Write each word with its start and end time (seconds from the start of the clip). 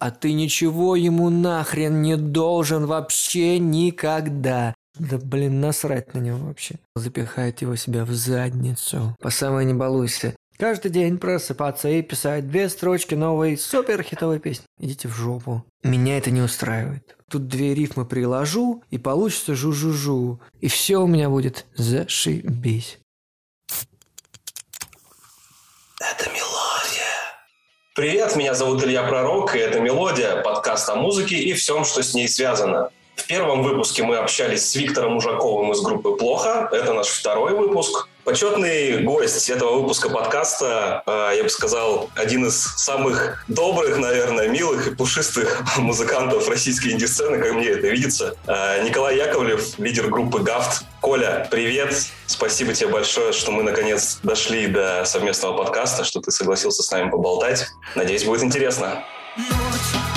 а 0.00 0.10
ты 0.10 0.32
ничего 0.32 0.96
ему 0.96 1.28
нахрен 1.28 2.00
не 2.02 2.16
должен 2.16 2.86
вообще 2.86 3.58
никогда. 3.58 4.74
Да 4.98 5.18
блин, 5.18 5.60
насрать 5.60 6.14
на 6.14 6.18
него 6.18 6.38
вообще. 6.38 6.76
Запихает 6.96 7.62
его 7.62 7.76
себя 7.76 8.04
в 8.04 8.10
задницу. 8.12 9.14
По 9.20 9.30
самой 9.30 9.64
не 9.66 9.74
балуйся. 9.74 10.34
Каждый 10.58 10.90
день 10.90 11.18
просыпаться 11.18 11.88
и 11.88 12.02
писать 12.02 12.48
две 12.48 12.68
строчки 12.68 13.14
новой 13.14 13.56
супер 13.56 14.02
хитовой 14.02 14.40
песни. 14.40 14.66
Идите 14.78 15.08
в 15.08 15.14
жопу. 15.14 15.64
Меня 15.82 16.18
это 16.18 16.30
не 16.30 16.42
устраивает. 16.42 17.16
Тут 17.30 17.46
две 17.46 17.74
рифмы 17.74 18.04
приложу, 18.04 18.82
и 18.90 18.98
получится 18.98 19.54
жу-жу-жу. 19.54 20.40
И 20.60 20.68
все 20.68 20.98
у 20.98 21.06
меня 21.06 21.30
будет 21.30 21.66
зашибись. 21.76 22.98
Это 25.98 26.28
мелодия. 26.28 26.49
Привет, 27.92 28.36
меня 28.36 28.54
зовут 28.54 28.84
Илья 28.84 29.02
Пророк, 29.02 29.56
и 29.56 29.58
это 29.58 29.80
«Мелодия», 29.80 30.42
подкаст 30.42 30.88
о 30.90 30.94
музыке 30.94 31.34
и 31.34 31.54
всем, 31.54 31.84
что 31.84 32.04
с 32.04 32.14
ней 32.14 32.28
связано. 32.28 32.90
В 33.16 33.26
первом 33.26 33.64
выпуске 33.64 34.04
мы 34.04 34.16
общались 34.16 34.70
с 34.70 34.76
Виктором 34.76 35.16
Ужаковым 35.16 35.72
из 35.72 35.80
группы 35.80 36.12
«Плохо». 36.12 36.68
Это 36.70 36.92
наш 36.92 37.08
второй 37.08 37.52
выпуск. 37.52 38.06
Почетный 38.24 39.02
гость 39.02 39.48
этого 39.48 39.80
выпуска 39.80 40.10
подкаста, 40.10 41.02
э, 41.06 41.36
я 41.36 41.42
бы 41.42 41.48
сказал, 41.48 42.10
один 42.14 42.46
из 42.46 42.62
самых 42.76 43.44
добрых, 43.48 43.96
наверное, 43.96 44.48
милых 44.48 44.88
и 44.88 44.94
пушистых 44.94 45.62
музыкантов 45.78 46.48
российской 46.48 46.88
инди-сцены, 46.88 47.38
как 47.38 47.54
мне 47.54 47.68
это 47.68 47.86
видится. 47.88 48.36
Э, 48.46 48.84
Николай 48.84 49.16
Яковлев, 49.16 49.78
лидер 49.78 50.08
группы 50.08 50.40
«Гафт». 50.40 50.84
Коля, 51.00 51.48
привет! 51.50 51.94
Спасибо 52.26 52.74
тебе 52.74 52.90
большое, 52.90 53.32
что 53.32 53.52
мы 53.52 53.62
наконец 53.62 54.18
дошли 54.22 54.66
до 54.66 55.04
совместного 55.06 55.56
подкаста, 55.56 56.04
что 56.04 56.20
ты 56.20 56.30
согласился 56.30 56.82
с 56.82 56.90
нами 56.90 57.10
поболтать. 57.10 57.68
Надеюсь, 57.94 58.24
будет 58.24 58.42
интересно. 58.42 59.02
Ночь. 59.36 60.09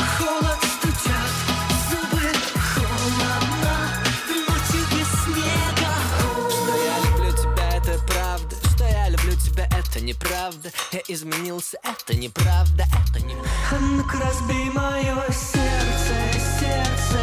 Неправда 10.03 10.69
Я 10.91 11.01
изменился, 11.07 11.79
это 11.83 12.15
неправда, 12.15 12.85
это 13.09 13.25
не 13.25 13.33
А 13.33 13.79
ну-ка 13.79 14.17
разбей 14.19 14.69
мое 14.69 15.15
сердце, 15.29 16.15
сердце 16.59 17.19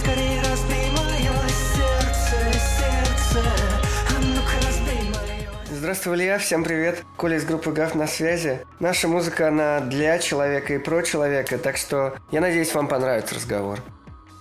Скорее 0.00 0.40
разбей 0.42 0.90
мое 0.92 1.32
сердце, 1.74 2.58
сердце 2.58 3.44
А 4.08 4.20
ну-ка 4.20 4.66
разбей 4.66 5.10
мое 5.10 5.76
Здравствуй, 5.78 6.16
Илья, 6.16 6.38
всем 6.38 6.64
привет. 6.64 7.04
Коля 7.16 7.36
из 7.36 7.44
группы 7.44 7.72
ГАФ 7.72 7.94
на 7.94 8.06
связи. 8.06 8.64
Наша 8.80 9.08
музыка, 9.08 9.48
она 9.48 9.80
для 9.80 10.18
человека 10.18 10.74
и 10.74 10.78
про 10.78 11.02
человека, 11.02 11.58
так 11.58 11.76
что 11.76 12.16
я 12.30 12.40
надеюсь, 12.40 12.72
вам 12.72 12.88
понравится 12.88 13.34
разговор. 13.34 13.80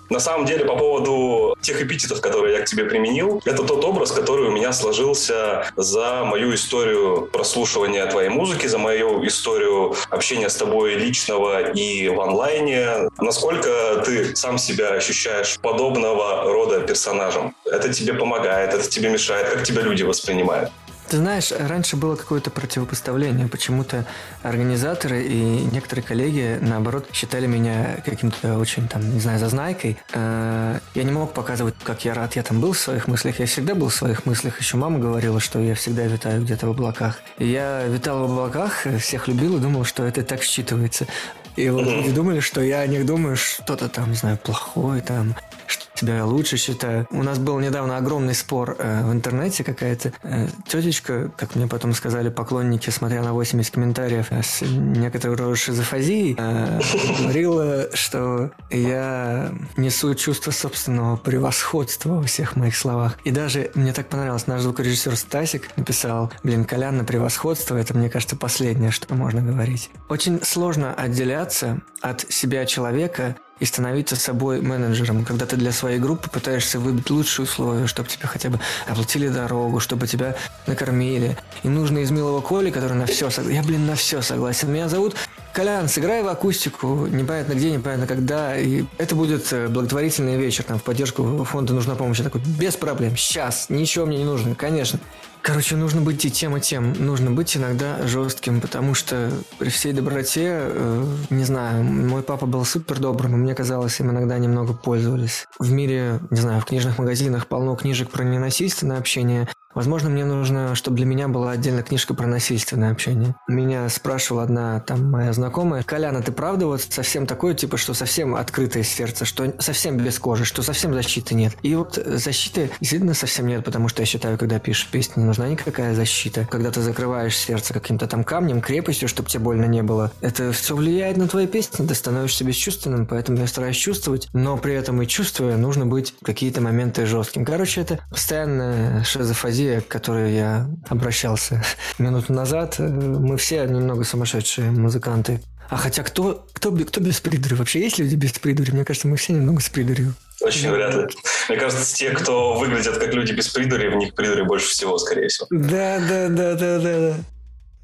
На 0.09 0.19
самом 0.19 0.45
деле, 0.45 0.65
по 0.65 0.75
поводу 0.75 1.57
тех 1.61 1.81
эпитетов, 1.81 2.21
которые 2.21 2.57
я 2.57 2.61
к 2.61 2.65
тебе 2.65 2.85
применил, 2.85 3.41
это 3.45 3.63
тот 3.63 3.83
образ, 3.83 4.11
который 4.11 4.47
у 4.47 4.51
меня 4.51 4.71
сложился 4.73 5.65
за 5.75 6.23
мою 6.25 6.53
историю 6.53 7.27
прослушивания 7.31 8.05
твоей 8.05 8.29
музыки, 8.29 8.67
за 8.67 8.77
мою 8.77 9.25
историю 9.25 9.95
общения 10.09 10.49
с 10.49 10.55
тобой 10.55 10.95
личного 10.95 11.71
и 11.71 12.07
в 12.09 12.21
онлайне. 12.21 13.09
Насколько 13.19 14.03
ты 14.05 14.35
сам 14.35 14.57
себя 14.57 14.89
ощущаешь 14.89 15.57
подобного 15.61 16.43
рода 16.51 16.81
персонажем? 16.81 17.55
Это 17.65 17.91
тебе 17.91 18.13
помогает, 18.13 18.73
это 18.73 18.89
тебе 18.89 19.09
мешает? 19.09 19.49
Как 19.49 19.63
тебя 19.63 19.81
люди 19.81 20.03
воспринимают? 20.03 20.69
Ты 21.07 21.17
знаешь, 21.17 21.51
раньше 21.51 21.97
было 21.97 22.15
какое-то 22.15 22.49
противопоставление. 22.49 23.47
Почему-то 23.47 24.05
организаторы 24.41 25.23
и 25.23 25.35
некоторые 25.71 26.03
коллеги, 26.03 26.57
наоборот, 26.61 27.07
считали 27.13 27.45
меня 27.45 28.01
каким-то 28.03 28.57
очень, 28.57 28.87
там, 28.87 29.13
не 29.13 29.19
знаю, 29.19 29.39
зазнайкой. 29.39 29.97
Э, 30.13 30.79
я 30.95 31.03
не 31.03 31.11
мог 31.11 31.33
показывать, 31.33 31.75
как 31.83 32.05
я 32.05 32.13
рад. 32.15 32.35
Я 32.35 32.43
там 32.43 32.59
был 32.59 32.73
в 32.73 32.79
своих 32.79 33.07
мыслях. 33.07 33.39
Я 33.39 33.45
всегда 33.45 33.75
был 33.75 33.89
в 33.89 33.93
своих 33.93 34.25
мыслях. 34.25 34.59
Еще 34.59 34.77
мама 34.77 34.97
говорила, 34.97 35.39
что 35.39 35.59
я 35.59 35.75
всегда 35.75 36.03
витаю 36.05 36.41
где-то 36.41 36.67
в 36.67 36.71
облаках. 36.71 37.19
И 37.37 37.45
я 37.45 37.85
витал 37.85 38.27
в 38.27 38.31
облаках, 38.31 38.87
всех 38.99 39.27
любил 39.27 39.57
и 39.57 39.59
думал, 39.59 39.85
что 39.85 40.03
это 40.03 40.23
так 40.23 40.41
считывается. 40.41 41.07
И 41.55 41.69
вот 41.69 41.85
люди 41.85 42.11
думали, 42.11 42.39
что 42.41 42.61
я 42.61 42.79
о 42.79 42.87
них 42.87 43.05
думаю 43.05 43.37
что-то 43.37 43.87
там, 43.87 44.09
не 44.09 44.17
знаю, 44.17 44.37
плохое 44.37 45.01
там, 45.01 45.35
что 45.67 45.85
тебя 45.93 46.25
лучше 46.25 46.57
считаю. 46.57 47.07
У 47.11 47.23
нас 47.23 47.39
был 47.39 47.59
недавно 47.59 47.97
огромный 47.97 48.33
спор 48.33 48.75
э, 48.77 49.03
в 49.03 49.11
интернете 49.11 49.63
какая-то. 49.63 50.13
Э, 50.23 50.47
тетечка, 50.67 51.31
как 51.35 51.55
мне 51.55 51.67
потом 51.67 51.93
сказали 51.93 52.29
поклонники, 52.29 52.89
смотря 52.89 53.21
на 53.21 53.33
80 53.33 53.73
комментариев, 53.73 54.27
э, 54.29 54.41
с 54.43 54.61
некоторой 54.61 55.55
шизофазией, 55.55 56.35
э, 56.37 56.79
говорила, 57.19 57.89
что 57.93 58.51
я 58.69 59.51
несу 59.77 60.13
чувство 60.15 60.51
собственного 60.51 61.15
превосходства 61.17 62.15
во 62.15 62.23
всех 62.23 62.55
моих 62.55 62.75
словах. 62.75 63.17
И 63.23 63.31
даже 63.31 63.71
мне 63.75 63.93
так 63.93 64.07
понравилось, 64.07 64.47
наш 64.47 64.61
звукорежиссер 64.61 65.15
Стасик 65.15 65.69
написал, 65.77 66.31
блин, 66.43 66.65
Колян 66.65 66.97
на 66.97 67.03
превосходство, 67.03 67.77
это, 67.77 67.95
мне 67.95 68.09
кажется, 68.09 68.35
последнее, 68.35 68.91
что 68.91 69.13
можно 69.15 69.41
говорить. 69.41 69.89
Очень 70.09 70.43
сложно 70.43 70.93
отделяться 70.93 71.81
от 72.01 72.21
себя 72.29 72.65
человека 72.65 73.35
и 73.59 73.65
становиться 73.65 74.15
собой 74.15 74.61
менеджером, 74.61 75.23
когда 75.25 75.45
ты 75.45 75.55
для 75.55 75.71
своей 75.71 75.99
группы 75.99 76.29
пытаешься 76.29 76.79
выбить 76.79 77.09
лучшие 77.09 77.45
условия, 77.45 77.87
чтобы 77.87 78.09
тебе 78.09 78.27
хотя 78.27 78.49
бы 78.49 78.59
оплатили 78.87 79.29
дорогу, 79.29 79.79
чтобы 79.79 80.07
тебя 80.07 80.35
накормили. 80.67 81.37
И 81.63 81.69
нужно 81.69 81.99
из 81.99 82.11
милого 82.11 82.41
Коли, 82.41 82.69
который 82.69 82.97
на 82.97 83.05
все 83.05 83.29
согласен. 83.29 83.61
Я, 83.61 83.63
блин, 83.63 83.85
на 83.85 83.95
все 83.95 84.21
согласен. 84.21 84.71
Меня 84.71 84.89
зовут 84.89 85.15
Колян, 85.53 85.87
сыграй 85.87 86.21
в 86.21 86.27
акустику, 86.27 87.07
непонятно 87.07 87.53
где, 87.53 87.71
непонятно 87.71 88.07
когда, 88.07 88.57
и 88.57 88.83
это 88.97 89.15
будет 89.15 89.53
э, 89.53 89.69
благотворительный 89.69 90.35
вечер, 90.35 90.65
там, 90.65 90.79
в 90.79 90.83
поддержку 90.83 91.45
фонда 91.45 91.73
«Нужна 91.73 91.95
помощь». 91.95 92.17
Я 92.17 92.25
такой, 92.25 92.41
без 92.41 92.75
проблем, 92.75 93.15
сейчас, 93.15 93.69
ничего 93.69 94.05
мне 94.05 94.17
не 94.17 94.25
нужно, 94.25 94.53
конечно. 94.53 94.99
Короче, 95.45 95.75
нужно 95.75 96.01
быть 96.01 96.25
и 96.25 96.31
тем, 96.31 96.57
и 96.57 96.59
тем. 96.59 96.93
Нужно 96.93 97.29
быть 97.29 97.55
иногда 97.55 98.01
жестким, 98.07 98.61
потому 98.61 98.95
что 98.95 99.31
при 99.59 99.69
всей 99.69 99.93
доброте, 99.93 100.47
э, 100.49 101.05
не 101.29 101.43
знаю, 101.43 101.83
мой 101.83 102.23
папа 102.23 102.47
был 102.47 102.65
супер 102.65 102.97
добрым, 102.97 103.35
и 103.35 103.37
мне 103.37 103.53
казалось, 103.53 103.99
им 103.99 104.09
иногда 104.09 104.39
немного 104.39 104.73
пользовались. 104.73 105.45
В 105.59 105.71
мире, 105.71 106.19
не 106.31 106.41
знаю, 106.41 106.61
в 106.61 106.65
книжных 106.65 106.97
магазинах 106.97 107.45
полно 107.45 107.75
книжек 107.75 108.09
про 108.09 108.23
ненасильственное 108.23 108.97
общение, 108.97 109.47
Возможно, 109.75 110.09
мне 110.09 110.23
нужно, 110.23 110.73
чтобы 110.73 110.95
для 110.95 111.05
меня 111.05 111.27
была 111.27 111.51
отдельная 111.51 111.83
книжка 111.83 112.13
про 112.13 112.27
насильственное 112.27 112.91
общение. 112.91 113.35
Меня 113.47 113.89
спрашивала 113.89 114.43
одна 114.43 114.79
там 114.79 115.11
моя 115.11 115.33
знакомая, 115.33 115.83
Коляна, 115.83 116.21
ты 116.21 116.31
правда 116.31 116.65
вот 116.65 116.81
совсем 116.81 117.27
такой, 117.27 117.55
типа, 117.55 117.75
что 117.75 117.93
совсем 117.93 118.35
открытое 118.35 118.83
сердце, 118.83 119.25
что 119.25 119.53
совсем 119.59 119.97
без 119.97 120.17
кожи, 120.17 120.45
что 120.45 120.63
совсем 120.63 120.93
защиты 120.93 121.35
нет. 121.35 121.57
И 121.61 121.75
вот 121.75 122.01
защиты 122.05 122.71
действительно 122.79 123.13
совсем 123.13 123.47
нет, 123.47 123.65
потому 123.65 123.89
что 123.89 124.01
я 124.01 124.05
считаю, 124.05 124.37
когда 124.37 124.59
пишешь 124.59 124.87
песню, 124.87 125.23
не 125.23 125.25
нужна 125.25 125.49
никакая 125.49 125.93
защита. 125.93 126.47
Когда 126.49 126.71
ты 126.71 126.79
закрываешь 126.79 127.37
сердце 127.37 127.73
каким-то 127.73 128.07
там 128.07 128.23
камнем, 128.23 128.61
крепостью, 128.61 129.09
чтобы 129.09 129.27
тебе 129.27 129.43
больно 129.43 129.65
не 129.65 129.83
было, 129.83 130.09
это 130.21 130.53
все 130.53 130.73
влияет 130.73 131.17
на 131.17 131.27
твои 131.27 131.47
песни, 131.47 131.85
ты 131.85 131.93
становишься 131.95 132.45
бесчувственным, 132.45 133.05
поэтому 133.05 133.39
я 133.39 133.47
стараюсь 133.47 133.75
чувствовать, 133.75 134.29
но 134.31 134.55
при 134.55 134.73
этом 134.73 135.01
и 135.01 135.05
чувствуя, 135.05 135.57
нужно 135.57 135.85
быть 135.85 136.15
какие-то 136.23 136.61
моменты 136.61 137.05
жестким. 137.05 137.43
Короче, 137.43 137.81
это 137.81 137.99
постоянная 138.09 139.03
шизофазия 139.03 139.64
друзья, 139.65 139.81
к 139.81 139.87
которой 139.87 140.33
я 140.33 140.67
обращался 140.89 141.63
минуту 141.97 142.33
назад, 142.33 142.75
э, 142.77 142.83
мы 142.83 143.35
все 143.37 143.65
немного 143.65 144.03
сумасшедшие 144.03 144.69
музыканты. 144.69 145.41
А 145.69 145.77
хотя 145.77 146.03
кто, 146.03 146.45
кто, 146.53 146.71
кто 146.71 147.01
без 147.01 147.19
придури? 147.19 147.55
Вообще 147.55 147.79
есть 147.79 147.97
люди 147.97 148.13
без 148.13 148.33
придури? 148.33 148.69
Мне 148.71 148.85
кажется, 148.85 149.07
мы 149.07 149.17
все 149.17 149.33
немного 149.33 149.61
с 149.61 149.69
придурью. 149.69 150.13
Очень 150.41 150.71
вряд 150.71 150.93
ли. 150.93 151.07
Мне 151.49 151.57
кажется, 151.57 151.95
те, 151.95 152.11
кто 152.11 152.53
выглядят 152.53 152.99
как 152.99 153.11
люди 153.15 153.31
без 153.31 153.47
придури, 153.47 153.87
в 153.87 153.95
них 153.95 154.13
придури 154.13 154.43
больше 154.43 154.69
всего, 154.69 154.99
скорее 154.99 155.29
всего. 155.29 155.47
Да, 155.49 155.97
да, 156.07 156.27
да, 156.29 156.53
да, 156.53 156.79
да, 156.79 156.99
да. 156.99 157.15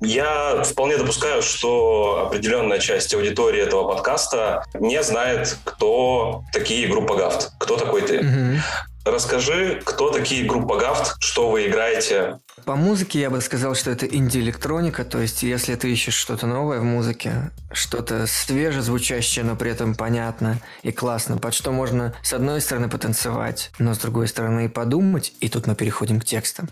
Я 0.02 0.64
вполне 0.64 0.98
допускаю, 0.98 1.42
что 1.42 2.28
определенная 2.28 2.80
часть 2.80 3.14
аудитории 3.16 3.62
этого 3.62 3.88
подкаста 3.88 4.66
не 4.76 5.02
знает, 5.02 5.58
кто 5.64 6.44
такие 6.54 6.88
группа 6.88 7.16
Гафт, 7.16 7.52
кто 7.58 7.78
такой 7.78 8.02
ты. 8.04 8.20
Угу. 8.20 8.62
Расскажи, 9.04 9.82
кто 9.84 10.12
такие 10.12 10.46
группа 10.46 10.78
Гафт, 10.78 11.16
что 11.20 11.50
вы 11.50 11.68
играете? 11.68 12.40
По 12.66 12.76
музыке 12.76 13.20
я 13.20 13.32
бы 13.32 13.42
сказал, 13.42 13.74
что 13.74 13.90
это 13.90 14.06
инди-электроника, 14.06 15.04
то 15.04 15.20
есть 15.20 15.42
если 15.42 15.74
ты 15.74 15.92
ищешь 15.92 16.14
что-то 16.14 16.46
новое 16.46 16.80
в 16.80 16.84
музыке, 16.84 17.50
что-то 17.74 18.28
свежезвучащее, 18.28 19.44
но 19.44 19.56
при 19.56 19.72
этом 19.72 19.96
понятно 19.96 20.60
и 20.84 20.92
классно, 20.92 21.40
под 21.40 21.56
что 21.56 21.72
можно 21.72 22.14
с 22.22 22.32
одной 22.32 22.62
стороны 22.62 22.90
потанцевать, 22.90 23.72
но 23.80 23.96
с 23.96 23.98
другой 23.98 24.28
стороны 24.28 24.66
и 24.66 24.68
подумать, 24.68 25.34
и 25.40 25.50
тут 25.50 25.66
мы 25.66 25.74
переходим 25.74 26.20
к 26.20 26.26
текстам. 26.26 26.70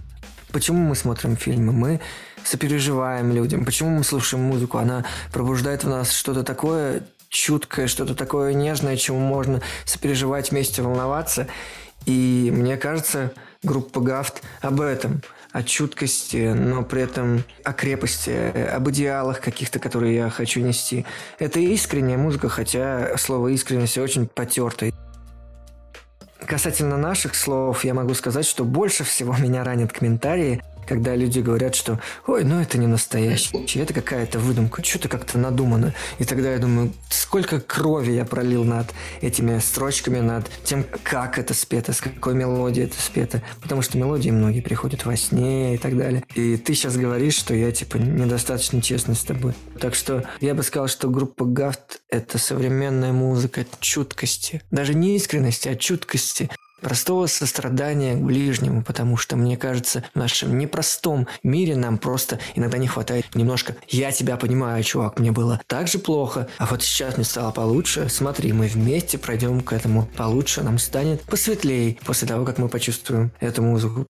Почему 0.52 0.84
мы 0.88 0.96
смотрим 0.96 1.36
фильмы? 1.36 1.74
Мы 1.74 2.00
сопереживаем 2.44 3.32
людям. 3.32 3.66
Почему 3.66 3.90
мы 3.90 4.04
слушаем 4.04 4.44
музыку? 4.44 4.78
Она 4.78 5.04
пробуждает 5.32 5.84
в 5.84 5.90
нас 5.90 6.12
что-то 6.12 6.44
такое 6.44 7.04
чуткое, 7.30 7.88
что-то 7.88 8.16
такое 8.16 8.54
нежное, 8.54 8.98
чему 8.98 9.20
можно 9.20 9.62
сопереживать 9.86 10.52
вместе, 10.52 10.82
волноваться. 10.82 11.48
И 12.10 12.50
мне 12.52 12.76
кажется, 12.76 13.34
группа 13.62 14.02
Гафт 14.02 14.42
об 14.62 14.82
этом. 14.82 15.22
о 15.52 15.64
чуткости, 15.64 16.54
но 16.54 16.84
при 16.84 17.02
этом 17.02 17.44
о 17.64 17.74
крепости, 17.74 18.30
об 18.30 18.88
идеалах 18.92 19.42
каких-то, 19.42 19.80
которые 19.80 20.16
я 20.16 20.30
хочу 20.30 20.60
нести. 20.62 21.08
Это 21.40 21.60
искренняя 21.60 22.20
музыка, 22.20 22.50
хотя 22.50 23.18
слово 23.18 23.48
искренность 23.50 23.98
очень 23.98 24.28
потертое. 24.28 24.94
Касательно 26.46 26.98
наших 26.98 27.34
слов, 27.34 27.84
я 27.84 27.96
могу 27.96 28.14
сказать, 28.14 28.46
что 28.46 28.64
больше 28.64 29.04
всего 29.04 29.36
меня 29.40 29.64
ранят 29.64 29.92
комментарии, 29.92 30.62
когда 30.90 31.16
люди 31.16 31.40
говорят, 31.40 31.76
что 31.76 32.00
«Ой, 32.26 32.44
ну 32.44 32.60
это 32.60 32.80
не 32.80 32.88
настоящее, 32.88 33.84
это 33.84 33.94
какая-то 33.94 34.40
выдумка, 34.40 34.84
что-то 34.84 35.08
как-то 35.08 35.38
надумано». 35.38 35.94
И 36.18 36.26
тогда 36.26 36.52
я 36.52 36.58
думаю, 36.58 36.92
сколько 37.10 37.60
крови 37.62 38.12
я 38.12 38.26
пролил 38.26 38.64
над 38.64 38.88
этими 39.22 39.60
строчками, 39.60 40.20
над 40.20 40.50
тем, 40.64 40.84
как 41.04 41.38
это 41.38 41.54
спето, 41.54 41.94
с 41.94 42.02
какой 42.02 42.34
мелодией 42.34 42.88
это 42.88 43.00
спето. 43.00 43.44
Потому 43.62 43.84
что 43.84 44.00
мелодии 44.00 44.32
многие 44.32 44.62
приходят 44.62 45.06
во 45.06 45.16
сне 45.16 45.76
и 45.76 45.78
так 45.78 45.96
далее. 45.96 46.24
И 46.34 46.58
ты 46.58 46.74
сейчас 46.74 46.98
говоришь, 46.98 47.36
что 47.36 47.54
я, 47.54 47.72
типа, 47.72 47.98
недостаточно 47.98 48.82
честный 48.82 49.14
с 49.14 49.24
тобой. 49.24 49.54
Так 49.80 49.94
что 49.94 50.24
я 50.42 50.56
бы 50.56 50.64
сказал, 50.64 50.88
что 50.88 51.08
группа 51.08 51.46
Гафт— 51.46 52.02
это 52.10 52.40
современная 52.40 53.14
музыка 53.14 53.64
чуткости. 53.80 54.64
Даже 54.72 54.96
не 54.96 55.16
искренности, 55.16 55.70
а 55.70 55.76
чуткости 55.76 56.50
простого 56.80 57.28
сострадания 57.28 58.16
к 58.16 58.22
ближнему, 58.22 58.84
потому 58.84 59.18
что, 59.18 59.36
мне 59.36 59.58
кажется, 59.58 60.04
в 60.14 60.18
нашем 60.18 60.58
непростом 60.58 61.28
мире 61.44 61.76
нам 61.76 61.98
просто 61.98 62.40
иногда 62.56 62.78
не 62.78 62.88
хватает 62.88 63.36
немножко 63.36 63.76
«я 63.88 64.12
тебя 64.12 64.38
понимаю, 64.38 64.84
чувак, 64.84 65.20
мне 65.20 65.32
было 65.32 65.62
так 65.68 65.88
же 65.88 66.00
плохо, 66.00 66.48
а 66.58 66.66
вот 66.66 66.84
сейчас 66.84 67.18
мне 67.18 67.26
стало 67.26 67.52
получше, 67.52 68.08
смотри, 68.10 68.54
мы 68.54 68.68
вместе 68.68 69.18
пройдем 69.18 69.62
к 69.62 69.74
этому 69.74 70.08
получше, 70.18 70.62
нам 70.62 70.78
станет 70.78 71.22
посветлее 71.24 71.98
после 72.06 72.28
того, 72.28 72.46
как 72.46 72.58
мы 72.58 72.70
почувствуем 72.70 73.32
эту 73.40 73.62
музыку. 73.62 74.08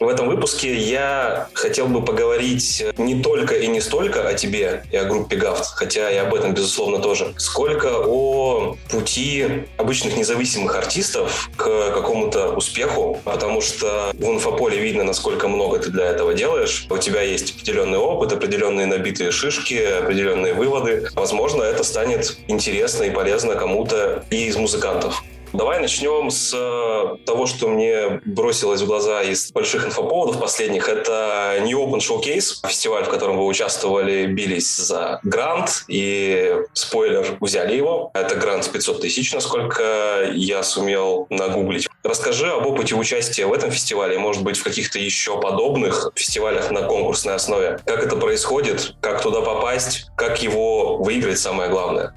В 0.00 0.06
этом 0.06 0.28
выпуске 0.28 0.76
я 0.76 1.48
хотел 1.54 1.88
бы 1.88 2.04
поговорить 2.04 2.84
не 2.98 3.20
только 3.20 3.56
и 3.56 3.66
не 3.66 3.80
столько 3.80 4.28
о 4.28 4.34
тебе 4.34 4.84
и 4.92 4.96
о 4.96 5.04
группе 5.04 5.34
Гафт, 5.34 5.74
хотя 5.74 6.08
и 6.08 6.16
об 6.16 6.32
этом, 6.32 6.54
безусловно, 6.54 7.00
тоже, 7.00 7.34
сколько 7.36 8.06
о 8.06 8.76
пути 8.88 9.64
обычных 9.76 10.16
независимых 10.16 10.76
артистов 10.76 11.50
к 11.56 11.90
какому-то 11.90 12.50
успеху, 12.50 13.20
потому 13.24 13.60
что 13.60 14.12
в 14.14 14.24
инфополе 14.24 14.78
видно, 14.78 15.02
насколько 15.02 15.48
много 15.48 15.80
ты 15.80 15.90
для 15.90 16.04
этого 16.04 16.32
делаешь. 16.32 16.86
У 16.90 16.98
тебя 16.98 17.22
есть 17.22 17.56
определенный 17.56 17.98
опыт, 17.98 18.32
определенные 18.32 18.86
набитые 18.86 19.32
шишки, 19.32 19.82
определенные 19.82 20.54
выводы. 20.54 21.08
Возможно, 21.16 21.64
это 21.64 21.82
станет 21.82 22.38
интересно 22.46 23.02
и 23.02 23.10
полезно 23.10 23.56
кому-то 23.56 24.24
и 24.30 24.46
из 24.46 24.54
музыкантов. 24.56 25.24
Давай 25.52 25.80
начнем 25.80 26.30
с 26.30 26.52
э, 26.54 27.24
того, 27.24 27.46
что 27.46 27.68
мне 27.68 28.20
бросилось 28.26 28.82
в 28.82 28.86
глаза 28.86 29.22
из 29.22 29.50
больших 29.50 29.86
инфоповодов 29.86 30.38
последних. 30.38 30.88
Это 30.88 31.58
New 31.64 31.78
Open 31.78 32.00
Showcase, 32.00 32.66
фестиваль, 32.68 33.04
в 33.04 33.08
котором 33.08 33.38
вы 33.38 33.46
участвовали, 33.46 34.26
бились 34.26 34.76
за 34.76 35.20
грант, 35.22 35.84
и, 35.88 36.54
спойлер, 36.74 37.38
взяли 37.40 37.76
его. 37.76 38.10
Это 38.12 38.34
грант 38.34 38.70
500 38.70 39.00
тысяч, 39.00 39.32
насколько 39.32 40.30
я 40.34 40.62
сумел 40.62 41.26
нагуглить. 41.30 41.88
Расскажи 42.02 42.50
об 42.50 42.66
опыте 42.66 42.94
участия 42.94 43.46
в 43.46 43.52
этом 43.52 43.70
фестивале, 43.70 44.18
может 44.18 44.42
быть, 44.42 44.58
в 44.58 44.64
каких-то 44.64 44.98
еще 44.98 45.40
подобных 45.40 46.10
фестивалях 46.14 46.70
на 46.70 46.82
конкурсной 46.82 47.34
основе. 47.34 47.80
Как 47.86 48.04
это 48.04 48.16
происходит, 48.16 48.94
как 49.00 49.22
туда 49.22 49.40
попасть, 49.40 50.10
как 50.14 50.42
его 50.42 50.98
выиграть, 50.98 51.38
самое 51.38 51.70
главное. 51.70 52.14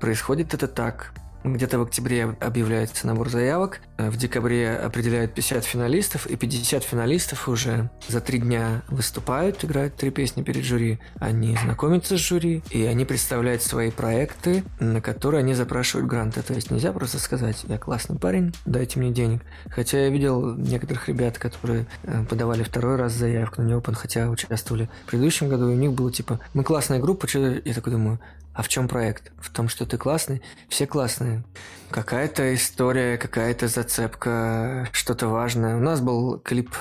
Происходит 0.00 0.52
это 0.52 0.68
так. 0.68 1.12
Где-то 1.46 1.78
в 1.78 1.82
октябре 1.82 2.36
объявляется 2.40 3.06
набор 3.06 3.30
заявок, 3.30 3.80
э, 3.98 4.10
в 4.10 4.16
декабре 4.16 4.72
определяют 4.72 5.32
50 5.32 5.64
финалистов, 5.64 6.26
и 6.26 6.34
50 6.34 6.82
финалистов 6.82 7.48
уже 7.48 7.88
за 8.08 8.20
три 8.20 8.40
дня 8.40 8.82
выступают, 8.88 9.64
играют 9.64 9.94
три 9.94 10.10
песни 10.10 10.42
перед 10.42 10.64
жюри. 10.64 10.98
Они 11.20 11.56
знакомятся 11.56 12.16
с 12.16 12.20
жюри, 12.20 12.64
и 12.70 12.84
они 12.84 13.04
представляют 13.04 13.62
свои 13.62 13.92
проекты, 13.92 14.64
на 14.80 15.00
которые 15.00 15.40
они 15.40 15.54
запрашивают 15.54 16.08
гранты. 16.08 16.42
То 16.42 16.52
есть 16.52 16.72
нельзя 16.72 16.92
просто 16.92 17.20
сказать, 17.20 17.64
я 17.68 17.78
классный 17.78 18.18
парень, 18.18 18.52
дайте 18.64 18.98
мне 18.98 19.12
денег. 19.12 19.42
Хотя 19.70 20.00
я 20.00 20.08
видел 20.08 20.56
некоторых 20.56 21.08
ребят, 21.08 21.38
которые 21.38 21.86
э, 22.02 22.24
подавали 22.28 22.64
второй 22.64 22.96
раз 22.96 23.12
заявку 23.12 23.62
на 23.62 23.68
Неопен, 23.68 23.94
хотя 23.94 24.28
участвовали 24.28 24.90
в 25.04 25.10
предыдущем 25.10 25.48
году, 25.48 25.68
и 25.70 25.74
у 25.74 25.76
них 25.76 25.92
было 25.92 26.10
типа, 26.10 26.40
мы 26.54 26.64
классная 26.64 26.98
группа, 26.98 27.28
что 27.28 27.38
я 27.38 27.72
такой 27.72 27.92
думаю, 27.92 28.18
а 28.56 28.62
в 28.62 28.68
чем 28.68 28.88
проект? 28.88 29.32
В 29.38 29.50
том, 29.50 29.68
что 29.68 29.84
ты 29.84 29.98
классный? 29.98 30.40
Все 30.68 30.86
классные. 30.86 31.44
Какая-то 31.90 32.54
история, 32.54 33.18
какая-то 33.18 33.68
зацепка, 33.68 34.88
что-то 34.92 35.28
важное. 35.28 35.76
У 35.76 35.80
нас 35.80 36.00
был 36.00 36.38
клип 36.38 36.74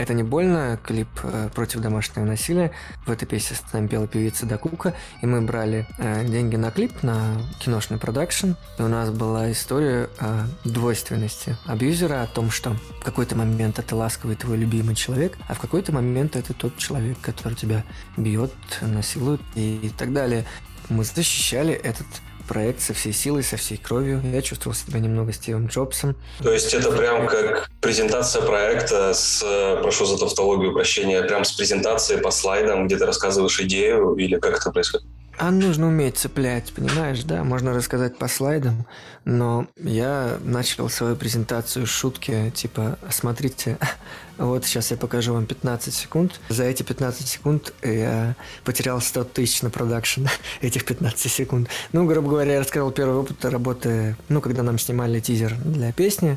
это 0.00 0.14
не 0.14 0.22
больно, 0.22 0.78
клип 0.82 1.08
э, 1.24 1.50
против 1.54 1.80
домашнего 1.80 2.24
насилия. 2.24 2.72
В 3.04 3.10
этой 3.10 3.26
песне 3.26 3.56
с 3.56 3.72
нами 3.72 3.86
пела 3.86 4.06
певица 4.06 4.46
Дакука, 4.46 4.94
и 5.20 5.26
мы 5.26 5.42
брали 5.42 5.86
э, 5.98 6.24
деньги 6.24 6.56
на 6.56 6.70
клип, 6.70 7.02
на 7.02 7.36
киношный 7.58 7.98
продакшн. 7.98 8.52
И 8.78 8.82
у 8.82 8.88
нас 8.88 9.10
была 9.10 9.52
история 9.52 10.08
о 10.18 10.46
двойственности 10.64 11.56
абьюзера, 11.66 12.22
о 12.22 12.26
том, 12.26 12.50
что 12.50 12.70
в 13.00 13.04
какой-то 13.04 13.36
момент 13.36 13.78
это 13.78 13.94
ласковый 13.94 14.36
твой 14.36 14.56
любимый 14.56 14.94
человек, 14.94 15.36
а 15.48 15.54
в 15.54 15.60
какой-то 15.60 15.92
момент 15.92 16.34
это 16.34 16.54
тот 16.54 16.78
человек, 16.78 17.18
который 17.20 17.54
тебя 17.54 17.84
бьет, 18.16 18.52
насилует 18.80 19.42
и 19.54 19.92
так 19.98 20.14
далее 20.14 20.46
мы 20.90 21.04
защищали 21.04 21.72
этот 21.72 22.06
проект 22.48 22.80
со 22.80 22.94
всей 22.94 23.12
силой, 23.12 23.44
со 23.44 23.56
всей 23.56 23.76
кровью. 23.76 24.20
Я 24.32 24.42
чувствовал 24.42 24.74
себя 24.74 24.98
немного 24.98 25.32
Стивом 25.32 25.66
Джобсом. 25.66 26.16
То 26.42 26.52
есть 26.52 26.74
это 26.74 26.90
прям 26.90 27.28
как 27.28 27.70
презентация 27.80 28.42
проекта 28.42 29.14
с, 29.14 29.40
прошу 29.82 30.04
за 30.04 30.18
тавтологию 30.18 30.72
прощения, 30.72 31.22
прям 31.22 31.44
с 31.44 31.52
презентацией 31.52 32.20
по 32.20 32.32
слайдам, 32.32 32.88
где 32.88 32.96
ты 32.96 33.06
рассказываешь 33.06 33.60
идею 33.60 34.14
или 34.16 34.36
как 34.36 34.56
это 34.56 34.72
происходит? 34.72 35.06
А 35.38 35.50
нужно 35.50 35.88
уметь 35.88 36.18
цеплять, 36.18 36.72
понимаешь, 36.72 37.22
да? 37.24 37.44
Можно 37.44 37.72
рассказать 37.72 38.18
по 38.18 38.28
слайдам, 38.28 38.86
но 39.24 39.66
я 39.76 40.38
начал 40.44 40.90
свою 40.90 41.16
презентацию 41.16 41.86
с 41.86 41.90
шутки, 41.90 42.52
типа, 42.54 42.98
смотрите, 43.08 43.78
вот 44.38 44.66
сейчас 44.66 44.90
я 44.90 44.98
покажу 44.98 45.32
вам 45.32 45.46
15 45.46 45.94
секунд. 45.94 46.40
За 46.50 46.64
эти 46.64 46.82
15 46.82 47.26
секунд 47.26 47.72
я 47.82 48.34
потерял 48.64 49.00
100 49.00 49.24
тысяч 49.24 49.62
на 49.62 49.70
продакшн 49.70 50.26
этих 50.60 50.84
15 50.84 51.32
секунд. 51.32 51.68
Ну, 51.92 52.06
грубо 52.06 52.28
говоря, 52.28 52.54
я 52.54 52.60
рассказал 52.60 52.90
первый 52.90 53.16
опыт 53.16 53.42
работы, 53.44 54.16
ну, 54.28 54.42
когда 54.42 54.62
нам 54.62 54.78
снимали 54.78 55.20
тизер 55.20 55.54
для 55.64 55.92
песни. 55.92 56.36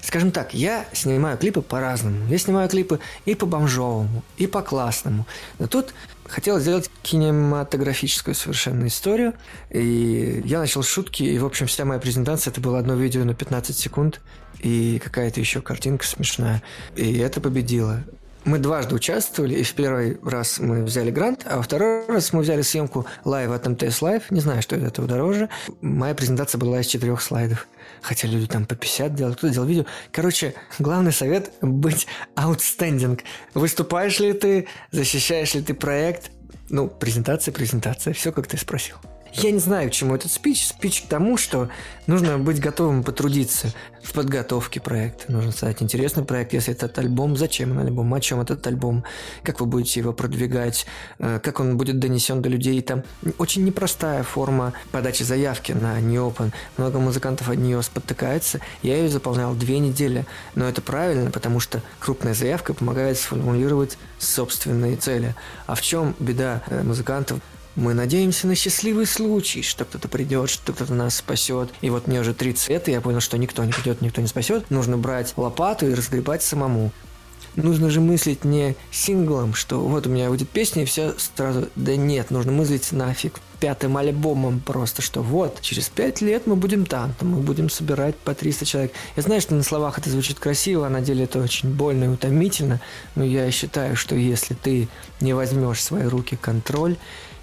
Скажем 0.00 0.30
так, 0.30 0.54
я 0.54 0.86
снимаю 0.92 1.38
клипы 1.38 1.60
по-разному. 1.60 2.28
Я 2.28 2.38
снимаю 2.38 2.68
клипы 2.68 3.00
и 3.24 3.34
по 3.34 3.46
бомжовому, 3.46 4.22
и 4.36 4.46
по 4.46 4.62
классному. 4.62 5.26
Но 5.58 5.66
тут 5.66 5.92
хотел 6.34 6.58
сделать 6.58 6.90
кинематографическую 7.02 8.34
совершенно 8.34 8.88
историю. 8.88 9.34
И 9.70 10.42
я 10.44 10.58
начал 10.58 10.82
шутки, 10.82 11.22
и, 11.22 11.38
в 11.38 11.46
общем, 11.46 11.66
вся 11.66 11.84
моя 11.84 12.00
презентация 12.00 12.50
это 12.50 12.60
было 12.60 12.80
одно 12.80 12.94
видео 12.94 13.22
на 13.24 13.34
15 13.34 13.76
секунд 13.76 14.20
и 14.58 15.00
какая-то 15.02 15.38
еще 15.38 15.60
картинка 15.60 16.04
смешная. 16.04 16.60
И 16.96 17.18
это 17.18 17.40
победило. 17.40 18.02
Мы 18.44 18.58
дважды 18.58 18.96
участвовали, 18.96 19.54
и 19.54 19.62
в 19.62 19.72
первый 19.74 20.18
раз 20.22 20.58
мы 20.58 20.82
взяли 20.82 21.10
грант, 21.10 21.46
а 21.46 21.56
во 21.56 21.62
второй 21.62 22.06
раз 22.08 22.32
мы 22.32 22.40
взяли 22.40 22.62
съемку 22.62 23.06
live 23.24 23.52
от 23.52 23.66
МТС 23.66 24.02
Live. 24.02 24.30
Не 24.30 24.40
знаю, 24.40 24.60
что 24.60 24.76
из 24.76 24.82
этого 24.82 25.06
дороже. 25.06 25.48
Моя 25.80 26.14
презентация 26.14 26.58
была 26.58 26.80
из 26.80 26.86
четырех 26.86 27.22
слайдов. 27.22 27.68
Хотя 28.04 28.28
люди 28.28 28.46
там 28.46 28.66
по 28.66 28.74
50 28.74 29.14
делают, 29.14 29.38
кто-то 29.38 29.54
делал 29.54 29.66
видео. 29.66 29.86
Короче, 30.12 30.54
главный 30.78 31.10
совет– 31.10 31.52
быть 31.62 32.06
outstanding. 32.36 33.18
Выступаешь 33.54 34.20
ли 34.20 34.34
ты, 34.34 34.68
защищаешь 34.90 35.54
ли 35.54 35.62
ты 35.62 35.72
проект? 35.72 36.30
Ну, 36.68 36.86
презентация, 36.88 37.52
презентация, 37.52 38.12
все, 38.12 38.30
как 38.30 38.46
ты 38.46 38.58
спросил. 38.58 38.96
Я 39.36 39.50
не 39.50 39.58
знаю, 39.58 39.90
к 39.90 39.92
чему 39.92 40.14
этот 40.14 40.30
спич. 40.30 40.64
Спич 40.64 41.02
к 41.02 41.08
тому, 41.08 41.36
что 41.36 41.68
нужно 42.06 42.38
быть 42.38 42.60
готовым 42.60 43.02
потрудиться 43.02 43.72
в 44.00 44.12
подготовке 44.12 44.80
проекта. 44.80 45.32
Нужно 45.32 45.50
создать 45.50 45.82
интересный 45.82 46.24
проект. 46.24 46.52
Если 46.52 46.72
этот 46.72 46.96
альбом, 46.98 47.36
зачем 47.36 47.72
он 47.72 47.80
альбом, 47.80 48.14
о 48.14 48.20
чем 48.20 48.40
этот 48.40 48.64
альбом, 48.66 49.02
как 49.42 49.58
вы 49.60 49.66
будете 49.66 50.00
его 50.00 50.12
продвигать, 50.12 50.86
э, 51.18 51.40
как 51.42 51.58
он 51.58 51.76
будет 51.76 51.98
донесен 51.98 52.42
до 52.42 52.48
людей. 52.48 52.80
Там 52.80 53.02
очень 53.38 53.64
непростая 53.64 54.22
форма 54.22 54.72
подачи 54.92 55.24
заявки 55.24 55.72
на 55.72 55.98
Neopen. 56.00 56.52
Много 56.76 57.00
музыкантов 57.00 57.48
от 57.48 57.56
нее 57.56 57.82
спотыкается. 57.82 58.60
Я 58.82 58.98
ее 58.98 59.08
заполнял 59.08 59.54
две 59.54 59.80
недели. 59.80 60.26
Но 60.54 60.68
это 60.68 60.80
правильно, 60.80 61.32
потому 61.32 61.58
что 61.58 61.82
крупная 61.98 62.34
заявка 62.34 62.72
помогает 62.72 63.18
сформулировать 63.18 63.98
собственные 64.18 64.96
цели. 64.96 65.34
А 65.66 65.74
в 65.74 65.82
чем 65.82 66.14
беда 66.20 66.62
э, 66.68 66.84
музыкантов? 66.84 67.40
Мы 67.76 67.92
надеемся 67.92 68.46
на 68.46 68.54
счастливый 68.54 69.04
случай, 69.04 69.62
что 69.62 69.84
кто-то 69.84 70.06
придет, 70.08 70.48
что 70.48 70.72
кто-то 70.72 70.94
нас 70.94 71.16
спасет. 71.16 71.70
И 71.80 71.90
вот 71.90 72.06
мне 72.06 72.20
уже 72.20 72.32
30 72.32 72.68
лет, 72.68 72.88
и 72.88 72.92
я 72.92 73.00
понял, 73.00 73.20
что 73.20 73.36
никто 73.36 73.64
не 73.64 73.72
придет, 73.72 74.00
никто 74.00 74.20
не 74.20 74.28
спасет. 74.28 74.70
Нужно 74.70 74.96
брать 74.96 75.34
лопату 75.36 75.88
и 75.88 75.94
разгребать 75.94 76.42
самому. 76.42 76.92
нужно 77.56 77.90
же 77.90 78.00
мыслить 78.00 78.44
не 78.44 78.76
синглом, 78.92 79.54
что 79.54 79.80
вот 79.80 80.06
у 80.06 80.10
меня 80.10 80.28
будет 80.28 80.48
песня 80.48 80.82
и 80.82 80.86
все 80.86 81.14
сразу. 81.18 81.68
Да 81.74 81.96
нет, 81.96 82.30
нужно 82.30 82.52
мыслить 82.52 82.92
нафиг 82.92 83.40
пятым 83.58 83.96
альбомом 83.96 84.60
просто, 84.60 85.00
что 85.02 85.22
вот, 85.22 85.60
через 85.60 85.88
пять 85.88 86.20
лет 86.20 86.46
мы 86.46 86.54
будем 86.54 86.84
там, 86.84 87.14
там 87.18 87.30
мы 87.30 87.38
будем 87.38 87.70
собирать 87.70 88.14
по 88.16 88.34
300 88.34 88.66
человек. 88.66 88.92
Я 89.16 89.22
знаю, 89.22 89.40
что 89.40 89.54
на 89.54 89.62
словах 89.62 89.98
это 89.98 90.10
звучит 90.10 90.38
красиво, 90.38 90.86
а 90.86 90.90
на 90.90 91.00
деле 91.00 91.24
это 91.24 91.40
очень 91.40 91.70
больно 91.70 92.04
и 92.04 92.08
утомительно, 92.08 92.80
но 93.14 93.24
я 93.24 93.50
считаю, 93.50 93.96
что 93.96 94.14
если 94.16 94.54
ты 94.54 94.88
не 95.20 95.32
возьмешь 95.32 95.78
в 95.78 95.82
свои 95.82 96.04
руки 96.04 96.36
контроль, 96.36 96.96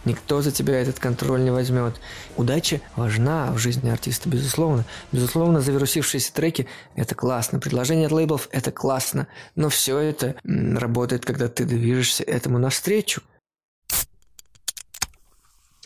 никто 0.06 0.42
за 0.42 0.52
тебя 0.52 0.80
этот 0.82 1.00
контроль 1.00 1.44
не 1.44 1.52
возьмет. 1.52 1.96
Удача 2.38 2.82
важна 2.96 3.52
в 3.52 3.58
жизни 3.58 3.90
артиста, 3.90 4.30
безусловно. 4.30 4.86
Безусловно, 5.12 5.62
завирусившиеся 5.62 6.34
треки– 6.34 6.68
это 6.96 7.16
классно. 7.16 7.60
Предложение 7.60 8.08
от 8.08 8.12
лейблов– 8.12 8.50
это 8.52 8.72
классно. 8.72 9.28
Но 9.56 9.70
все 9.70 9.98
это 9.98 10.36
работает, 10.44 11.26
когда 11.26 11.48
ты 11.48 11.66
движешься 11.66 12.24
этому 12.24 12.58
навстречу. 12.58 13.22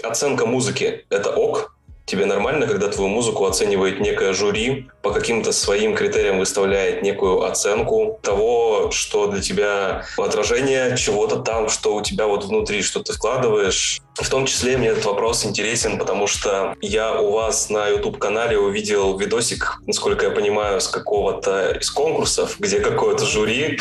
Оценка 0.03 0.45
музыки– 0.45 1.05
это 1.10 1.31
ок? 1.31 1.75
Тебе 2.05 2.25
нормально, 2.25 2.67
когда 2.67 2.88
твою 2.88 3.09
музыку 3.09 3.45
оценивает 3.45 4.00
некое 4.00 4.33
жюри, 4.33 4.88
по 5.01 5.12
каким-то 5.12 5.51
своим 5.51 5.95
критериям 5.95 6.38
выставляет 6.38 7.01
некую 7.01 7.43
оценку 7.43 8.19
того, 8.21 8.91
что 8.91 9.27
для 9.27 9.41
тебя 9.41 10.05
отражение 10.17 10.97
чего-то 10.97 11.38
там, 11.38 11.67
что 11.67 11.95
у 11.95 12.01
тебя 12.01 12.27
вот 12.27 12.45
внутри, 12.45 12.83
что 12.83 13.01
ты 13.01 13.13
вкладываешь, 13.13 14.01
в 14.15 14.29
том 14.29 14.45
числе 14.45 14.77
мне 14.77 14.89
этот 14.89 15.05
вопрос 15.05 15.45
интересен, 15.45 15.97
потому 15.97 16.27
что 16.27 16.75
я 16.81 17.19
у 17.19 17.31
вас 17.31 17.69
на 17.69 17.88
YouTube-канале 17.88 18.57
увидел 18.57 19.17
видосик, 19.17 19.79
насколько 19.88 20.27
я 20.27 20.31
понимаю, 20.31 20.79
с 20.81 20.88
какого-то 20.88 21.71
из 21.71 21.89
конкурсов, 21.91 22.55
где 22.59 22.79
какое-то 22.79 23.25
жюри 23.25 23.79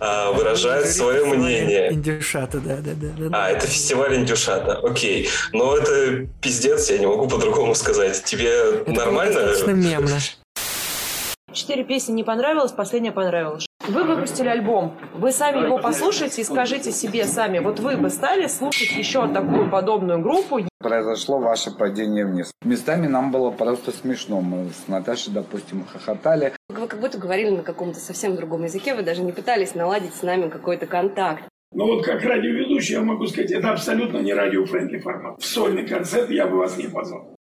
а, 0.00 0.32
выражает 0.32 0.88
свое 0.88 1.24
мнение. 1.24 1.92
Индюшата, 1.92 2.58
да, 2.58 2.76
да, 2.76 2.92
да, 2.94 3.28
да. 3.28 3.28
А, 3.32 3.50
это 3.50 3.66
фестиваль 3.66 4.16
Индюшата, 4.16 4.78
окей. 4.78 5.28
Но 5.52 5.76
это 5.76 6.26
пиздец, 6.40 6.90
я 6.90 6.98
не 6.98 7.06
могу 7.06 7.28
по-другому 7.28 7.74
сказать. 7.74 8.22
Тебе 8.24 8.48
это 8.48 8.90
нормально? 8.92 9.38
Это 9.38 9.72
мемно. 9.72 10.18
Четыре 11.52 11.84
песни 11.84 12.12
не 12.12 12.24
понравилось, 12.24 12.72
последняя 12.72 13.12
понравилась. 13.12 13.67
Вы 13.88 14.04
выпустили 14.04 14.48
альбом, 14.48 14.94
вы 15.14 15.32
сами 15.32 15.64
его 15.64 15.78
послушайте 15.78 16.42
и 16.42 16.44
скажите 16.44 16.92
себе 16.92 17.24
сами, 17.24 17.58
вот 17.58 17.80
вы 17.80 17.96
бы 17.96 18.10
стали 18.10 18.46
слушать 18.46 18.92
еще 18.92 19.26
такую 19.28 19.70
подобную 19.70 20.20
группу? 20.20 20.60
Произошло 20.78 21.38
ваше 21.38 21.70
падение 21.70 22.26
вниз. 22.26 22.52
Местами 22.62 23.06
нам 23.06 23.32
было 23.32 23.50
просто 23.50 23.90
смешно. 23.90 24.42
Мы 24.42 24.68
с 24.68 24.88
Наташей, 24.88 25.32
допустим, 25.32 25.84
хохотали. 25.90 26.52
Вы 26.68 26.86
как 26.86 27.00
будто 27.00 27.18
говорили 27.18 27.50
на 27.50 27.62
каком-то 27.62 27.98
совсем 27.98 28.36
другом 28.36 28.64
языке, 28.64 28.94
вы 28.94 29.02
даже 29.02 29.22
не 29.22 29.32
пытались 29.32 29.74
наладить 29.74 30.14
с 30.14 30.22
нами 30.22 30.50
какой-то 30.50 30.86
контакт. 30.86 31.44
Но 31.72 31.86
вот 31.86 32.04
как 32.04 32.22
радиоведущий 32.22 32.94
я 32.94 33.00
могу 33.00 33.26
сказать, 33.26 33.50
это 33.52 33.70
абсолютно 33.70 34.18
не 34.18 34.34
радиофрендли 34.34 34.98
формат. 34.98 35.40
В 35.40 35.46
сольный 35.46 35.86
концерт 35.86 36.30
я 36.30 36.46
бы 36.46 36.58
вас 36.58 36.76
не 36.76 36.88
позвал. 36.88 37.37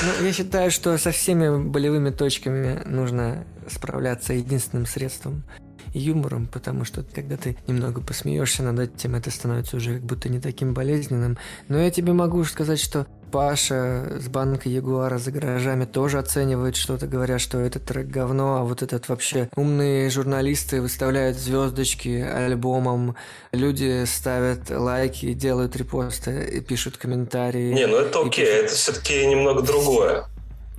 Ну, 0.00 0.24
я 0.24 0.32
считаю, 0.32 0.70
что 0.70 0.96
со 0.98 1.10
всеми 1.10 1.62
болевыми 1.62 2.10
точками 2.10 2.82
нужно 2.86 3.44
справляться 3.68 4.32
единственным 4.32 4.86
средством 4.86 5.44
юмором, 5.92 6.46
потому 6.46 6.84
что 6.84 7.02
когда 7.02 7.36
ты 7.36 7.56
немного 7.66 8.00
посмеешься 8.00 8.62
над 8.62 8.78
этим, 8.78 9.14
это 9.14 9.30
становится 9.30 9.76
уже 9.76 9.94
как 9.94 10.04
будто 10.04 10.28
не 10.28 10.40
таким 10.40 10.74
болезненным. 10.74 11.38
Но 11.68 11.78
я 11.78 11.90
тебе 11.90 12.12
могу 12.12 12.42
сказать, 12.44 12.80
что 12.80 13.06
Паша 13.32 14.18
с 14.20 14.28
банка 14.28 14.68
Ягуара 14.68 15.16
за 15.16 15.32
гаражами 15.32 15.86
тоже 15.86 16.18
оценивает 16.18 16.76
что-то, 16.76 17.06
говоря, 17.06 17.38
что 17.38 17.58
этот 17.58 17.86
трек 17.86 18.06
говно, 18.08 18.58
а 18.58 18.62
вот 18.62 18.82
этот 18.82 19.08
вообще 19.08 19.48
умные 19.56 20.10
журналисты 20.10 20.82
выставляют 20.82 21.38
звездочки 21.38 22.20
альбомом, 22.20 23.16
люди 23.52 24.04
ставят 24.04 24.68
лайки, 24.68 25.32
делают 25.32 25.74
репосты 25.76 26.46
и 26.52 26.60
пишут 26.60 26.98
комментарии. 26.98 27.72
Не, 27.72 27.86
ну 27.86 27.96
это 27.96 28.20
окей, 28.20 28.44
пишут... 28.44 28.64
это 28.64 28.74
все-таки 28.74 29.26
немного 29.26 29.62
другое. 29.62 30.26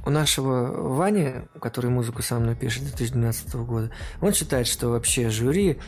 У 0.06 0.12
нашего 0.12 0.94
Вани, 0.96 1.32
который 1.60 1.90
музыку 1.90 2.22
со 2.22 2.36
мной 2.36 2.56
пишет 2.56 2.84
2012 2.84 3.56
года, 3.56 3.90
он 4.22 4.32
считает, 4.34 4.68
что 4.68 4.90
вообще 4.90 5.32
жюри 5.32 5.80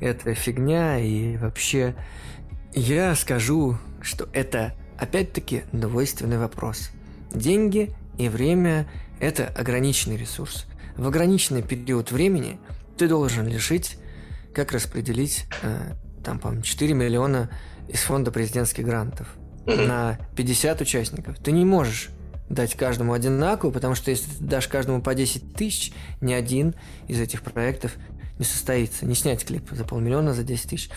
это 0.00 0.34
фигня 0.34 1.00
и 1.00 1.36
вообще 1.36 1.96
я 2.74 3.16
скажу, 3.16 3.76
что 4.02 4.28
это 4.32 4.74
Опять-таки 5.02 5.64
двойственный 5.72 6.38
вопрос. 6.38 6.90
Деньги 7.34 7.90
и 8.18 8.28
время– 8.28 8.86
это 9.20 9.48
ограниченный 9.48 10.16
ресурс. 10.16 10.66
В 10.96 11.08
ограниченный 11.08 11.60
период 11.60 12.12
времени 12.12 12.60
ты 12.96 13.08
должен 13.08 13.48
решить, 13.48 13.98
как 14.54 14.70
распределить 14.70 15.46
э, 15.62 15.94
там, 16.22 16.38
по 16.38 16.54
4 16.62 16.94
миллиона 16.94 17.50
из 17.88 17.98
фонда 18.02 18.30
президентских 18.30 18.84
грантов 18.84 19.26
на 19.66 20.20
50 20.36 20.80
участников. 20.82 21.36
Ты 21.40 21.50
не 21.50 21.64
можешь 21.64 22.10
дать 22.48 22.76
каждому 22.76 23.12
одинаково, 23.12 23.72
потому 23.72 23.96
что 23.96 24.12
если 24.12 24.30
ты 24.30 24.44
дашь 24.44 24.68
каждому 24.68 25.02
по 25.02 25.16
10 25.16 25.56
тысяч, 25.56 25.92
ни 26.20 26.32
один 26.32 26.76
из 27.08 27.18
этих 27.18 27.42
проектов 27.42 27.96
не 28.38 28.44
состоится. 28.44 29.04
Не 29.04 29.16
снять 29.16 29.44
клип 29.44 29.68
за 29.72 29.82
полмиллиона, 29.82 30.32
за 30.32 30.44
10 30.44 30.70
тысяч. 30.70 30.90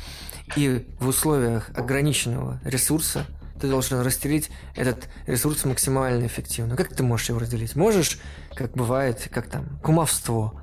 И 0.55 0.85
в 0.99 1.07
условиях 1.07 1.71
ограниченного 1.73 2.61
ресурса– 2.63 3.25
ты 3.59 3.67
должен 3.67 4.01
разделить 4.01 4.49
этот 4.75 5.07
ресурс 5.27 5.65
максимально 5.65 6.25
эффективно. 6.25 6.75
Как 6.75 6.95
ты 6.95 7.03
можешь 7.03 7.29
его 7.29 7.39
разделить? 7.39 7.75
Можешь, 7.75 8.19
как 8.53 8.73
бывает, 8.73 9.29
как 9.31 9.47
там, 9.47 9.79
кумовство. 9.83 10.61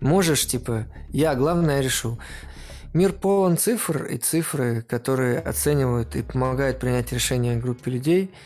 Можешь, 0.00 0.46
типа, 0.46 0.86
я, 1.10 1.34
главное, 1.34 1.80
решу. 1.80 2.18
Мир 2.94 3.12
полон 3.12 3.58
цифр, 3.58 4.04
и 4.04 4.16
цифры, 4.16 4.82
которые 4.82 5.38
оценивают 5.38 6.16
и 6.16 6.22
помогают 6.22 6.78
принять 6.78 7.12
решение 7.12 7.56
группе 7.56 7.90
людей– 7.90 8.32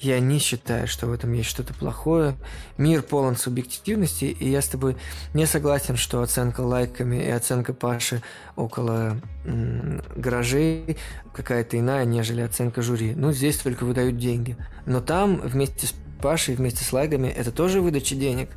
я 0.00 0.20
не 0.20 0.38
считаю, 0.38 0.86
что 0.86 1.06
в 1.06 1.12
этом 1.12 1.32
есть 1.32 1.48
что-то 1.48 1.74
плохое. 1.74 2.36
Мир 2.76 3.02
полон 3.02 3.36
субъективности, 3.36 4.26
и 4.26 4.48
я 4.48 4.62
с 4.62 4.68
тобой 4.68 4.96
не 5.34 5.46
согласен, 5.46 5.96
что 5.96 6.22
оценка 6.22 6.60
лайками 6.60 7.16
и 7.16 7.30
оценка 7.30 7.74
Паши 7.74 8.22
около 8.54 9.16
м- 9.44 10.02
гаражей 10.14 10.96
какая-то 11.34 11.78
иная, 11.78 12.04
нежели 12.04 12.42
оценка 12.42 12.80
жюри. 12.82 13.14
Ну, 13.16 13.32
здесь 13.32 13.56
только 13.56 13.84
выдают 13.84 14.16
деньги. 14.18 14.56
Но 14.86 15.00
там 15.00 15.40
вместе 15.40 15.88
с 15.88 15.94
Пашей, 16.22 16.54
вместе 16.54 16.84
с 16.84 16.92
лайками, 16.92 17.28
это 17.28 17.50
тоже 17.50 17.80
выдача 17.80 18.14
денег. 18.14 18.50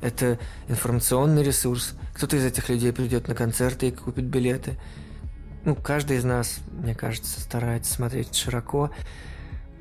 Это 0.00 0.38
информационный 0.68 1.42
ресурс. 1.42 1.94
Кто-то 2.14 2.36
из 2.36 2.44
этих 2.44 2.68
людей 2.68 2.92
придет 2.92 3.28
на 3.28 3.34
концерты 3.34 3.88
и 3.88 3.90
купит 3.92 4.24
билеты. 4.24 4.78
Ну, 5.64 5.74
каждый 5.74 6.18
из 6.18 6.24
нас, 6.24 6.60
мне 6.70 6.94
кажется, 6.94 7.40
старается 7.40 7.92
смотреть 7.92 8.34
широко. 8.34 8.90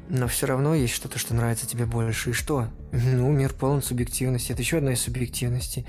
Но 0.10 0.28
все 0.28 0.46
равно 0.48 0.74
есть 0.74 0.94
что-то, 0.94 1.20
что 1.20 1.34
нравится 1.34 1.68
тебе 1.68 1.86
больше. 1.86 2.30
И 2.30 2.34
что? 2.34 2.68
Ну, 2.92 3.30
мир 3.32 3.54
полон 3.54 3.82
субъективности. 3.82 4.52
Это 4.52 4.62
еще 4.62 4.78
одна 4.78 4.94
из 4.94 5.02
субъективностей. 5.02 5.86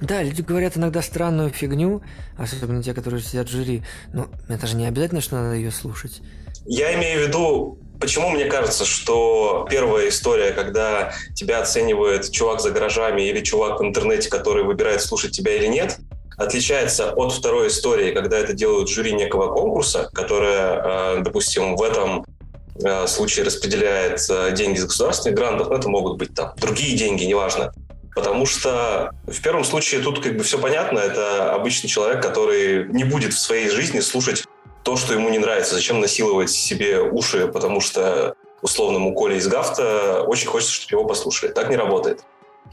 Да, 0.00 0.22
люди 0.22 0.42
говорят 0.42 0.76
иногда 0.76 1.02
странную 1.02 1.50
фигню, 1.50 2.02
особенно 2.36 2.82
те, 2.82 2.94
которые 2.94 3.22
сидят 3.22 3.48
в 3.48 3.52
жюри. 3.52 3.82
Но 4.12 4.28
это 4.48 4.66
же 4.66 4.76
не 4.76 4.86
обязательно, 4.86 5.20
что 5.20 5.36
надо 5.36 5.54
ее 5.54 5.70
слушать. 5.70 6.20
Я 6.66 6.94
имею 6.94 7.24
в 7.24 7.28
виду, 7.28 7.78
почему 8.00 8.30
мне 8.30 8.46
кажется, 8.46 8.84
что 8.84 9.66
первая 9.70 10.08
история, 10.08 10.52
когда 10.52 11.12
тебя 11.34 11.60
оценивает 11.60 12.30
чувак 12.30 12.60
за 12.60 12.70
гаражами 12.70 13.22
или 13.22 13.40
чувак 13.40 13.80
в 13.80 13.84
интернете, 13.84 14.30
который 14.30 14.64
выбирает 14.64 15.02
слушать 15.02 15.32
тебя 15.32 15.54
или 15.54 15.66
нет, 15.66 15.98
отличается 16.36 17.12
от 17.12 17.32
второй 17.32 17.68
истории, 17.68 18.12
когда 18.12 18.38
это 18.38 18.52
делают 18.52 18.88
жюри 18.88 19.12
некого 19.12 19.52
конкурса, 19.52 20.10
которое, 20.12 21.18
э, 21.18 21.22
допустим, 21.22 21.76
в 21.76 21.82
этом 21.82 22.24
случае 23.06 23.44
распределяет 23.44 24.20
э, 24.28 24.52
деньги 24.52 24.78
из 24.78 24.84
государственных 24.84 25.36
грантов, 25.36 25.68
но 25.68 25.76
это 25.76 25.88
могут 25.88 26.18
быть 26.18 26.34
там 26.34 26.52
другие 26.56 26.96
деньги, 26.96 27.24
неважно. 27.24 27.72
Потому 28.14 28.46
что 28.46 29.10
в 29.26 29.40
первом 29.42 29.64
случае 29.64 30.00
тут 30.00 30.22
как 30.22 30.36
бы 30.36 30.44
все 30.44 30.58
понятно. 30.58 30.98
Это 30.98 31.52
обычный 31.52 31.88
человек, 31.88 32.22
который 32.22 32.86
не 32.88 33.04
будет 33.04 33.32
в 33.32 33.38
своей 33.38 33.68
жизни 33.68 34.00
слушать 34.00 34.44
то, 34.84 34.96
что 34.96 35.14
ему 35.14 35.28
не 35.30 35.38
нравится. 35.38 35.74
Зачем 35.74 36.00
насиловать 36.00 36.50
себе 36.50 37.00
уши, 37.00 37.48
потому 37.48 37.80
что 37.80 38.36
условному 38.62 39.14
Коле 39.14 39.36
из 39.36 39.48
Гафта 39.48 40.22
очень 40.26 40.46
хочется, 40.46 40.72
чтобы 40.72 40.92
его 40.92 41.04
послушали. 41.04 41.50
Так 41.50 41.70
не 41.70 41.76
работает. 41.76 42.22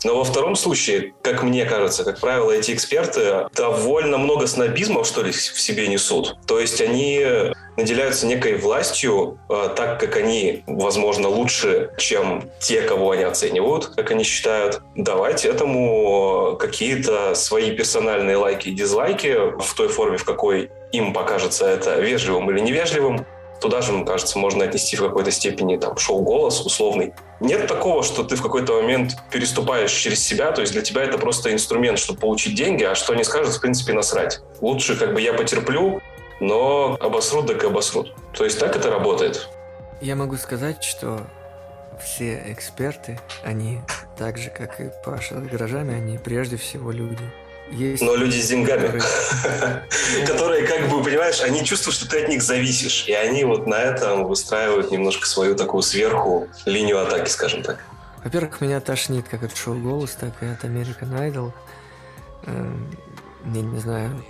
Но 0.03 0.17
во 0.17 0.23
втором 0.23 0.55
случае, 0.55 1.13
как 1.21 1.43
мне 1.43 1.65
кажется, 1.65 2.03
как 2.03 2.19
правило, 2.19 2.51
эти 2.51 2.71
эксперты 2.71 3.47
довольно 3.55 4.17
много 4.17 4.47
снобизма, 4.47 5.03
что 5.03 5.21
ли, 5.21 5.31
в 5.31 5.61
себе 5.61 5.87
несут. 5.87 6.37
То 6.47 6.59
есть 6.59 6.81
они 6.81 7.53
наделяются 7.77 8.25
некой 8.25 8.57
властью, 8.57 9.39
э, 9.49 9.69
так 9.75 9.99
как 9.99 10.17
они, 10.17 10.63
возможно, 10.67 11.29
лучше, 11.29 11.91
чем 11.97 12.49
те, 12.59 12.81
кого 12.81 13.11
они 13.11 13.23
оценивают, 13.23 13.87
как 13.87 14.11
они 14.11 14.23
считают, 14.23 14.81
давать 14.95 15.45
этому 15.45 16.57
какие-то 16.59 17.33
свои 17.35 17.71
персональные 17.71 18.37
лайки 18.37 18.69
и 18.69 18.73
дизлайки 18.73 19.37
в 19.59 19.73
той 19.75 19.87
форме, 19.87 20.17
в 20.17 20.25
какой 20.25 20.69
им 20.91 21.13
покажется 21.13 21.65
это 21.67 21.99
вежливым 21.99 22.49
или 22.51 22.59
невежливым. 22.59 23.25
Туда 23.61 23.81
же, 23.81 23.91
мне 23.91 24.03
кажется, 24.03 24.39
можно 24.39 24.65
отнести 24.65 24.97
в 24.97 25.01
какой-то 25.01 25.29
степени 25.29 25.77
там 25.77 25.95
шоу-голос 25.95 26.65
условный. 26.65 27.13
Нет 27.39 27.67
такого, 27.67 28.01
что 28.01 28.23
ты 28.23 28.35
в 28.35 28.41
какой-то 28.41 28.81
момент 28.81 29.15
переступаешь 29.31 29.91
через 29.91 30.23
себя, 30.23 30.51
то 30.51 30.61
есть 30.61 30.73
для 30.73 30.81
тебя 30.81 31.03
это 31.03 31.19
просто 31.19 31.53
инструмент, 31.53 31.99
чтобы 31.99 32.19
получить 32.19 32.55
деньги, 32.55 32.83
а 32.83 32.95
что 32.95 33.13
они 33.13 33.23
скажут, 33.23 33.53
в 33.53 33.61
принципе, 33.61 33.93
насрать. 33.93 34.41
Лучше 34.61 34.97
как 34.97 35.13
бы 35.13 35.21
я 35.21 35.33
потерплю, 35.33 36.01
но 36.39 36.97
обосрут 36.99 37.47
так 37.47 37.63
и 37.63 37.67
обосрут. 37.67 38.15
То 38.33 38.45
есть 38.45 38.59
так 38.59 38.75
это 38.75 38.89
работает. 38.89 39.47
Я 40.01 40.15
могу 40.15 40.37
сказать, 40.37 40.83
что 40.83 41.19
все 42.03 42.41
эксперты, 42.47 43.19
они 43.43 43.81
так 44.17 44.39
же, 44.39 44.49
как 44.49 44.79
и 44.81 44.89
Паша 45.05 45.39
с 45.39 45.43
гаражами, 45.47 45.93
они 45.93 46.17
прежде 46.17 46.57
всего 46.57 46.91
люди. 46.91 47.23
Есть 47.71 48.03
Но 48.03 48.15
люди 48.15 48.37
с 48.37 48.49
деньгами, 48.49 49.01
которые, 50.27 50.67
как 50.67 50.89
бы, 50.89 51.01
понимаешь, 51.01 51.41
они 51.41 51.63
чувствуют, 51.63 51.95
что 51.95 52.09
ты 52.09 52.23
от 52.23 52.29
них 52.29 52.43
зависишь. 52.43 53.05
И 53.07 53.13
они 53.13 53.45
вот 53.45 53.65
на 53.65 53.75
этом 53.75 54.25
выстраивают 54.25 54.91
немножко 54.91 55.25
свою 55.25 55.55
такую 55.55 55.81
сверху 55.81 56.49
линию 56.65 57.01
атаки, 57.01 57.29
скажем 57.29 57.63
так. 57.63 57.79
Во-первых, 58.23 58.61
меня 58.61 58.81
тошнит 58.81 59.27
как 59.27 59.43
от 59.43 59.55
шоу 59.55 59.75
«Голос», 59.75 60.11
так 60.11 60.33
и 60.41 60.45
от 60.45 60.63
American 60.63 61.17
Idol. 61.17 61.53
Эм, 62.45 62.87
я 63.45 63.61
не 63.61 63.79
знаю, 63.79 64.23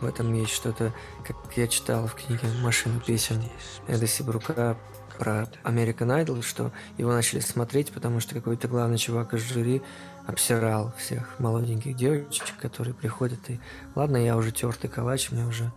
в 0.00 0.04
этом 0.04 0.34
есть 0.34 0.52
что-то, 0.52 0.92
как 1.26 1.36
я 1.56 1.66
читал 1.66 2.06
в 2.06 2.14
книге 2.14 2.48
«Машина 2.62 3.00
песен» 3.04 3.42
Эда 3.86 4.06
Сибрука 4.06 4.76
про 5.18 5.48
American 5.64 6.24
Idol, 6.24 6.42
что 6.42 6.72
его 6.96 7.12
начали 7.12 7.40
смотреть, 7.40 7.92
потому 7.92 8.20
что 8.20 8.34
какой-то 8.34 8.68
главный 8.68 8.98
чувак 8.98 9.34
из 9.34 9.40
жюри 9.40 9.82
обсирал 10.26 10.92
всех 10.96 11.38
молоденьких 11.38 11.96
девочек, 11.96 12.56
которые 12.60 12.94
приходят 12.94 13.40
и 13.48 13.60
ладно, 13.94 14.16
я 14.16 14.36
уже 14.36 14.52
тертый 14.52 14.88
калач, 14.88 15.30
мне 15.30 15.44
уже 15.44 15.72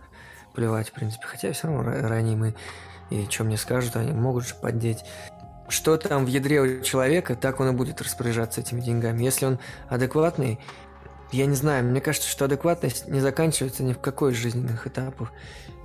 плевать, 0.54 0.90
в 0.90 0.92
принципе, 0.92 1.26
хотя 1.26 1.52
все 1.52 1.68
равно 1.68 2.08
ранимый, 2.08 2.54
и 3.10 3.26
что 3.28 3.44
мне 3.44 3.56
скажут, 3.56 3.96
они 3.96 4.12
могут 4.12 4.46
же 4.46 4.54
поддеть. 4.54 5.04
Что 5.68 5.96
там 5.96 6.26
в 6.26 6.28
ядре 6.28 6.60
у 6.60 6.82
человека, 6.82 7.34
так 7.34 7.60
он 7.60 7.70
и 7.70 7.72
будет 7.72 8.02
распоряжаться 8.02 8.60
этими 8.60 8.80
деньгами. 8.80 9.22
Если 9.22 9.46
он 9.46 9.58
адекватный, 9.88 10.58
я 11.30 11.46
не 11.46 11.54
знаю, 11.54 11.84
мне 11.84 12.00
кажется, 12.02 12.28
что 12.28 12.44
адекватность 12.44 13.08
не 13.08 13.20
заканчивается 13.20 13.82
ни 13.82 13.94
в 13.94 13.98
какой 13.98 14.32
из 14.32 14.36
жизненных 14.36 14.86
этапов. 14.86 15.32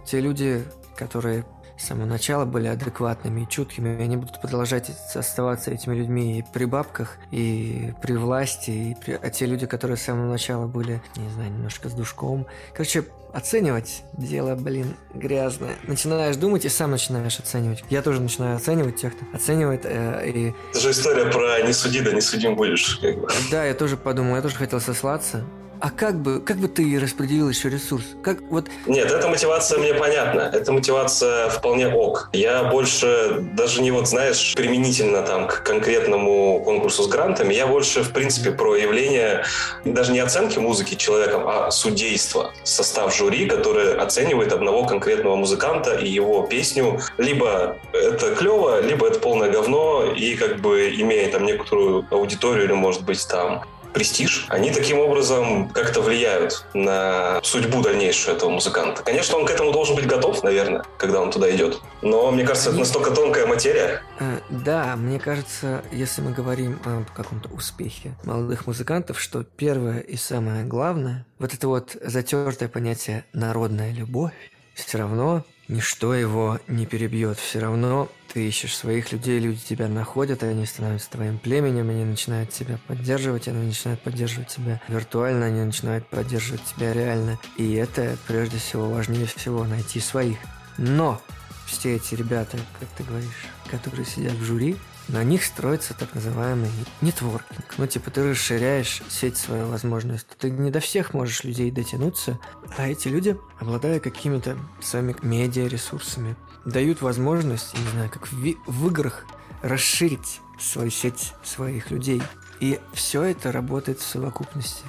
Те 0.05 0.19
люди, 0.19 0.63
которые 0.97 1.45
с 1.77 1.85
самого 1.85 2.05
начала 2.05 2.45
были 2.45 2.67
адекватными 2.67 3.41
и 3.41 3.47
чуткими, 3.47 3.97
и 3.97 4.03
они 4.03 4.17
будут 4.17 4.41
продолжать 4.41 4.91
оставаться 5.13 5.71
этими 5.71 5.95
людьми 5.95 6.39
и 6.39 6.45
при 6.53 6.65
бабках, 6.65 7.17
и 7.31 7.93
при 8.01 8.13
власти, 8.13 8.71
и 8.71 8.95
при... 8.95 9.13
а 9.13 9.29
те 9.29 9.45
люди, 9.45 9.65
которые 9.65 9.97
с 9.97 10.01
самого 10.01 10.29
начала 10.29 10.67
были, 10.67 11.01
не 11.15 11.29
знаю, 11.29 11.51
немножко 11.51 11.89
с 11.89 11.93
душком. 11.93 12.47
Короче, 12.73 13.05
оценивать 13.33 14.03
дело, 14.13 14.55
блин, 14.55 14.95
грязное. 15.13 15.75
Начинаешь 15.83 16.35
думать 16.37 16.65
и 16.65 16.69
сам 16.69 16.91
начинаешь 16.91 17.39
оценивать. 17.39 17.83
Я 17.89 18.01
тоже 18.01 18.21
начинаю 18.21 18.55
оценивать 18.55 18.95
тех, 18.95 19.15
кто 19.15 19.25
оценивает. 19.35 19.81
Э, 19.85 20.27
и... 20.27 20.53
Это 20.71 20.79
же 20.79 20.91
история 20.91 21.25
про 21.25 21.61
не 21.61 21.73
суди, 21.73 22.01
да 22.01 22.11
не 22.11 22.21
судим 22.21 22.55
будешь. 22.55 22.97
Как 22.97 23.19
бы. 23.19 23.27
Да, 23.51 23.65
я 23.65 23.73
тоже 23.73 23.97
подумал, 23.97 24.35
я 24.35 24.41
тоже 24.41 24.55
хотел 24.55 24.79
сослаться. 24.81 25.45
А 25.79 25.89
как 25.89 26.15
бы, 26.21 26.39
как 26.39 26.57
бы 26.57 26.67
ты 26.67 26.99
распределил 26.99 27.49
еще 27.49 27.69
ресурс? 27.69 28.03
Как 28.23 28.41
вот... 28.49 28.67
Нет, 28.85 29.11
эта 29.11 29.27
мотивация 29.27 29.77
мне 29.79 29.93
понятна. 29.93 30.49
Эта 30.53 30.71
мотивация 30.71 31.49
вполне 31.49 31.87
ок. 31.87 32.29
Я 32.33 32.63
больше 32.65 33.45
даже 33.53 33.81
не 33.81 33.91
вот, 33.91 34.07
знаешь, 34.07 34.53
применительно 34.55 35.21
там 35.21 35.47
к 35.47 35.63
конкретному 35.63 36.61
конкурсу 36.63 37.03
с 37.03 37.07
грантами, 37.07 37.53
я 37.53 37.67
больше, 37.67 38.03
в 38.03 38.11
принципе, 38.11 38.51
про 38.51 38.75
явление 38.75 39.43
даже 39.85 40.11
не 40.11 40.19
оценки 40.19 40.59
музыки 40.59 40.95
человеком, 40.95 41.43
а 41.47 41.71
судейства. 41.71 42.53
Состав 42.63 43.15
жюри, 43.15 43.47
который 43.47 43.95
оценивает 43.95 44.53
одного 44.53 44.85
конкретного 44.85 45.35
музыканта 45.35 45.95
и 45.95 46.09
его 46.09 46.47
песню. 46.47 46.99
Либо 47.17 47.77
это 47.93 48.35
клево, 48.35 48.81
либо 48.81 49.07
это 49.07 49.19
полное 49.19 49.49
говно, 49.49 50.13
и 50.15 50.35
как 50.35 50.59
бы 50.59 50.89
имея 50.89 51.31
там 51.31 51.45
некоторую 51.45 52.05
аудиторию 52.09 52.65
или, 52.65 52.73
может 52.73 53.03
быть, 53.03 53.27
там 53.27 53.63
престиж, 53.97 54.45
они 54.49 54.71
таким 54.71 54.99
образом 54.99 55.69
как-то 55.69 56.01
влияют 56.01 56.65
на 56.75 57.39
судьбу 57.43 57.81
дальнейшую 57.81 58.35
этого 58.35 58.51
музыканта. 58.51 59.01
Конечно, 59.01 59.37
он 59.37 59.45
к 59.45 59.49
этому 59.49 59.71
должен 59.71 59.95
быть 59.95 60.05
готов, 60.05 60.43
наверное, 60.43 60.83
когда 60.99 61.19
он 61.19 61.31
туда 61.31 61.53
идет. 61.55 61.81
Но 62.03 62.29
мне 62.31 62.45
кажется, 62.45 62.69
это 62.69 62.77
настолько 62.77 63.09
тонкая 63.09 63.47
материя. 63.47 64.01
Э, 64.19 64.39
да, 64.49 64.95
мне 64.95 65.19
кажется, 65.19 65.81
если 65.91 66.21
мы 66.21 66.31
говорим 66.31 66.79
о 66.85 67.03
каком-то 67.15 67.49
успехе 67.49 68.13
молодых 68.23 68.67
музыкантов, 68.67 69.19
что 69.19 69.43
первое 69.43 69.99
и 69.99 70.15
самое 70.15 70.63
главное, 70.63 71.25
вот 71.39 71.55
это 71.55 71.67
вот 71.67 71.97
затертое 71.99 72.69
понятие 72.69 73.25
«народная 73.33 73.91
любовь», 73.91 74.33
все 74.75 74.99
равно 74.99 75.43
ничто 75.67 76.13
его 76.13 76.59
не 76.67 76.85
перебьет. 76.85 77.39
Все 77.39 77.59
равно 77.59 78.09
ты 78.33 78.47
ищешь 78.47 78.75
своих 78.75 79.11
людей, 79.11 79.39
люди 79.39 79.59
тебя 79.59 79.87
находят, 79.87 80.43
они 80.43 80.65
становятся 80.65 81.09
твоим 81.11 81.37
племенем, 81.39 81.89
они 81.89 82.05
начинают 82.05 82.51
тебя 82.51 82.79
поддерживать, 82.87 83.47
они 83.47 83.65
начинают 83.67 84.01
поддерживать 84.01 84.49
тебя 84.49 84.81
виртуально, 84.87 85.47
они 85.47 85.61
начинают 85.61 86.07
поддерживать 86.07 86.63
тебя 86.63 86.93
реально. 86.93 87.39
И 87.57 87.73
это, 87.73 88.17
прежде 88.27 88.57
всего, 88.57 88.89
важнее 88.89 89.25
всего, 89.25 89.63
найти 89.63 89.99
своих. 89.99 90.37
Но 90.77 91.21
все 91.65 91.95
эти 91.95 92.15
ребята, 92.15 92.57
как 92.79 92.89
ты 92.89 93.03
говоришь, 93.03 93.47
которые 93.69 94.05
сидят 94.05 94.33
в 94.33 94.43
жюри, 94.43 94.77
на 95.07 95.23
них 95.23 95.43
строится 95.43 95.93
так 95.93 96.13
называемый 96.13 96.69
нетворкинг. 97.01 97.75
Ну, 97.77 97.87
типа, 97.87 98.11
ты 98.11 98.31
расширяешь 98.31 99.01
сеть 99.09 99.37
свою 99.37 99.67
возможность. 99.67 100.27
Ты 100.39 100.51
не 100.51 100.71
до 100.71 100.79
всех 100.79 101.13
можешь 101.13 101.43
людей 101.43 101.71
дотянуться, 101.71 102.39
а 102.77 102.87
эти 102.87 103.07
люди, 103.07 103.37
обладая 103.59 103.99
какими-то 103.99 104.57
своими 104.81 105.15
медиа-ресурсами, 105.21 106.35
дают 106.65 107.01
возможность, 107.01 107.77
не 107.77 107.87
знаю, 107.91 108.09
как 108.09 108.27
в, 108.31 108.55
в 108.65 108.87
играх, 108.87 109.25
расширить 109.61 110.41
свою 110.59 110.91
сеть 110.91 111.33
своих 111.43 111.91
людей. 111.91 112.21
И 112.59 112.79
все 112.93 113.23
это 113.23 113.51
работает 113.51 113.99
в 113.99 114.05
совокупности. 114.07 114.83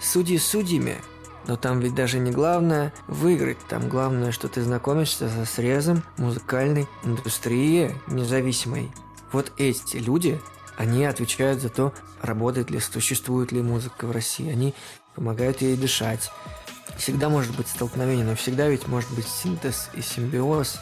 Судьи 0.00 0.38
судьями, 0.38 0.96
но 1.46 1.56
там 1.56 1.80
ведь 1.80 1.94
даже 1.94 2.18
не 2.18 2.30
главное 2.30 2.92
выиграть, 3.06 3.58
там 3.68 3.88
главное, 3.88 4.32
что 4.32 4.48
ты 4.48 4.62
знакомишься 4.62 5.28
со 5.28 5.44
срезом 5.44 6.02
музыкальной 6.16 6.86
индустрии 7.04 7.94
независимой. 8.06 8.90
Вот 9.34 9.50
эти 9.56 9.96
люди, 9.96 10.40
они 10.76 11.04
отвечают 11.04 11.60
за 11.60 11.68
то, 11.68 11.92
работает 12.22 12.70
ли, 12.70 12.78
существует 12.78 13.50
ли 13.50 13.62
музыка 13.62 14.06
в 14.06 14.12
России. 14.12 14.48
Они 14.48 14.74
помогают 15.16 15.60
ей 15.60 15.76
дышать. 15.76 16.30
Всегда 16.98 17.28
может 17.28 17.56
быть 17.56 17.66
столкновение, 17.66 18.24
но 18.24 18.36
всегда 18.36 18.68
ведь 18.68 18.86
может 18.86 19.12
быть 19.12 19.26
синтез 19.26 19.90
и 19.92 20.02
симбиоз. 20.02 20.78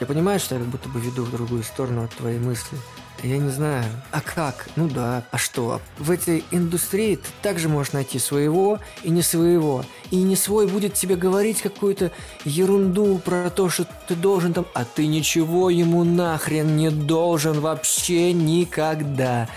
Я 0.00 0.06
понимаю, 0.06 0.40
что 0.40 0.54
я 0.54 0.62
как 0.62 0.70
будто 0.70 0.88
бы 0.88 1.00
веду 1.00 1.24
в 1.24 1.30
другую 1.30 1.62
сторону 1.64 2.04
от 2.04 2.10
твоей 2.12 2.38
мысли– 2.38 2.78
я 3.22 3.38
не 3.38 3.50
знаю. 3.50 3.84
А 4.10 4.20
как? 4.20 4.68
Ну 4.76 4.88
да. 4.88 5.24
А 5.30 5.38
что? 5.38 5.80
В 5.98 6.10
этой 6.10 6.44
индустрии 6.50 7.16
ты 7.16 7.28
также 7.40 7.68
можешь 7.68 7.92
найти 7.92 8.18
своего 8.18 8.80
и 9.02 9.10
не 9.10 9.22
своего. 9.22 9.84
И 10.10 10.16
не 10.16 10.34
свой 10.34 10.66
будет 10.66 10.94
тебе 10.94 11.16
говорить 11.16 11.62
какую-то 11.62 12.10
ерунду 12.44 13.18
про 13.18 13.50
то, 13.50 13.68
что 13.68 13.86
ты 14.08 14.16
должен 14.16 14.52
там... 14.52 14.66
А 14.74 14.84
ты 14.84 15.06
ничего 15.06 15.70
ему 15.70 16.04
нахрен 16.04 16.76
не 16.76 16.90
должен 16.90 17.60
вообще 17.60 18.32
никогда. 18.32 19.48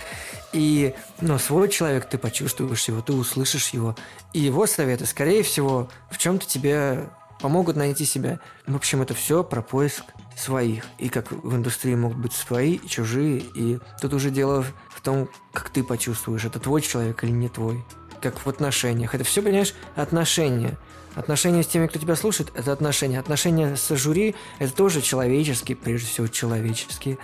И, 0.53 0.93
ну, 1.19 1.37
свой 1.37 1.67
человек, 1.67 2.07
ты 2.07 2.17
почувствуешь 2.17 2.87
его, 2.87 3.01
ты 3.01 3.13
услышишь 3.13 3.69
его. 3.69 3.95
И 4.31 4.39
его 4.39 4.67
советы, 4.67 5.05
скорее 5.05 5.43
всего, 5.43 5.89
в 6.09 6.17
чем-то 6.17 6.45
тебе 6.45 7.09
помогут 7.39 7.75
найти 7.75 8.05
себя. 8.05 8.39
В 8.67 8.75
общем, 8.75 9.01
это 9.01 9.13
все 9.13 9.43
про 9.43 9.61
поиск 9.61 10.03
своих. 10.37 10.85
И 10.97 11.09
как 11.09 11.31
в 11.31 11.55
индустрии 11.55 11.95
могут 11.95 12.17
быть 12.17 12.33
свои 12.33 12.79
чужие. 12.79 13.43
И 13.55 13.79
тут 14.01 14.13
уже 14.13 14.29
дело 14.29 14.65
в 14.89 15.01
том, 15.01 15.29
как 15.53 15.69
ты 15.69 15.83
почувствуешь, 15.83 16.45
это 16.45 16.59
твой 16.59 16.81
человек 16.81 17.23
или 17.23 17.31
не 17.31 17.49
твой. 17.49 17.83
Как 18.25 18.43
в 18.43 18.49
отношениях. 18.49 19.13
Это 19.13 19.23
все, 19.23 19.43
понимаешь, 19.43 19.75
отношения. 19.95 20.79
Отношения 21.13 21.61
с 21.61 21.67
теми, 21.67 21.85
кто 21.85 21.99
тебя 21.99 22.15
слушает, 22.15 22.51
это 22.55 22.71
отношения. 22.71 23.19
Отношения 23.19 23.75
с 23.75 23.95
жюри– 23.95 24.33
это 24.57 24.73
тоже 24.73 25.03
человеческие, 25.03 25.77
прежде 25.77 26.07
всего 26.07 26.25
человеческие 26.25 27.19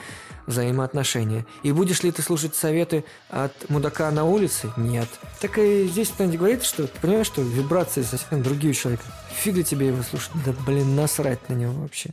взаимоотношения. 0.46 1.48
И 1.64 1.72
будешь 1.72 2.04
ли 2.04 2.12
ты 2.12 2.22
слушать 2.22 2.54
советы 2.54 3.04
от 3.30 3.68
мудака 3.68 4.12
на 4.12 4.26
улице? 4.26 4.72
Нет. 4.78 5.08
Так 5.40 5.58
и 5.58 5.88
здесь 5.88 6.10
Танди 6.10 6.38
говорит, 6.38 6.62
что 6.62 6.86
ты 6.86 7.00
понимаешь, 7.00 7.26
что 7.26 7.42
вибрации 7.42 8.04
совсем 8.04 8.44
другие 8.44 8.74
у 8.74 8.76
человека. 8.76 9.06
Фиг 9.34 9.56
ли 9.56 9.64
тебе 9.64 9.88
его 9.88 10.04
слушать? 10.04 10.34
Да 10.46 10.54
блин, 10.68 10.96
насрать 10.96 11.50
на 11.50 11.56
него 11.56 11.74
вообще. 11.82 12.12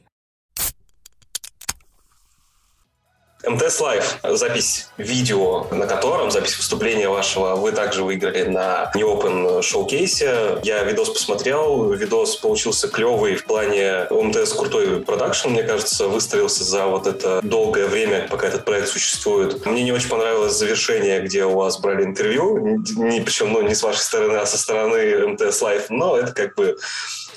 МТС 3.47 3.81
Live, 3.81 4.19
запись 4.25 4.89
видео, 4.97 5.67
на 5.71 5.87
котором, 5.87 6.31
запись 6.31 6.57
выступления 6.57 7.09
вашего, 7.09 7.55
вы 7.55 7.71
также 7.71 8.03
выиграли 8.03 8.43
на 8.45 8.91
не 8.95 9.03
Open 9.03 9.63
шоу-кейсе. 9.63 10.59
Я 10.65 10.83
видос 10.83 11.11
посмотрел, 11.11 11.93
видос 11.93 12.37
получился 12.37 12.89
клевый 12.89 13.37
в 13.37 13.45
плане 13.45 14.07
МТС 14.11 14.53
крутой 14.55 15.03
продакшн, 15.03 15.51
мне 15.51 15.63
кажется, 15.63 16.09
выставился 16.09 16.65
за 16.65 16.87
вот 16.87 17.07
это 17.07 17.41
долгое 17.43 17.87
время, 17.87 18.27
пока 18.29 18.49
этот 18.49 18.65
проект 18.65 18.89
существует. 18.89 19.65
Мне 19.65 19.85
не 19.85 19.93
очень 19.93 20.09
понравилось 20.09 20.55
завершение, 20.55 21.21
где 21.21 21.45
у 21.45 21.55
вас 21.55 21.79
брали 21.79 22.05
интервью, 22.05 22.59
не, 22.59 23.21
причем 23.21 23.53
ну, 23.53 23.63
не 23.63 23.75
с 23.75 23.83
вашей 23.85 24.01
стороны, 24.01 24.37
а 24.37 24.47
со 24.47 24.59
стороны 24.59 25.29
МТС 25.29 25.63
Live, 25.63 25.91
но 25.91 26.17
это 26.17 26.33
как 26.33 26.57
бы 26.57 26.77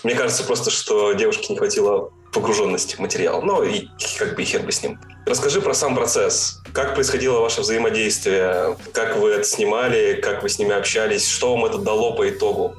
мне 0.03 0.15
кажется 0.15 0.43
просто, 0.43 0.71
что 0.71 1.13
девушке 1.13 1.47
не 1.49 1.57
хватило 1.57 2.11
погруженности 2.31 2.95
в 2.95 2.99
материал. 2.99 3.41
Ну 3.41 3.63
и 3.63 3.89
как 4.17 4.35
бы 4.35 4.43
хер 4.43 4.63
бы 4.63 4.71
с 4.71 4.81
ним. 4.81 4.99
Расскажи 5.25 5.61
про 5.61 5.73
сам 5.73 5.95
процесс. 5.95 6.61
Как 6.73 6.95
происходило 6.95 7.39
ваше 7.41 7.61
взаимодействие? 7.61 8.77
Как 8.93 9.17
вы 9.17 9.31
это 9.31 9.43
снимали? 9.43 10.19
Как 10.21 10.41
вы 10.43 10.49
с 10.49 10.57
ними 10.57 10.71
общались? 10.71 11.27
Что 11.27 11.55
вам 11.55 11.65
это 11.65 11.77
дало 11.77 12.13
по 12.15 12.29
итогу? 12.29 12.75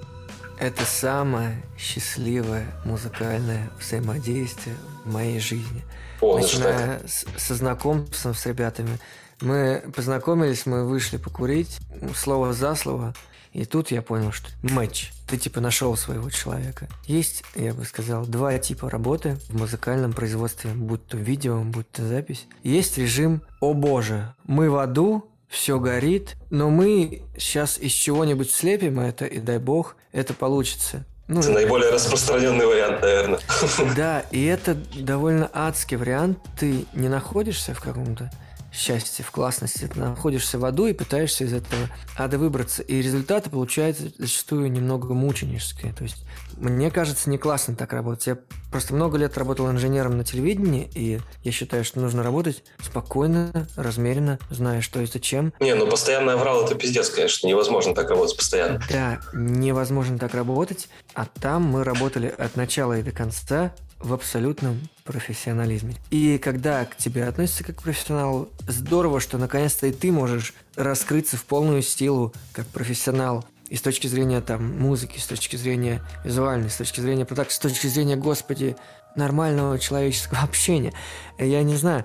Это 0.58 0.84
самое 0.84 1.62
счастливое 1.78 2.66
музыкальное 2.84 3.70
взаимодействие 3.80 4.76
в 5.04 5.12
моей 5.12 5.40
жизни. 5.40 5.82
О, 6.20 6.38
Начиная 6.38 7.00
с, 7.06 7.24
со 7.36 7.54
знакомством 7.54 8.34
с 8.34 8.46
ребятами. 8.46 8.98
Мы 9.42 9.83
познакомились, 9.94 10.66
мы 10.66 10.87
вышли 10.87 11.16
покурить, 11.16 11.81
слово 12.14 12.52
за 12.52 12.76
слово. 12.76 13.12
И 13.52 13.64
тут 13.66 13.90
я 13.90 14.00
понял, 14.00 14.33
что 14.33 14.48
матч. 14.62 15.11
Ты 15.28 15.37
типа 15.37 15.61
нашел 15.61 15.94
своего 15.96 16.31
человека. 16.31 16.88
Есть, 17.07 17.42
я 17.55 17.74
бы 17.74 17.85
сказал, 17.85 18.24
два 18.24 18.57
типа 18.59 18.88
работы 18.88 19.37
в 19.48 19.59
музыкальном 19.59 20.12
производстве, 20.12 20.70
будь 20.70 21.07
то 21.07 21.18
видео, 21.18 21.61
будь 21.62 21.90
то 21.90 22.07
запись. 22.07 22.46
Есть 22.62 22.96
режим 22.98 23.42
«О 23.61 23.74
боже, 23.74 24.35
мы 24.44 24.70
в 24.70 24.76
аду, 24.76 25.28
все 25.48 25.78
горит, 25.78 26.37
но 26.48 26.70
мы 26.70 27.24
сейчас 27.37 27.78
из 27.78 27.92
чего-нибудь 27.92 28.50
слепим 28.50 29.00
это, 29.00 29.26
и 29.26 29.38
дай 29.38 29.59
бог, 29.59 29.96
это 30.12 30.33
получится. 30.33 31.05
Ну, 31.28 31.40
это 31.40 31.50
наиболее 31.50 31.90
распространенный 31.90 32.66
вариант, 32.66 33.02
наверное. 33.02 33.40
Да, 33.96 34.20
и 34.31 34.44
это 34.44 34.74
довольно 34.94 35.50
адский 35.52 35.96
вариант. 35.96 36.38
Ты 36.59 36.87
не 36.94 37.09
находишься 37.09 37.74
в 37.74 37.81
каком-то 37.81 38.31
счастье, 38.72 39.24
в 39.24 39.30
классности. 39.30 39.88
Ты 39.92 40.00
находишься 40.00 40.58
в 40.58 40.64
аду 40.64 40.87
и 40.87 40.92
пытаешься 40.92 41.44
из 41.44 41.52
этого 41.52 41.88
ада 42.16 42.38
выбраться. 42.38 42.82
И 42.82 43.02
результаты 43.02 43.50
получаются 43.50 44.04
зачастую 44.18 44.70
немного 44.72 45.12
мученические. 45.12 45.92
То 45.92 46.04
есть, 46.04 46.24
мне 46.56 46.90
кажется, 46.90 47.28
не 47.30 47.38
классно 47.38 47.76
так 47.76 47.92
работать. 47.92 48.26
Я 48.26 48.38
просто 48.70 48.94
много 48.94 49.18
лет 49.18 49.37
работал 49.37 49.70
инженером 49.70 50.16
на 50.16 50.24
телевидении, 50.24 50.90
и 50.94 51.20
я 51.42 51.52
считаю, 51.52 51.85
что 51.85 52.00
нужно 52.00 52.22
работать 52.22 52.64
спокойно, 52.82 53.68
размеренно, 53.76 54.38
зная, 54.50 54.80
что 54.80 55.00
и 55.00 55.06
зачем. 55.06 55.52
Не, 55.61 55.74
ну 55.74 55.87
постоянно 55.87 56.37
врал 56.37 56.64
это 56.64 56.74
пиздец, 56.74 57.11
конечно. 57.11 57.46
Невозможно 57.46 57.94
так 57.94 58.08
работать 58.11 58.37
постоянно. 58.37 58.82
Да, 58.90 59.20
невозможно 59.35 60.18
так 60.18 60.35
работать. 60.35 60.88
А 61.14 61.26
там 61.26 61.62
мы 61.64 61.85
работали 61.85 62.35
от 62.37 62.56
начала 62.56 62.98
и 62.98 63.02
до 63.02 63.12
конца 63.12 63.74
в 64.02 64.12
абсолютном 64.12 64.80
профессионализме. 65.04 65.96
И 66.10 66.38
когда 66.38 66.84
к 66.84 66.96
тебе 66.96 67.24
относятся 67.24 67.64
как 67.64 67.76
к 67.76 67.82
профессионалу, 67.82 68.48
здорово, 68.66 69.20
что 69.20 69.38
наконец-то 69.38 69.86
и 69.86 69.92
ты 69.92 70.12
можешь 70.12 70.54
раскрыться 70.76 71.36
в 71.36 71.44
полную 71.44 71.82
силу 71.82 72.32
как 72.52 72.66
профессионал. 72.66 73.44
И 73.68 73.76
с 73.76 73.82
точки 73.82 74.06
зрения 74.06 74.40
там 74.42 74.78
музыки, 74.78 75.18
с 75.18 75.26
точки 75.26 75.56
зрения 75.56 76.02
визуальной, 76.24 76.68
с 76.68 76.76
точки 76.76 77.00
зрения 77.00 77.24
продакции, 77.24 77.56
с 77.56 77.60
точки 77.60 77.86
зрения, 77.86 78.16
господи, 78.16 78.76
нормального 79.16 79.78
человеческого 79.78 80.40
общения. 80.42 80.92
Я 81.38 81.62
не 81.62 81.76
знаю. 81.76 82.04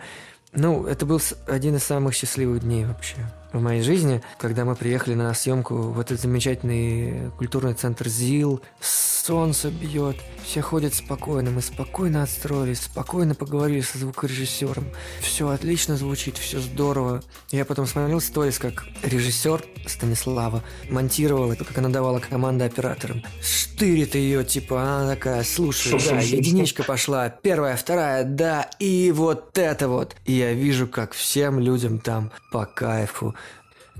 Ну, 0.53 0.85
это 0.85 1.05
был 1.05 1.21
один 1.45 1.75
из 1.75 1.83
самых 1.83 2.15
счастливых 2.15 2.61
дней 2.61 2.85
вообще 2.85 3.17
в 3.53 3.61
моей 3.61 3.81
жизни, 3.81 4.21
когда 4.37 4.65
мы 4.65 4.75
приехали 4.75 5.13
на 5.13 5.33
съемку 5.33 5.75
в 5.75 5.99
этот 5.99 6.19
замечательный 6.19 7.31
культурный 7.37 7.73
центр 7.73 8.07
ЗИЛ. 8.07 8.61
Солнце 8.79 9.69
бьет, 9.71 10.15
все 10.45 10.61
ходят 10.61 10.93
спокойно, 10.93 11.51
мы 11.51 11.61
спокойно 11.61 12.23
отстроились, 12.23 12.83
спокойно 12.83 13.35
поговорили 13.35 13.81
со 13.81 13.97
звукорежиссером. 13.97 14.85
Все 15.19 15.49
отлично 15.49 15.97
звучит, 15.97 16.37
все 16.37 16.61
здорово. 16.61 17.21
Я 17.51 17.65
потом 17.65 17.87
смотрел 17.87 18.21
сторис, 18.21 18.57
как 18.57 18.85
режиссер 19.03 19.65
Станислава 19.85 20.63
монтировал 20.89 21.51
это, 21.51 21.65
как 21.65 21.77
она 21.77 21.89
давала 21.89 22.19
команды 22.19 22.63
операторам. 22.63 23.21
Штырит 23.41 24.15
ее, 24.15 24.45
типа, 24.45 24.81
она 24.81 25.15
такая, 25.15 25.43
слушай, 25.43 25.99
да, 26.07 26.19
единичка 26.19 26.83
пошла, 26.83 27.29
первая, 27.29 27.75
вторая, 27.75 28.23
да, 28.23 28.69
и 28.79 29.11
вот 29.11 29.57
это 29.57 29.89
вот. 29.89 30.15
И 30.25 30.33
я 30.33 30.53
вижу, 30.53 30.87
как 30.87 31.11
всем 31.11 31.59
людям 31.59 31.99
там 31.99 32.31
по 32.51 32.65
кайфу. 32.65 33.35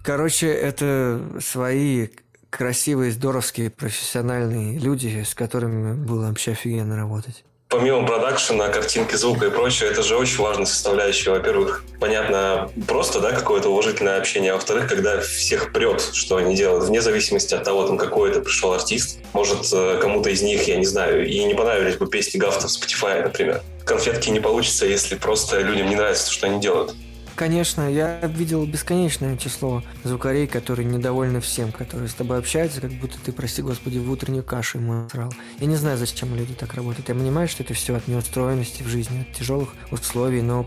Короче, 0.03 0.47
это 0.47 1.21
свои 1.41 2.07
красивые, 2.49 3.11
здоровские, 3.11 3.69
профессиональные 3.69 4.79
люди, 4.79 5.23
с 5.27 5.35
которыми 5.35 5.93
было 5.93 6.27
вообще 6.27 6.51
офигенно 6.51 6.95
работать. 6.95 7.43
Помимо 7.69 8.07
продакшена, 8.07 8.69
картинки, 8.69 9.15
звука 9.15 9.47
и 9.47 9.49
прочего, 9.49 9.87
это 9.87 10.01
же 10.01 10.15
очень 10.15 10.41
важная 10.41 10.65
составляющая. 10.65 11.31
Во-первых, 11.31 11.83
понятно, 11.99 12.71
просто, 12.87 13.19
да, 13.19 13.33
какое-то 13.33 13.67
уважительное 13.67 14.17
общение. 14.17 14.53
А 14.53 14.55
во-вторых, 14.55 14.87
когда 14.87 15.19
всех 15.19 15.73
прет, 15.73 15.99
что 16.13 16.37
они 16.37 16.55
делают, 16.55 16.85
вне 16.85 17.01
зависимости 17.01 17.53
от 17.53 17.65
того, 17.65 17.85
там, 17.85 17.97
какой 17.97 18.31
это 18.31 18.39
пришел 18.39 18.71
артист. 18.71 19.19
Может, 19.33 19.67
э, 19.73 19.99
кому-то 20.01 20.29
из 20.29 20.41
них, 20.41 20.65
я 20.69 20.77
не 20.77 20.85
знаю, 20.85 21.27
и 21.27 21.43
не 21.43 21.55
понравились 21.55 21.97
бы 21.97 22.07
песни 22.07 22.37
Гафта 22.37 22.69
в 22.69 22.71
Spotify, 22.71 23.21
например. 23.21 23.61
Конфетки 23.83 24.29
не 24.29 24.39
получится, 24.39 24.85
если 24.85 25.15
просто 25.15 25.59
людям 25.59 25.89
не 25.89 25.95
нравится, 25.95 26.31
что 26.31 26.47
они 26.47 26.61
делают. 26.61 26.95
Конечно, 27.37 27.87
я 27.87 28.19
видел 28.25 28.65
бесконечное 28.65 29.37
число 29.37 29.83
звукарей, 30.03 30.47
которые 30.47 30.87
недовольны 30.87 31.39
всем, 31.39 31.71
которые 31.71 32.09
с 32.09 32.15
тобой 32.15 32.39
общаются, 32.39 32.81
как 32.81 32.91
будто 32.93 33.19
ты, 33.23 33.31
прости 33.31 33.61
господи, 33.61 33.99
в 33.99 34.09
утреннюю 34.09 34.43
кашу 34.43 34.79
ему 34.79 35.07
срал. 35.07 35.31
Я 35.59 35.67
не 35.67 35.75
знаю, 35.75 35.99
зачем 35.99 36.35
люди 36.35 36.55
так 36.55 36.73
работают. 36.73 37.09
Я 37.09 37.13
понимаю, 37.13 37.47
что 37.47 37.61
это 37.61 37.75
все 37.75 37.93
от 37.93 38.07
неустроенности 38.07 38.81
в 38.81 38.87
жизни, 38.87 39.21
от 39.21 39.37
тяжелых 39.37 39.75
условий, 39.91 40.41
но 40.41 40.65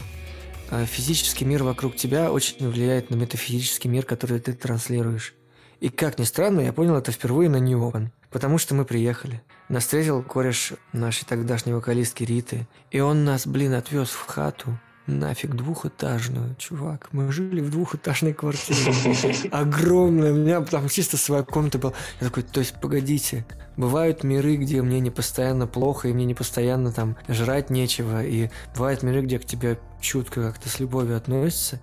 а, 0.71 0.87
физический 0.87 1.45
мир 1.45 1.65
вокруг 1.65 1.97
тебя 1.97 2.31
очень 2.31 2.71
влияет 2.71 3.11
на 3.11 3.17
метафизический 3.17 3.91
мир, 3.91 4.05
который 4.05 4.39
ты 4.39 4.53
транслируешь. 4.53 5.35
И 5.81 5.89
как 5.89 6.21
ни 6.21 6.25
странно, 6.25 6.61
я 6.61 6.73
понял 6.73 6.95
это 6.95 7.11
впервые 7.11 7.51
на 7.51 7.59
New 7.59 7.81
Open. 7.81 8.11
Потому 8.31 8.59
что 8.59 8.77
мы 8.77 8.85
приехали. 8.85 9.43
Нас 9.69 9.83
встретил 9.83 10.23
кореш 10.23 10.75
нашей 10.93 11.25
тогдашней 11.25 11.73
вокалистки 11.73 12.23
Риты. 12.23 12.69
И 12.93 13.01
он 13.01 13.25
нас, 13.25 13.45
блин, 13.45 13.75
отвез 13.75 14.11
в 14.11 14.25
хату 14.25 14.79
нафиг 15.19 15.55
двухэтажную, 15.55 16.55
чувак. 16.57 17.09
Мы 17.13 17.31
жили 17.33 17.61
в 17.61 17.71
двухэтажной 17.71 18.33
квартире. 18.33 19.51
Огромная. 19.51 20.33
У 20.33 20.37
меня 20.37 20.61
там 20.63 20.89
чисто 20.89 21.17
своя 21.17 21.43
комната 21.43 21.79
была. 21.79 21.93
Я 22.21 22.29
такой, 22.29 22.43
то 22.43 22.61
есть, 22.61 22.75
погодите, 22.81 23.45
бывают 23.77 24.25
миры, 24.25 24.57
где 24.57 24.83
мне 24.83 25.01
не 25.01 25.11
постоянно 25.11 25.67
плохо, 25.67 26.09
и 26.09 26.13
мне 26.13 26.25
не 26.25 26.35
постоянно 26.35 26.93
там 26.93 27.17
жрать 27.29 27.71
нечего, 27.71 28.25
и 28.25 28.51
бывают 28.75 29.03
миры, 29.03 29.23
где 29.23 29.39
к 29.39 29.45
тебе 29.45 29.79
чутко 30.01 30.43
как-то 30.43 30.69
с 30.69 30.81
любовью 30.81 31.17
относятся. 31.17 31.81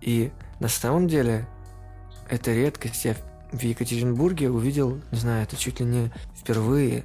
И 0.00 0.30
на 0.60 0.68
самом 0.68 1.08
деле 1.08 1.48
это 2.28 2.52
редкость. 2.52 3.04
Я 3.04 3.16
в 3.52 3.62
Екатеринбурге 3.62 4.50
увидел, 4.50 5.00
не 5.12 5.18
знаю, 5.18 5.44
это 5.44 5.56
чуть 5.56 5.80
ли 5.80 5.86
не 5.86 6.12
впервые 6.36 7.04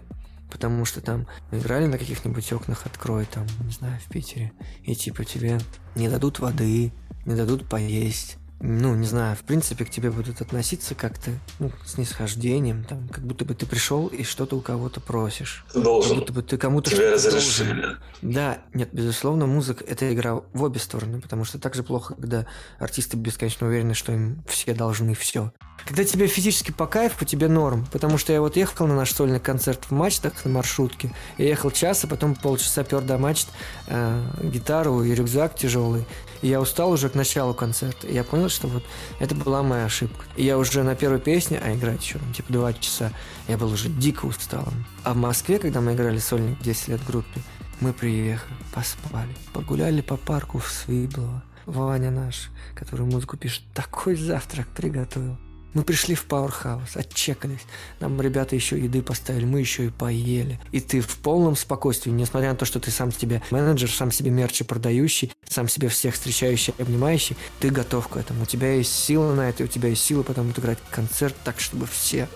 потому 0.51 0.85
что 0.85 1.01
там 1.01 1.27
играли 1.51 1.87
на 1.87 1.97
каких-нибудь 1.97 2.51
окнах 2.53 2.85
«Открой», 2.85 3.25
там, 3.25 3.47
не 3.63 3.71
знаю, 3.71 3.99
в 3.99 4.11
Питере, 4.11 4.51
и 4.83 4.93
типа 4.93 5.23
тебе 5.23 5.59
не 5.95 6.09
дадут 6.09 6.39
воды, 6.39 6.91
не 7.25 7.35
дадут 7.35 7.67
поесть, 7.67 8.37
ну, 8.63 8.95
не 8.95 9.07
знаю, 9.07 9.35
в 9.35 9.41
принципе, 9.41 9.85
к 9.85 9.89
тебе 9.89 10.11
будут 10.11 10.41
относиться 10.41 10.93
как-то 10.93 11.31
ну, 11.59 11.71
с 11.83 11.97
нисхождением, 11.97 12.83
там, 12.83 13.07
как 13.09 13.25
будто 13.25 13.43
бы 13.43 13.55
ты 13.55 13.65
пришел 13.65 14.07
и 14.07 14.23
что-то 14.23 14.55
у 14.55 14.61
кого-то 14.61 14.99
просишь. 15.01 15.65
Ты 15.73 15.81
должен. 15.81 16.11
Как 16.11 16.19
будто 16.19 16.33
бы 16.33 16.43
ты 16.43 16.57
кому-то 16.57 16.91
Тебе 16.91 17.11
разрешили. 17.11 17.97
Да, 18.21 18.59
нет, 18.73 18.89
безусловно, 18.91 19.47
музыка– 19.47 19.83
это 19.87 20.13
игра 20.13 20.35
в 20.53 20.63
обе 20.63 20.79
стороны, 20.79 21.19
потому 21.21 21.43
что 21.43 21.57
так 21.57 21.73
же 21.73 21.81
плохо, 21.81 22.13
когда 22.13 22.45
артисты 22.77 23.17
бесконечно 23.17 23.67
уверены, 23.67 23.95
что 23.95 24.11
им 24.11 24.43
все 24.47 24.75
должны 24.75 25.15
все. 25.15 25.51
Когда 25.85 26.03
тебе 26.03 26.27
физически 26.27 26.71
по 26.71 26.85
кайфу, 26.85 27.25
тебе 27.25 27.47
норм. 27.47 27.87
Потому 27.91 28.17
что 28.17 28.31
я 28.31 28.41
вот 28.41 28.55
ехал 28.55 28.85
на 28.87 28.95
наш 28.95 29.11
сольный 29.11 29.39
концерт 29.39 29.85
в 29.85 29.91
мачтах 29.91 30.45
на 30.45 30.51
маршрутке. 30.51 31.11
Я 31.37 31.47
ехал 31.47 31.71
час, 31.71 32.03
а 32.03 32.07
потом 32.07 32.35
полчаса 32.35 32.83
пер 32.83 33.01
до 33.01 33.17
мачт 33.17 33.47
э, 33.87 34.23
гитару 34.43 35.03
и 35.03 35.13
рюкзак 35.13 35.55
тяжелый. 35.55 36.05
Я 36.41 36.59
устал 36.59 36.91
уже 36.91 37.09
к 37.09 37.15
началу 37.15 37.53
концерта. 37.53 38.07
И 38.07 38.13
я 38.13 38.23
понял, 38.23 38.49
что 38.49 38.67
вот 38.67 38.83
это 39.19 39.35
была 39.35 39.63
моя 39.63 39.85
ошибка. 39.85 40.25
И 40.35 40.43
я 40.43 40.57
уже 40.57 40.83
на 40.83 40.95
первой 40.95 41.19
песне, 41.19 41.61
а 41.63 41.73
играть 41.73 42.03
еще 42.03 42.19
ну, 42.25 42.33
типа 42.33 42.51
два 42.51 42.73
часа, 42.73 43.11
я 43.47 43.57
был 43.57 43.71
уже 43.71 43.89
дико 43.89 44.25
усталым. 44.25 44.85
А 45.03 45.13
в 45.13 45.17
Москве, 45.17 45.59
когда 45.59 45.81
мы 45.81 45.93
играли 45.93 46.17
сольник 46.17 46.59
10 46.61 46.87
лет 46.89 46.99
в 47.01 47.07
группе, 47.07 47.41
мы 47.79 47.93
приехали, 47.93 48.55
поспали, 48.73 49.35
погуляли 49.53 50.01
по 50.01 50.17
парку 50.17 50.59
в 50.59 50.69
Свиблово. 50.69 51.43
Ваня 51.65 52.09
наш, 52.09 52.49
который 52.75 53.05
музыку 53.05 53.37
пишет, 53.37 53.63
такой 53.73 54.15
завтрак 54.15 54.67
приготовил. 54.67 55.37
Мы 55.73 55.83
пришли 55.83 56.15
в 56.15 56.25
Пауэрхаус, 56.25 56.95
отчекались. 56.95 57.61
Нам 57.99 58.19
ребята 58.19 58.55
еще 58.55 58.77
еды 58.77 59.01
поставили, 59.01 59.45
мы 59.45 59.59
еще 59.59 59.85
и 59.85 59.89
поели. 59.89 60.59
И 60.71 60.81
ты 60.81 60.99
в 60.99 61.17
полном 61.17 61.55
спокойствии, 61.55 62.11
несмотря 62.11 62.49
на 62.49 62.55
то, 62.55 62.65
что 62.65 62.79
ты 62.79 62.91
сам 62.91 63.11
себе 63.11 63.41
менеджер, 63.51 63.89
сам 63.89 64.11
себе 64.11 64.31
мерчи 64.31 64.63
продающий, 64.65 65.31
сам 65.47 65.69
себе 65.69 65.87
всех 65.87 66.15
встречающий, 66.15 66.73
обнимающий, 66.77 67.37
ты 67.59 67.69
готов 67.69 68.09
к 68.09 68.17
этому. 68.17 68.43
У 68.43 68.45
тебя 68.45 68.73
есть 68.73 68.93
сила 68.93 69.33
на 69.33 69.49
это, 69.49 69.63
у 69.63 69.67
тебя 69.67 69.89
есть 69.89 70.03
сила 70.03 70.23
потом 70.23 70.49
отыграть 70.49 70.79
концерт 70.89 71.35
так, 71.43 71.59
чтобы 71.59 71.87
все 71.87 72.27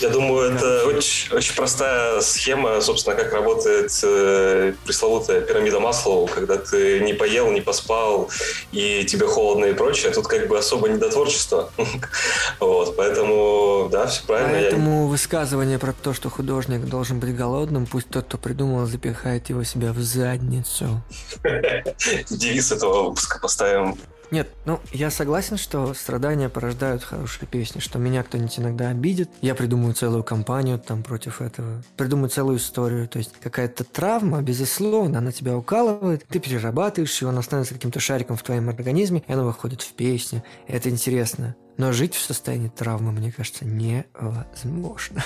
Я 0.00 0.10
думаю, 0.10 0.54
это 0.54 0.86
очень, 0.86 1.34
очень 1.34 1.54
простая 1.54 2.20
схема, 2.20 2.80
собственно, 2.82 3.16
как 3.16 3.32
работает 3.32 3.90
э, 4.02 4.74
пресловутая 4.84 5.40
пирамида 5.40 5.80
Маслоу, 5.80 6.26
когда 6.26 6.58
ты 6.58 7.00
не 7.00 7.14
поел, 7.14 7.50
не 7.50 7.62
поспал, 7.62 8.30
и 8.72 9.04
тебе 9.04 9.26
холодно 9.26 9.66
и 9.66 9.72
прочее. 9.72 10.12
Тут 10.12 10.26
как 10.26 10.48
бы 10.48 10.58
особо 10.58 10.88
недотворчество. 10.88 11.70
вот, 12.60 12.94
поэтому, 12.96 13.88
да, 13.90 14.06
все 14.06 14.22
правильно. 14.26 14.52
Поэтому 14.52 15.04
Я... 15.04 15.10
высказывание 15.10 15.78
про 15.78 15.94
то, 15.94 16.12
что 16.12 16.28
художник 16.28 16.84
должен 16.84 17.18
быть 17.18 17.34
голодным, 17.34 17.86
пусть 17.86 18.10
тот, 18.10 18.26
кто 18.26 18.36
придумал, 18.36 18.84
запихает 18.86 19.48
его 19.48 19.64
себя 19.64 19.92
в 19.92 19.98
задницу. 20.00 21.02
Девиз 22.30 22.70
этого 22.70 23.08
выпуска 23.08 23.38
поставим 23.40 23.96
нет, 24.30 24.48
ну, 24.64 24.80
я 24.92 25.10
согласен, 25.10 25.56
что 25.56 25.94
страдания 25.94 26.48
порождают 26.48 27.02
хорошие 27.04 27.46
песни, 27.46 27.80
что 27.80 27.98
меня 27.98 28.22
кто-нибудь 28.22 28.58
иногда 28.58 28.88
обидит, 28.88 29.30
я 29.40 29.54
придумаю 29.54 29.94
целую 29.94 30.24
кампанию 30.24 30.78
там 30.78 31.02
против 31.02 31.40
этого, 31.40 31.82
придумаю 31.96 32.28
целую 32.28 32.58
историю, 32.58 33.08
то 33.08 33.18
есть 33.18 33.32
какая-то 33.40 33.84
травма, 33.84 34.42
безусловно, 34.42 35.18
она 35.18 35.32
тебя 35.32 35.56
укалывает, 35.56 36.24
ты 36.28 36.38
перерабатываешь 36.40 37.22
ее, 37.22 37.28
она 37.28 37.42
становится 37.42 37.74
каким-то 37.74 38.00
шариком 38.00 38.36
в 38.36 38.42
твоем 38.42 38.68
организме, 38.68 39.22
и 39.26 39.32
она 39.32 39.44
выходит 39.44 39.82
в 39.82 39.92
песню, 39.92 40.42
это 40.66 40.90
интересно. 40.90 41.54
Но 41.76 41.92
жить 41.92 42.14
в 42.14 42.22
состоянии 42.22 42.68
травмы, 42.68 43.12
мне 43.12 43.30
кажется, 43.30 43.64
невозможно. 43.66 45.22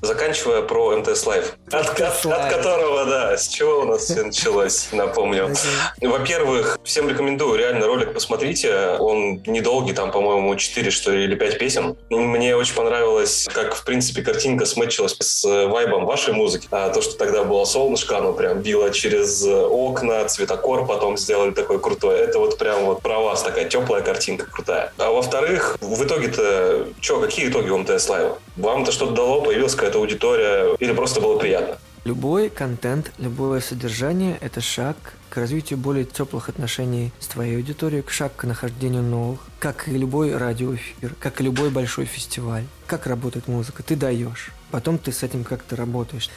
Заканчивая 0.00 0.62
про 0.62 0.96
МТС 0.96 1.26
Лайв, 1.26 1.54
от, 1.70 2.00
от, 2.00 2.26
от 2.26 2.52
которого, 2.52 3.04
да, 3.04 3.36
с 3.36 3.48
чего 3.48 3.80
у 3.80 3.84
нас 3.84 4.04
все 4.04 4.22
началось, 4.22 4.88
напомню. 4.92 5.54
Во-первых, 6.00 6.78
всем 6.84 7.08
рекомендую, 7.08 7.58
реально 7.58 7.86
ролик 7.86 8.14
посмотрите, 8.14 8.96
он 8.98 9.42
недолгий, 9.46 9.94
там, 9.94 10.10
по-моему, 10.10 10.54
4, 10.54 10.90
что 10.90 11.10
ли, 11.10 11.24
или 11.24 11.34
5 11.34 11.58
песен. 11.58 11.96
Мне 12.10 12.56
очень 12.56 12.74
понравилось, 12.74 13.48
как, 13.52 13.74
в 13.74 13.84
принципе, 13.84 14.22
картинка 14.22 14.66
смычилась 14.66 15.16
с 15.18 15.44
вайбом 15.44 16.06
вашей 16.06 16.32
музыки. 16.32 16.68
А 16.70 16.90
то, 16.90 17.02
что 17.02 17.16
тогда 17.16 17.44
было 17.44 17.64
солнышко, 17.64 18.18
оно 18.18 18.32
прям 18.32 18.60
било 18.60 18.90
через 18.90 19.44
окна, 19.44 20.24
цветокор 20.26 20.86
потом 20.86 21.16
сделали 21.16 21.50
такой 21.50 21.80
крутой. 21.80 22.18
Это 22.20 22.38
вот 22.38 22.58
прям 22.58 22.84
вот 22.84 23.02
про 23.02 23.18
вас 23.18 23.42
такая 23.42 23.64
теплая 23.68 24.02
картинка 24.02 24.46
крутая. 24.46 24.92
А 24.98 25.10
во-вторых, 25.10 25.76
в 25.80 26.04
итоге-то, 26.04 26.88
что, 27.00 27.20
какие 27.20 27.48
итоги 27.48 27.70
у 27.70 27.78
МТС 27.78 28.08
Лайва? 28.08 28.38
Вам-то 28.58 28.90
что-то 28.90 29.14
дало, 29.14 29.42
появилась 29.42 29.76
какая-то 29.76 29.98
аудитория, 29.98 30.74
или 30.80 30.92
просто 30.92 31.20
было 31.20 31.38
приятно? 31.38 31.78
Любой 32.04 32.50
контент, 32.50 33.12
любое 33.18 33.60
содержание– 33.60 34.36
это 34.40 34.60
шаг 34.60 34.96
к 35.30 35.36
развитию 35.36 35.78
более 35.78 36.04
теплых 36.04 36.48
отношений 36.48 37.12
с 37.20 37.28
твоей 37.28 37.56
аудиторией, 37.56 38.02
к 38.02 38.10
шаг 38.10 38.34
к 38.34 38.44
нахождению 38.44 39.02
новых, 39.04 39.40
как 39.60 39.86
и 39.86 39.92
любой 39.92 40.36
радиоэфир, 40.36 41.14
как 41.20 41.40
и 41.40 41.44
любой 41.44 41.70
большой 41.70 42.06
фестиваль. 42.06 42.64
Как 42.88 43.06
работает 43.06 43.46
музыка? 43.46 43.84
Ты 43.84 43.94
даешь, 43.94 44.50
потом 44.72 44.98
ты 44.98 45.12
с 45.12 45.22
этим 45.22 45.44
как-то 45.44 45.76
работаешь. 45.76 46.28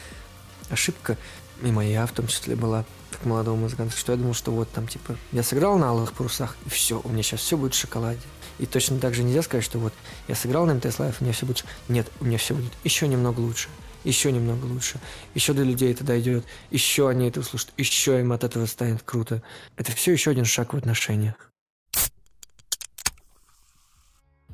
Ошибка, 0.70 1.16
и 1.60 1.72
моя 1.72 2.06
в 2.06 2.12
том 2.12 2.28
числе 2.28 2.54
была, 2.54 2.84
как 3.10 3.24
молодого 3.24 3.56
музыканта, 3.56 3.96
что 3.96 4.12
я 4.12 4.18
думал, 4.18 4.34
что 4.34 4.52
вот 4.52 4.70
там, 4.70 4.86
типа, 4.86 5.16
я 5.32 5.42
сыграл 5.42 5.76
на 5.76 5.90
алых 5.90 6.12
парусах, 6.12 6.56
и 6.66 6.68
все, 6.68 7.00
у 7.02 7.08
меня 7.08 7.24
сейчас 7.24 7.40
все 7.40 7.56
будет 7.56 7.74
в 7.74 7.78
шоколаде. 7.78 8.20
И 8.58 8.66
точно 8.66 8.98
так 8.98 9.14
же 9.14 9.22
нельзя 9.22 9.42
сказать, 9.42 9.64
что 9.64 9.78
вот 9.78 9.92
я 10.28 10.34
сыграл 10.34 10.66
на 10.66 10.74
МТС 10.74 10.98
Live, 10.98 11.20
у 11.20 11.24
меня 11.24 11.32
все 11.32 11.46
будет... 11.46 11.64
Нет, 11.88 12.06
у 12.20 12.24
меня 12.24 12.38
все 12.38 12.54
будет 12.54 12.72
еще 12.84 13.08
немного 13.08 13.40
лучше. 13.40 13.68
Еще 14.04 14.32
немного 14.32 14.64
лучше. 14.66 14.98
Еще 15.34 15.52
до 15.52 15.62
людей 15.62 15.92
это 15.92 16.04
дойдет. 16.04 16.44
Еще 16.70 17.08
они 17.08 17.28
это 17.28 17.40
услышат. 17.40 17.70
Еще 17.76 18.18
им 18.20 18.32
от 18.32 18.44
этого 18.44 18.66
станет 18.66 19.02
круто. 19.04 19.42
Это 19.76 19.92
все 19.92 20.12
еще 20.12 20.30
один 20.32 20.44
шаг 20.44 20.74
в 20.74 20.76
отношениях. 20.76 21.34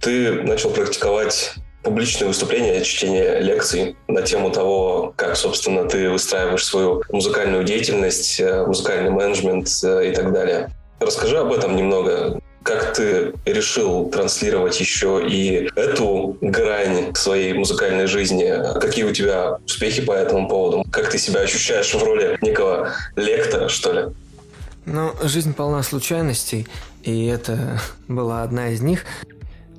Ты 0.01 0.43
начал 0.43 0.71
практиковать 0.71 1.55
публичные 1.83 2.29
выступления, 2.29 2.83
чтение 2.85 3.41
лекций 3.41 3.97
на 4.07 4.23
тему 4.23 4.51
того, 4.51 5.15
как, 5.17 5.37
собственно, 5.37 5.89
ты 5.89 6.11
выстраиваешь 6.11 6.65
свою 6.65 7.03
музыкальную 7.11 7.65
деятельность, 7.65 8.39
э, 8.41 8.67
музыкальный 8.67 9.11
менеджмент 9.11 9.69
э, 9.83 10.11
и 10.11 10.15
так 10.15 10.33
далее. 10.33 10.71
Расскажи 11.01 11.39
об 11.39 11.53
этом 11.53 11.77
немного. 11.77 12.38
Как 12.63 12.93
ты 12.93 13.33
решил 13.47 14.11
транслировать 14.11 14.79
еще 14.79 15.25
и 15.27 15.71
эту 15.75 16.37
грань 16.41 17.15
своей 17.15 17.55
музыкальной 17.55 18.07
жизни? 18.07 18.53
Какие 18.79 19.05
у 19.05 19.13
тебя 19.13 19.59
успехи 19.65 20.03
по 20.03 20.13
этому 20.13 20.49
поводу? 20.49 20.85
Как 20.91 21.11
ты 21.11 21.19
себя 21.19 21.41
ощущаешь 21.41 21.95
в 21.95 22.03
роли 22.03 22.39
некого 22.43 22.93
лектора, 23.17 23.69
что 23.69 23.93
ли? 23.93 24.05
Ну, 24.85 25.13
жизнь 25.23 25.55
полна 25.55 25.83
случайностей, 25.83 26.67
и 27.03 27.27
это 27.27 27.81
была 28.09 28.43
одна 28.43 28.69
из 28.71 28.81
них. 28.81 29.05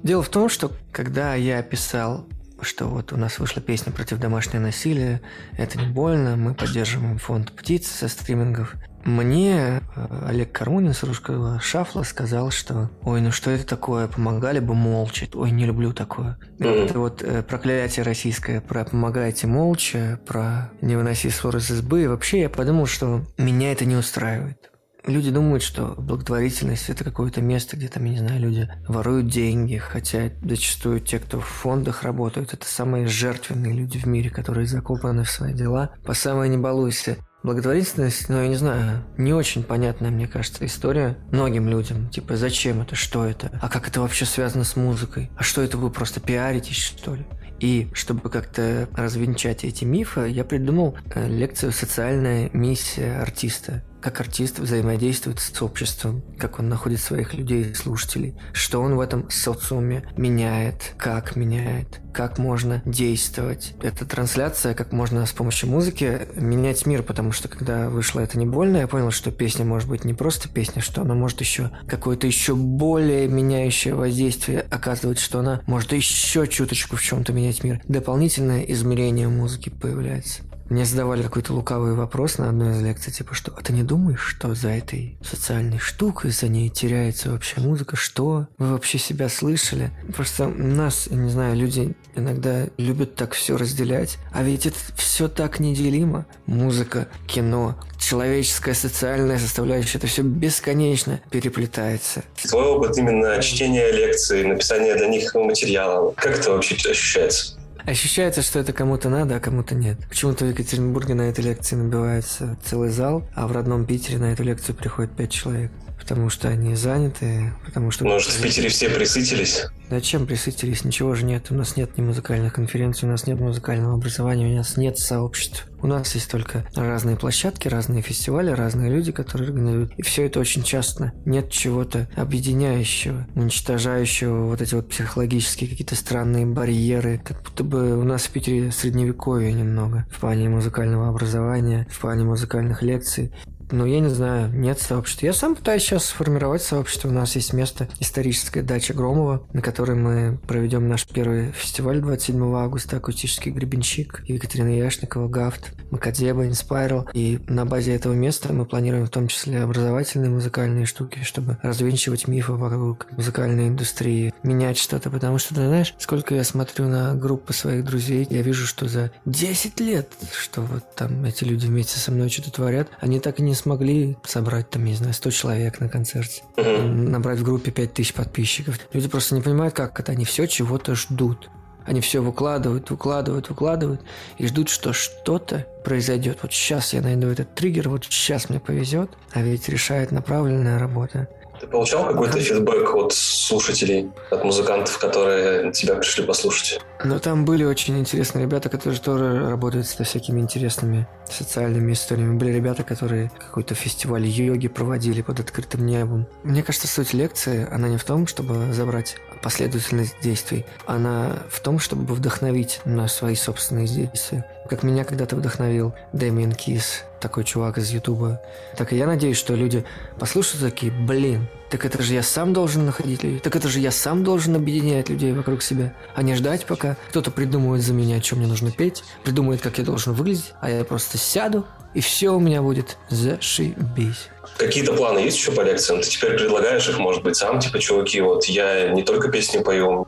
Дело 0.03 0.23
в 0.23 0.29
том, 0.29 0.49
что 0.49 0.71
когда 0.91 1.35
я 1.35 1.61
писал 1.61 2.25
что 2.63 2.85
вот 2.85 3.13
у 3.13 3.17
нас 3.17 3.39
вышла 3.39 3.61
песня 3.61 3.91
против 3.91 4.19
домашнего 4.19 4.61
насилия, 4.61 5.21
это 5.57 5.77
не 5.77 5.87
больно, 5.87 6.35
мы 6.35 6.53
поддерживаем 6.53 7.17
фонд 7.17 7.51
птиц 7.51 7.87
со 7.87 8.07
стримингов. 8.07 8.75
Мне 9.05 9.81
э, 9.95 10.25
Олег 10.27 10.51
Кармунин 10.51 10.93
с 10.93 11.03
русского 11.03 11.59
шафла 11.61 12.03
сказал, 12.03 12.51
что 12.51 12.91
«Ой, 13.03 13.21
ну 13.21 13.31
что 13.31 13.49
это 13.49 13.65
такое? 13.65 14.07
Помогали 14.07 14.59
бы 14.59 14.73
молча. 14.73 15.27
Ой, 15.33 15.51
не 15.51 15.65
люблю 15.65 15.93
такое». 15.93 16.37
Mm-hmm. 16.59 16.85
Это 16.85 16.99
вот 16.99 17.23
э, 17.23 17.41
проклятие 17.43 18.03
российское 18.03 18.59
про 18.59 18.83
«помогайте 18.83 19.47
молча», 19.47 20.19
про 20.27 20.71
«не 20.81 20.97
выноси 20.97 21.29
ссор 21.29 21.57
из 21.57 21.71
избы». 21.71 22.03
И 22.03 22.07
вообще 22.07 22.41
я 22.41 22.49
подумал, 22.49 22.87
что 22.87 23.23
меня 23.37 23.71
это 23.71 23.85
не 23.85 23.95
устраивает. 23.95 24.69
Люди 25.09 25.31
думают, 25.31 25.63
что 25.63 25.95
благотворительность– 25.97 26.87
это 26.89 27.03
какое-то 27.03 27.41
место, 27.41 27.75
где 27.75 27.87
там, 27.87 28.05
я 28.05 28.11
не 28.11 28.19
знаю, 28.19 28.39
люди 28.39 28.69
воруют 28.87 29.27
деньги, 29.27 29.77
хотя 29.77 30.29
зачастую 30.43 30.99
те, 30.99 31.17
кто 31.17 31.39
в 31.39 31.45
фондах 31.45 32.03
работают, 32.03 32.53
это 32.53 32.67
самые 32.67 33.07
жертвенные 33.07 33.73
люди 33.73 33.97
в 33.97 34.05
мире, 34.05 34.29
которые 34.29 34.67
закопаны 34.67 35.23
в 35.23 35.31
свои 35.31 35.55
дела. 35.55 35.89
По 36.05 36.13
самое 36.13 36.47
не 36.47 36.57
балуйся. 36.57 37.17
Благотворительность, 37.41 38.29
ну, 38.29 38.39
я 38.39 38.47
не 38.47 38.55
знаю, 38.55 39.03
не 39.17 39.33
очень 39.33 39.63
понятная, 39.63 40.11
мне 40.11 40.27
кажется, 40.27 40.63
история 40.63 41.17
многим 41.31 41.67
людям. 41.67 42.09
Типа, 42.09 42.37
зачем 42.37 42.81
это, 42.81 42.95
что 42.95 43.25
это, 43.25 43.57
а 43.63 43.67
как 43.67 43.87
это 43.87 44.01
вообще 44.01 44.25
связано 44.25 44.63
с 44.63 44.75
музыкой? 44.75 45.31
А 45.35 45.41
что 45.41 45.63
это 45.63 45.77
вы 45.77 45.89
просто 45.89 46.19
пиаритесь, 46.19 46.77
что 46.77 47.15
ли? 47.15 47.25
И 47.59 47.89
чтобы 47.93 48.29
как-то 48.29 48.87
развенчать 48.93 49.63
эти 49.63 49.85
мифы, 49.85 50.29
я 50.29 50.43
придумал 50.43 50.97
э, 51.13 51.27
лекцию 51.27 51.71
«Социальная 51.71 52.49
миссия 52.53 53.19
артиста» 53.19 53.83
как 54.01 54.19
артист 54.21 54.59
взаимодействует 54.59 55.39
с 55.39 55.61
обществом, 55.61 56.23
как 56.37 56.59
он 56.59 56.69
находит 56.69 57.01
своих 57.01 57.33
людей, 57.33 57.73
слушателей, 57.75 58.35
что 58.53 58.81
он 58.81 58.95
в 58.95 58.99
этом 58.99 59.29
социуме 59.29 60.03
меняет, 60.17 60.93
как 60.97 61.35
меняет, 61.35 61.99
как 62.13 62.37
можно 62.37 62.81
действовать. 62.85 63.73
Эта 63.81 64.05
трансляция, 64.05 64.73
как 64.73 64.91
можно 64.91 65.25
с 65.25 65.31
помощью 65.31 65.69
музыки 65.69 66.27
менять 66.35 66.85
мир, 66.85 67.03
потому 67.03 67.31
что 67.31 67.47
когда 67.47 67.89
вышло 67.89 68.19
это 68.19 68.37
не 68.37 68.45
больно, 68.45 68.77
я 68.77 68.87
понял, 68.87 69.11
что 69.11 69.31
песня 69.31 69.65
может 69.65 69.89
быть 69.89 70.05
не 70.05 70.13
просто 70.13 70.49
песня, 70.49 70.81
что 70.81 71.01
она 71.01 71.15
может 71.15 71.39
еще 71.41 71.71
какое-то 71.87 72.27
еще 72.27 72.55
более 72.55 73.27
меняющее 73.27 73.95
воздействие 73.95 74.65
оказывать, 74.69 75.19
что 75.19 75.39
она 75.39 75.61
может 75.65 75.93
еще 75.93 76.47
чуточку 76.47 76.95
в 76.95 77.01
чем-то 77.01 77.33
менять 77.33 77.63
мир. 77.63 77.81
Дополнительное 77.87 78.61
измерение 78.63 79.27
музыки 79.27 79.69
появляется. 79.69 80.43
Мне 80.69 80.85
задавали 80.85 81.23
какой-то 81.23 81.53
лукавый 81.53 81.93
вопрос 81.93 82.37
на 82.37 82.49
одной 82.49 82.73
из 82.73 82.81
лекций, 82.81 83.11
типа, 83.11 83.33
что 83.33 83.51
«А 83.57 83.61
ты 83.61 83.73
не 83.73 83.81
думаешь, 83.81 84.21
что 84.21 84.53
за 84.53 84.69
этой 84.69 85.17
социальной 85.23 85.79
штукой, 85.79 86.29
за 86.29 86.47
ней 86.47 86.69
теряется 86.69 87.31
вообще 87.31 87.59
музыка? 87.59 87.95
Что? 87.95 88.47
Вы 88.59 88.73
вообще 88.73 88.99
себя 88.99 89.29
слышали?» 89.29 89.91
Просто 90.15 90.47
нас, 90.47 91.07
я 91.09 91.17
не 91.17 91.29
знаю, 91.29 91.55
люди 91.55 91.95
иногда 92.15 92.67
любят 92.77 93.15
так 93.15 93.33
все 93.33 93.57
разделять, 93.57 94.17
а 94.31 94.43
ведь 94.43 94.67
это 94.67 94.77
все 94.95 95.27
так 95.27 95.59
неделимо. 95.59 96.27
Музыка, 96.45 97.07
кино, 97.27 97.79
человеческая, 97.97 98.75
социальная 98.75 99.39
составляющая, 99.39 99.97
это 99.97 100.07
все 100.07 100.21
бесконечно 100.21 101.19
переплетается. 101.31 102.23
Твой 102.43 102.65
опыт 102.65 102.97
именно 102.97 103.41
чтения 103.41 103.91
лекций, 103.91 104.43
написания 104.43 104.95
для 104.95 105.07
них 105.07 105.33
материала, 105.33 106.13
как 106.15 106.39
это 106.39 106.51
вообще 106.51 106.75
ощущается? 106.89 107.58
Ощущается, 107.85 108.41
что 108.41 108.59
это 108.59 108.73
кому-то 108.73 109.09
надо, 109.09 109.35
а 109.35 109.39
кому-то 109.39 109.75
нет. 109.75 109.97
Почему-то 110.07 110.45
в 110.45 110.49
Екатеринбурге 110.49 111.13
на 111.13 111.23
этой 111.23 111.43
лекции 111.43 111.75
набивается 111.75 112.57
целый 112.63 112.89
зал, 112.89 113.27
а 113.35 113.47
в 113.47 113.51
родном 113.51 113.85
Питере 113.85 114.17
на 114.17 114.33
эту 114.33 114.43
лекцию 114.43 114.75
приходит 114.75 115.11
пять 115.15 115.31
человек. 115.31 115.71
Потому 116.09 116.31
что 116.31 116.47
они 116.47 116.73
заняты, 116.73 117.53
потому 117.63 117.91
что... 117.91 118.03
Может, 118.03 118.31
в 118.31 118.41
Питере 118.41 118.69
все 118.69 118.89
присытились? 118.89 119.67
Зачем 119.91 120.25
присытились? 120.25 120.83
Ничего 120.83 121.13
же 121.13 121.23
нет. 121.23 121.51
У 121.51 121.53
нас 121.53 121.77
нет 121.77 121.99
ни 121.99 122.01
музыкальных 122.01 122.53
конференций, 122.53 123.07
у 123.07 123.11
нас 123.11 123.27
нет 123.27 123.39
музыкального 123.39 123.93
образования, 123.93 124.51
у 124.51 124.57
нас 124.57 124.75
нет 124.75 124.97
сообществ. 124.97 125.67
У 125.83 125.85
нас 125.85 126.15
есть 126.15 126.31
только 126.31 126.65
разные 126.75 127.15
площадки, 127.15 127.67
разные 127.67 128.01
фестивали, 128.01 128.49
разные 128.49 128.89
люди, 128.89 129.11
которые 129.11 129.49
организуют. 129.49 129.93
И 129.97 130.01
все 130.01 130.25
это 130.25 130.39
очень 130.39 130.63
частно. 130.63 131.13
Нет 131.25 131.51
чего-то 131.51 132.09
объединяющего, 132.15 133.27
уничтожающего 133.35 134.47
вот 134.47 134.61
эти 134.61 134.73
вот 134.73 134.89
психологические 134.89 135.69
какие-то 135.69 135.95
странные 135.95 136.47
барьеры. 136.47 137.21
Как 137.23 137.43
будто 137.43 137.63
бы 137.63 137.95
у 137.99 138.03
нас 138.03 138.23
в 138.23 138.31
Питере 138.31 138.71
средневековье 138.71 139.53
немного 139.53 140.07
в 140.11 140.19
плане 140.19 140.49
музыкального 140.49 141.07
образования, 141.07 141.85
в 141.91 141.99
плане 141.99 142.23
музыкальных 142.23 142.81
лекций. 142.81 143.31
Ну, 143.71 143.85
я 143.85 143.99
не 143.99 144.09
знаю, 144.09 144.51
нет 144.51 144.79
сообщества. 144.79 145.27
Я 145.27 145.33
сам 145.33 145.55
пытаюсь 145.55 145.83
сейчас 145.83 146.05
сформировать 146.05 146.63
сообщество. 146.63 147.07
У 147.07 147.11
нас 147.11 147.35
есть 147.35 147.53
место 147.53 147.87
историческая 147.99 148.63
дача 148.63 148.95
Громова, 148.95 149.43
на 149.53 149.61
которой 149.61 149.95
мы 149.95 150.39
проведем 150.47 150.87
наш 150.87 151.05
первый 151.05 151.51
фестиваль 151.51 151.99
27 151.99 152.55
августа, 152.55 152.97
акустический 152.97 153.51
гребенщик, 153.51 154.23
Екатерина 154.25 154.69
Яшникова, 154.69 155.27
Гафт, 155.27 155.71
Макадеба, 155.91 156.47
Инспайрал. 156.47 157.07
И 157.13 157.39
на 157.47 157.65
базе 157.65 157.93
этого 157.93 158.13
места 158.13 158.51
мы 158.53 158.65
планируем 158.65 159.05
в 159.05 159.11
том 159.11 159.27
числе 159.27 159.61
образовательные 159.61 160.31
музыкальные 160.31 160.87
штуки, 160.87 161.19
чтобы 161.23 161.57
развенчивать 161.61 162.27
мифы 162.27 162.53
вокруг 162.53 163.05
музыкальной 163.11 163.67
индустрии, 163.67 164.33
менять 164.41 164.79
что-то, 164.79 165.11
потому 165.11 165.37
что, 165.37 165.53
ты 165.53 165.67
знаешь, 165.67 165.93
сколько 165.99 166.33
я 166.33 166.43
смотрю 166.43 166.87
на 166.87 167.13
группы 167.13 167.53
своих 167.53 167.85
друзей, 167.85 168.25
я 168.29 168.41
вижу, 168.41 168.65
что 168.65 168.87
за 168.87 169.11
10 169.25 169.79
лет, 169.79 170.11
что 170.31 170.61
вот 170.61 170.95
там 170.95 171.23
эти 171.25 171.43
люди 171.43 171.67
вместе 171.67 171.99
со 171.99 172.11
мной 172.11 172.29
что-то 172.29 172.51
творят, 172.51 172.89
они 172.99 173.19
так 173.19 173.39
и 173.39 173.43
не 173.43 173.53
смогли 173.59 174.17
собрать 174.23 174.69
там, 174.69 174.85
не 174.85 174.95
знаю, 174.95 175.13
100 175.13 175.31
человек 175.31 175.79
на 175.79 175.89
концерте, 175.89 176.43
набрать 176.57 177.39
в 177.39 177.43
группе 177.43 177.71
5000 177.71 178.13
подписчиков. 178.13 178.79
Люди 178.93 179.07
просто 179.07 179.35
не 179.35 179.41
понимают, 179.41 179.73
как 179.73 179.99
это, 179.99 180.11
они 180.11 180.25
все 180.25 180.47
чего-то 180.47 180.95
ждут. 180.95 181.49
Они 181.85 182.01
все 182.01 182.21
выкладывают, 182.21 182.91
выкладывают, 182.91 183.49
выкладывают 183.49 184.01
и 184.37 184.45
ждут, 184.45 184.69
что 184.69 184.93
что-то 184.93 185.65
произойдет. 185.83 186.39
Вот 186.43 186.53
сейчас 186.53 186.93
я 186.93 187.01
найду 187.01 187.27
этот 187.27 187.55
триггер, 187.55 187.89
вот 187.89 188.05
сейчас 188.05 188.49
мне 188.49 188.59
повезет, 188.59 189.09
а 189.31 189.41
ведь 189.41 189.69
решает 189.69 190.11
направленная 190.11 190.77
работа. 190.77 191.27
Ты 191.59 191.67
получал 191.67 192.05
какой-то 192.05 192.39
фидбэк 192.39 192.95
от 192.95 193.11
слушателей, 193.13 194.11
от 194.31 194.43
музыкантов, 194.43 194.97
которые 194.97 195.71
тебя 195.73 195.95
пришли 195.95 196.25
послушать? 196.25 196.79
Но 197.03 197.19
там 197.19 197.45
были 197.45 197.63
очень 197.63 197.97
интересные 197.99 198.45
ребята, 198.45 198.69
которые 198.69 198.99
тоже 198.99 199.49
работают 199.49 199.87
со 199.87 200.03
всякими 200.03 200.39
интересными 200.39 201.07
социальными 201.29 201.93
историями. 201.93 202.37
Были 202.37 202.51
ребята, 202.53 202.83
которые 202.83 203.31
какой-то 203.37 203.75
фестиваль 203.75 204.25
йоги 204.25 204.67
проводили 204.67 205.21
под 205.21 205.39
открытым 205.39 205.85
небом. 205.85 206.27
Мне 206.43 206.63
кажется, 206.63 206.87
суть 206.87 207.13
лекции, 207.13 207.67
она 207.71 207.89
не 207.89 207.97
в 207.97 208.03
том, 208.03 208.27
чтобы 208.27 208.73
забрать 208.73 209.17
последовательность 209.41 210.15
действий. 210.21 210.65
Она 210.85 211.43
в 211.49 211.59
том, 211.61 211.79
чтобы 211.79 212.13
вдохновить 212.13 212.81
на 212.85 213.07
свои 213.07 213.35
собственные 213.35 213.87
действия. 213.87 214.45
Как 214.69 214.83
меня 214.83 215.03
когда-то 215.03 215.35
вдохновил 215.35 215.95
Дэмиен 216.13 216.51
Кис, 216.51 217.03
такой 217.19 217.43
чувак 217.43 217.79
из 217.79 217.89
Ютуба. 217.89 218.39
Так 218.77 218.93
и 218.93 218.97
я 218.97 219.07
надеюсь, 219.07 219.37
что 219.37 219.55
люди 219.55 219.83
послушают 220.19 220.63
такие, 220.63 220.91
блин, 220.91 221.47
так 221.71 221.85
это 221.85 222.03
же 222.03 222.13
я 222.13 222.21
сам 222.21 222.53
должен 222.53 222.85
находить 222.85 223.23
людей. 223.23 223.39
Так 223.39 223.55
это 223.55 223.67
же 223.67 223.79
я 223.79 223.89
сам 223.89 224.23
должен 224.23 224.55
объединять 224.55 225.09
людей 225.09 225.33
вокруг 225.33 225.63
себя. 225.63 225.95
А 226.13 226.21
не 226.21 226.35
ждать, 226.35 226.67
пока 226.67 226.97
кто-то 227.09 227.31
придумывает 227.31 227.81
за 227.81 227.93
меня, 227.93 228.21
что 228.21 228.35
мне 228.35 228.45
нужно 228.45 228.71
петь, 228.71 229.03
придумает, 229.23 229.59
как 229.61 229.79
я 229.79 229.83
должен 229.83 230.13
выглядеть, 230.13 230.53
а 230.61 230.69
я 230.69 230.83
просто 230.83 231.17
сяду, 231.17 231.65
и 231.95 232.01
все 232.01 232.29
у 232.29 232.39
меня 232.39 232.61
будет 232.61 232.97
зашибись. 233.09 234.29
Какие-то 234.59 234.93
планы 234.93 235.17
есть 235.17 235.37
еще 235.37 235.51
по 235.51 235.61
лекциям? 235.61 236.01
Ты 236.01 236.09
теперь 236.09 236.37
предлагаешь 236.37 236.87
их, 236.87 236.99
может 236.99 237.23
быть, 237.23 237.35
сам, 237.35 237.59
типа, 237.59 237.79
чуваки, 237.79 238.21
вот 238.21 238.45
я 238.45 238.89
не 238.89 239.01
только 239.01 239.29
песни 239.29 239.63
пою. 239.63 240.07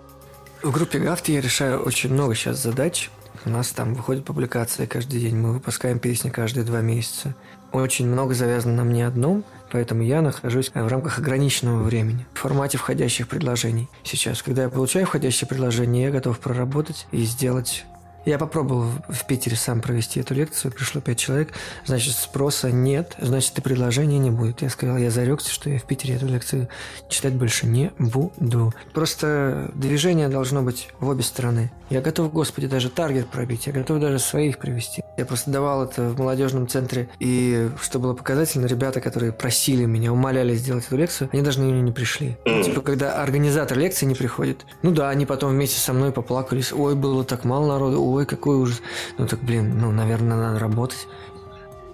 В 0.62 0.72
группе 0.72 1.00
Гафти 1.00 1.32
я 1.32 1.42
решаю 1.42 1.82
очень 1.82 2.14
много 2.14 2.36
сейчас 2.36 2.62
задач. 2.62 3.10
У 3.46 3.50
нас 3.50 3.70
там 3.72 3.94
выходят 3.94 4.26
публикации 4.26 4.86
каждый 4.86 5.20
день, 5.20 5.36
мы 5.36 5.54
выпускаем 5.54 6.00
песни 6.00 6.30
каждые 6.30 6.64
два 6.64 6.82
месяца. 6.82 7.36
Очень 7.72 8.08
много 8.08 8.34
завязано 8.34 8.76
на 8.76 8.84
мне 8.84 9.08
одном, 9.08 9.44
поэтому 9.72 10.04
я 10.04 10.22
нахожусь 10.22 10.72
в 10.74 10.88
рамках 10.88 11.20
ограниченного 11.20 11.84
времени, 11.84 12.26
в 12.34 12.40
формате 12.40 12.78
входящих 12.78 13.28
предложений. 13.28 13.90
Сейчас, 14.04 14.42
когда 14.42 14.64
я 14.64 14.70
получаю 14.70 15.06
входящее 15.06 15.48
предложение, 15.48 16.06
я 16.06 16.12
готов 16.12 16.40
проработать 16.40 17.08
и 17.12 17.24
сделать 17.24 17.86
я 18.26 18.38
попробовал 18.38 18.90
в 19.10 19.26
Питере 19.26 19.56
сам 19.56 19.82
провести 19.82 20.20
эту 20.20 20.34
лекцию, 20.34 20.72
пришло 20.72 21.02
пять 21.02 21.18
человек, 21.18 21.54
значит, 21.86 22.16
спроса 22.16 22.72
нет, 22.72 23.16
значит, 23.20 23.58
и 23.58 23.62
предложения 23.62 24.20
не 24.20 24.32
будет. 24.32 24.62
Я 24.62 24.70
сказал, 24.70 24.98
я 24.98 25.10
зарекся, 25.12 25.52
что 25.52 25.70
я 25.70 25.80
в 25.80 25.84
Питере 25.84 26.16
эту 26.16 26.28
лекцию 26.28 26.68
читать 27.10 27.34
больше 27.34 27.68
не 27.68 27.92
буду. 27.98 28.74
Просто 28.94 29.72
движение 29.74 30.30
должно 30.30 30.62
быть 30.62 30.90
в 31.00 31.08
обе 31.08 31.24
стороны. 31.24 31.72
Я 31.90 32.02
готов, 32.02 32.32
Господи, 32.32 32.68
даже 32.68 32.90
таргет 32.90 33.28
пробить, 33.28 33.68
я 33.68 33.74
готов 33.74 34.00
даже 34.00 34.20
своих 34.20 34.60
привести. 34.60 35.04
Я 35.18 35.26
просто 35.26 35.52
давал 35.52 35.84
это 35.84 36.04
в 36.04 36.18
молодежном 36.18 36.68
центре, 36.68 37.10
и 37.20 37.70
что 37.82 38.00
было 38.00 38.14
показательно, 38.14 38.66
ребята, 38.66 39.02
которые 39.02 39.34
просили 39.34 39.84
меня, 39.86 40.14
умоляли 40.14 40.56
сделать 40.56 40.86
эту 40.88 40.96
лекцию, 40.96 41.30
они 41.34 41.42
даже 41.42 41.60
на 41.60 41.66
нее 41.66 41.82
не 41.82 41.92
пришли. 41.92 42.38
Типа, 42.46 42.82
когда 42.82 43.22
организатор 43.22 43.78
лекции 43.78 44.06
не 44.06 44.16
приходит, 44.16 44.66
ну 44.84 44.92
да, 44.92 45.10
они 45.10 45.26
потом 45.26 45.52
вместе 45.52 45.80
со 45.80 45.92
мной 45.92 46.12
поплакались, 46.12 46.72
ой, 46.72 46.96
было 46.96 47.26
так 47.26 47.44
мало 47.44 47.68
народу, 47.68 48.02
ой, 48.12 48.26
какой 48.26 48.58
ужас. 48.58 48.82
Ну 49.18 49.28
так, 49.28 49.40
блин, 49.42 49.80
ну, 49.80 49.92
наверное, 49.92 50.38
надо 50.38 50.60
работать. 50.60 51.08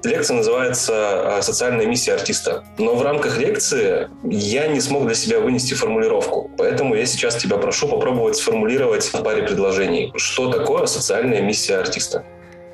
Лекция 0.04 0.38
называется 0.38 1.40
«Социальная 1.42 1.86
миссия 1.86 2.14
артиста». 2.14 2.64
Но 2.78 2.96
в 2.96 3.02
рамках 3.02 3.38
лекции 3.38 4.10
я 4.24 4.68
не 4.68 4.80
смог 4.80 5.06
для 5.06 5.16
себя 5.16 5.40
вынести 5.40 5.74
формулировку. 5.74 6.52
Поэтому 6.58 6.96
я 6.96 7.06
сейчас 7.06 7.36
тебя 7.36 7.58
прошу 7.58 7.88
попробовать 7.88 8.38
сформулировать 8.38 9.04
в 9.04 9.24
паре 9.24 9.44
предложений. 9.44 10.14
Что 10.16 10.52
такое 10.52 10.86
социальная 10.86 11.42
миссия 11.42 11.78
артиста? 11.78 12.24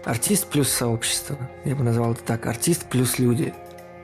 Артист 0.04 0.48
плюс 0.48 0.70
сообщество. 0.70 1.38
Я 1.64 1.76
бы 1.76 1.84
назвал 1.84 2.12
это 2.12 2.24
так. 2.24 2.46
Артист 2.46 2.86
плюс 2.90 3.20
люди. 3.20 3.54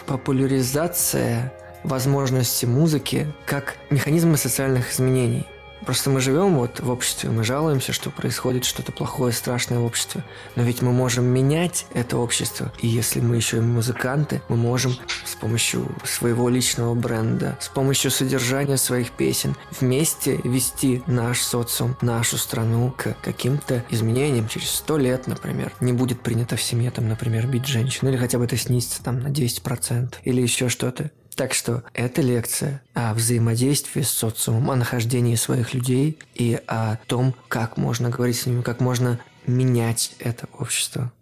Популяризация 0.07 1.53
возможности 1.83 2.65
музыки 2.65 3.27
как 3.45 3.75
механизма 3.89 4.37
социальных 4.37 4.91
изменений– 4.91 5.45
Просто 5.89 6.11
мы 6.11 6.21
живем 6.21 6.53
вот 6.53 6.81
в 6.81 6.91
обществе, 6.91 7.31
мы 7.31 7.43
жалуемся, 7.43 7.93
что 7.93 8.11
происходит 8.11 8.63
что-то 8.63 8.91
плохое, 8.91 9.33
страшное 9.33 9.79
в 9.79 9.85
обществе. 9.85 10.23
Но 10.55 10.61
ведь 10.61 10.83
мы 10.83 10.91
можем 10.91 11.25
менять 11.25 11.87
это 11.95 12.17
общество. 12.17 12.71
И 12.79 12.87
если 12.87 13.21
мы 13.21 13.37
еще 13.37 13.57
и 13.57 13.61
музыканты, 13.61 14.43
мы 14.49 14.55
можем 14.55 14.95
с 15.25 15.33
помощью 15.33 15.87
своего 16.03 16.47
личного 16.47 16.93
бренда, 16.93 17.57
с 17.59 17.69
помощью 17.69 18.11
содержания 18.11 18.77
своих 18.77 19.09
песен 19.13 19.55
вместе 19.79 20.39
вести 20.43 21.01
наш 21.07 21.41
социум, 21.41 21.97
нашу 22.01 22.37
страну 22.37 22.93
к 22.95 23.15
каким-то 23.23 23.83
изменениям. 23.89 24.47
Через 24.47 24.69
сто 24.69 24.95
лет, 24.95 25.25
например, 25.25 25.73
не 25.79 25.91
будет 25.91 26.21
принято 26.21 26.55
в 26.55 26.61
семье, 26.61 26.91
там, 26.91 27.09
например, 27.09 27.47
бить 27.47 27.65
женщину, 27.65 28.11
или 28.11 28.17
хотя 28.17 28.37
бы 28.37 28.45
это 28.45 28.57
снизится 28.57 29.01
там 29.01 29.21
на 29.21 29.29
10%, 29.29 30.17
или 30.23 30.39
еще 30.39 30.69
что-то. 30.69 31.09
Так 31.39 31.53
что 31.53 31.83
эта 31.93 32.21
лекция 32.21 32.83
о 32.93 33.13
взаимодействии 33.13 34.01
с 34.01 34.09
социумом, 34.09 34.71
о 34.71 34.75
нахождении 34.75 35.35
своих 35.35 35.73
людей 35.73 36.19
и 36.35 36.59
о 36.67 36.97
том, 37.07 37.33
как 37.47 37.77
можно 37.77 38.09
говорить 38.09 38.41
с 38.41 38.45
ними, 38.45 38.61
как 38.61 38.81
можно 38.81 39.21
менять 39.45 40.11
это 40.19 40.49
общество. 40.59 41.13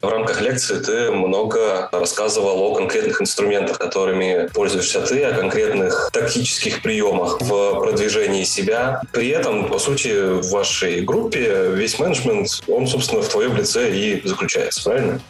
В 0.00 0.08
рамках 0.08 0.40
лекции 0.40 0.78
ты 0.78 1.10
много 1.10 1.88
рассказывал 1.90 2.62
о 2.62 2.76
конкретных 2.76 3.20
инструментах, 3.20 3.76
которыми 3.78 4.48
пользуешься 4.54 5.00
ты, 5.00 5.24
о 5.24 5.36
конкретных 5.36 6.10
тактических 6.12 6.80
приемах 6.80 7.40
в 7.40 7.80
продвижении 7.80 8.44
себя. 8.44 9.02
При 9.12 9.30
этом, 9.30 9.68
по 9.68 9.80
сути, 9.80 10.40
в 10.40 10.48
вашей 10.50 11.00
группе 11.00 11.72
весь 11.72 11.98
менеджмент, 11.98 12.62
он, 12.68 12.86
собственно, 12.86 13.20
в 13.20 13.28
твоем 13.28 13.56
лице 13.56 13.90
и 13.90 14.24
заключается, 14.24 14.84
правильно? 14.84 15.20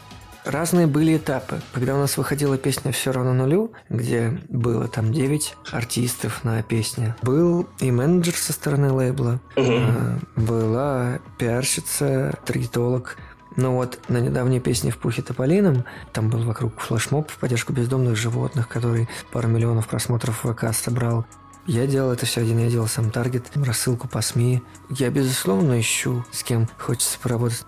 Разные 0.45 0.87
были 0.87 1.17
этапы. 1.17 1.61
Когда 1.73 1.95
у 1.95 1.99
нас 1.99 2.17
выходила 2.17 2.57
песня 2.57 2.93
«Все 2.93 3.13
равно 3.13 3.35
нулю», 3.35 3.73
где 3.89 4.41
было 4.49 4.89
там 4.89 5.13
9 5.13 5.57
артистов 5.73 6.45
на 6.45 6.63
песне, 6.63 7.15
был 7.23 7.69
и 7.81 7.91
менеджер 7.91 8.35
со 8.35 8.53
стороны 8.53 8.93
лейбла, 8.93 9.41
угу. 9.57 10.21
была 10.37 11.19
пиарщица, 11.39 12.39
таргетолог, 12.45 13.17
но 13.57 13.75
вот 13.75 13.99
на 14.09 14.19
недавней 14.19 14.61
песне 14.61 14.93
«В 14.93 14.99
пухе 14.99 15.21
тополином» 15.21 15.85
там 16.13 16.31
был 16.31 16.45
вокруг 16.45 16.79
флешмоб 16.81 17.29
в 17.29 17.39
поддержку 17.39 17.73
бездомных 17.73 18.17
животных, 18.17 18.69
который 18.69 19.09
пару 19.33 19.49
миллионов 19.49 19.89
просмотров 19.89 20.45
в 20.45 20.53
ВК 20.55 20.73
собрал. 20.73 21.27
Я 21.67 21.87
делал 21.87 22.13
это 22.13 22.25
все 22.25 22.41
один, 22.41 22.59
я 22.59 22.71
делал 22.71 22.87
сам 22.87 23.11
таргет, 23.11 23.51
рассылку 23.57 24.09
по 24.09 24.23
СМИ. 24.23 24.63
Я, 24.91 25.11
безусловно, 25.11 25.79
ищу, 25.79 26.25
с 26.31 26.43
кем 26.43 26.69
хочется 26.79 27.19
поработать. 27.19 27.67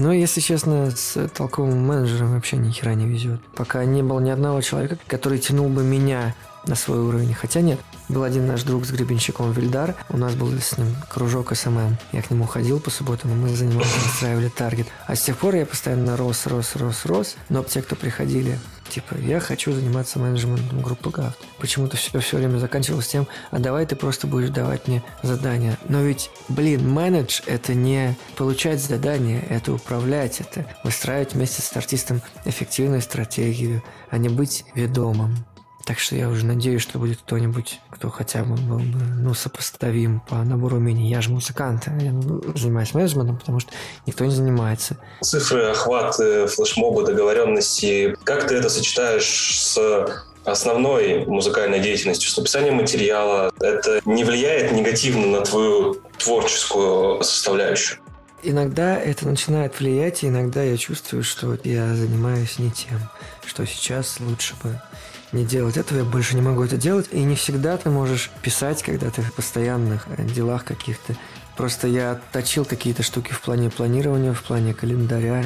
Но, 0.00 0.14
если 0.14 0.40
честно, 0.40 0.90
с 0.90 1.28
толковым 1.28 1.86
менеджером 1.86 2.32
вообще 2.32 2.56
ни 2.56 2.70
хера 2.70 2.94
не 2.94 3.06
везет. 3.06 3.38
Пока 3.54 3.84
не 3.84 4.02
было 4.02 4.18
ни 4.18 4.30
одного 4.30 4.62
человека, 4.62 4.96
который 5.06 5.38
тянул 5.38 5.68
бы 5.68 5.84
меня 5.84 6.34
на 6.66 6.74
свой 6.74 7.00
уровень. 7.00 7.34
Хотя 7.34 7.60
нет, 7.60 7.78
был 8.08 8.22
один 8.22 8.46
наш 8.46 8.62
друг 8.62 8.86
с 8.86 8.90
гребенщиком 8.92 9.52
Вильдар. 9.52 9.94
У 10.08 10.16
нас 10.16 10.34
был 10.34 10.50
с 10.58 10.78
ним 10.78 10.86
кружок 11.10 11.54
SMM. 11.54 11.98
Я 12.12 12.22
к 12.22 12.30
нему 12.30 12.46
ходил 12.46 12.80
по 12.80 12.88
субботам, 12.88 13.32
и 13.32 13.34
мы 13.34 13.54
занимались, 13.54 13.94
настраивали 14.02 14.48
таргет. 14.48 14.86
А 15.06 15.14
с 15.14 15.20
тех 15.20 15.36
пор 15.36 15.54
я 15.54 15.66
постоянно 15.66 16.16
рос, 16.16 16.46
рос, 16.46 16.76
рос, 16.76 17.04
рос. 17.04 17.36
Но 17.50 17.62
те, 17.62 17.82
кто 17.82 17.94
приходили, 17.94 18.58
типа, 18.90 19.14
я 19.14 19.40
хочу 19.40 19.72
заниматься 19.72 20.18
менеджментом 20.18 20.82
группы 20.82 21.10
ГАФТ. 21.10 21.38
Почему-то 21.58 21.96
все, 21.96 22.18
все 22.18 22.36
время 22.36 22.58
заканчивалось 22.58 23.08
тем, 23.08 23.26
а 23.50 23.58
давай 23.58 23.86
ты 23.86 23.96
просто 23.96 24.26
будешь 24.26 24.50
давать 24.50 24.88
мне 24.88 25.02
задания. 25.22 25.78
Но 25.88 26.02
ведь, 26.02 26.30
блин, 26.48 26.86
manage– 26.86 27.40
это 27.46 27.74
не 27.74 28.16
получать 28.36 28.82
задания, 28.82 29.42
это 29.48 29.72
управлять, 29.72 30.40
это 30.40 30.66
выстраивать 30.84 31.34
вместе 31.34 31.62
с 31.62 31.74
артистом 31.76 32.20
эффективную 32.44 33.00
стратегию, 33.00 33.82
а 34.10 34.18
не 34.18 34.28
быть 34.28 34.64
ведомым. 34.74 35.44
Так 35.84 35.98
что 35.98 36.14
я 36.14 36.28
уже 36.28 36.44
надеюсь, 36.44 36.82
что 36.82 36.98
будет 36.98 37.18
кто-нибудь, 37.18 37.80
кто 38.00 38.08
хотя 38.08 38.44
бы 38.44 38.54
был 38.54 38.78
бы, 38.78 38.98
ну, 39.18 39.34
сопоставим 39.34 40.20
по 40.20 40.36
набору 40.36 40.78
умений. 40.78 41.10
Я 41.10 41.20
же 41.20 41.28
музыкант, 41.28 41.86
я 42.00 42.14
занимаюсь 42.54 42.94
менеджментом, 42.94 43.36
потому 43.36 43.60
что 43.60 43.72
никто 44.06 44.24
не 44.24 44.30
занимается. 44.30 44.96
Цифры, 45.20 45.64
охваты, 45.64 46.46
флешмобы, 46.46 47.04
договоренности. 47.04 48.16
Как 48.24 48.48
ты 48.48 48.54
это 48.54 48.70
сочетаешь 48.70 49.60
с 49.60 49.78
основной 50.46 51.26
музыкальной 51.26 51.80
деятельностью, 51.80 52.30
с 52.30 52.38
написанием 52.38 52.76
материала, 52.76 53.52
это 53.60 54.00
не 54.06 54.24
влияет 54.24 54.72
негативно 54.72 55.26
на 55.26 55.42
твою 55.42 56.00
творческую 56.16 57.22
составляющую? 57.22 57.98
Иногда 58.42 58.98
это 58.98 59.28
начинает 59.28 59.78
влиять, 59.78 60.22
и 60.22 60.28
иногда 60.28 60.62
я 60.62 60.78
чувствую, 60.78 61.22
что 61.22 61.58
я 61.64 61.94
занимаюсь 61.94 62.58
не 62.58 62.70
тем, 62.70 62.98
что 63.44 63.66
сейчас 63.66 64.20
лучше 64.20 64.54
бы 64.62 64.80
не 65.32 65.44
делать 65.44 65.76
этого, 65.76 65.98
я 65.98 66.04
больше 66.04 66.34
не 66.34 66.42
могу 66.42 66.64
это 66.64 66.76
делать. 66.76 67.08
И 67.12 67.22
не 67.22 67.36
всегда 67.36 67.76
ты 67.76 67.90
можешь 67.90 68.30
писать, 68.42 68.82
когда 68.82 69.10
ты 69.10 69.22
в 69.22 69.32
постоянных 69.32 70.06
делах 70.32 70.64
каких-то. 70.64 71.14
Просто 71.56 71.88
я 71.88 72.20
точил 72.32 72.64
какие-то 72.64 73.02
штуки 73.02 73.32
в 73.32 73.40
плане 73.40 73.70
планирования, 73.70 74.32
в 74.32 74.42
плане 74.42 74.74
календаря. 74.74 75.44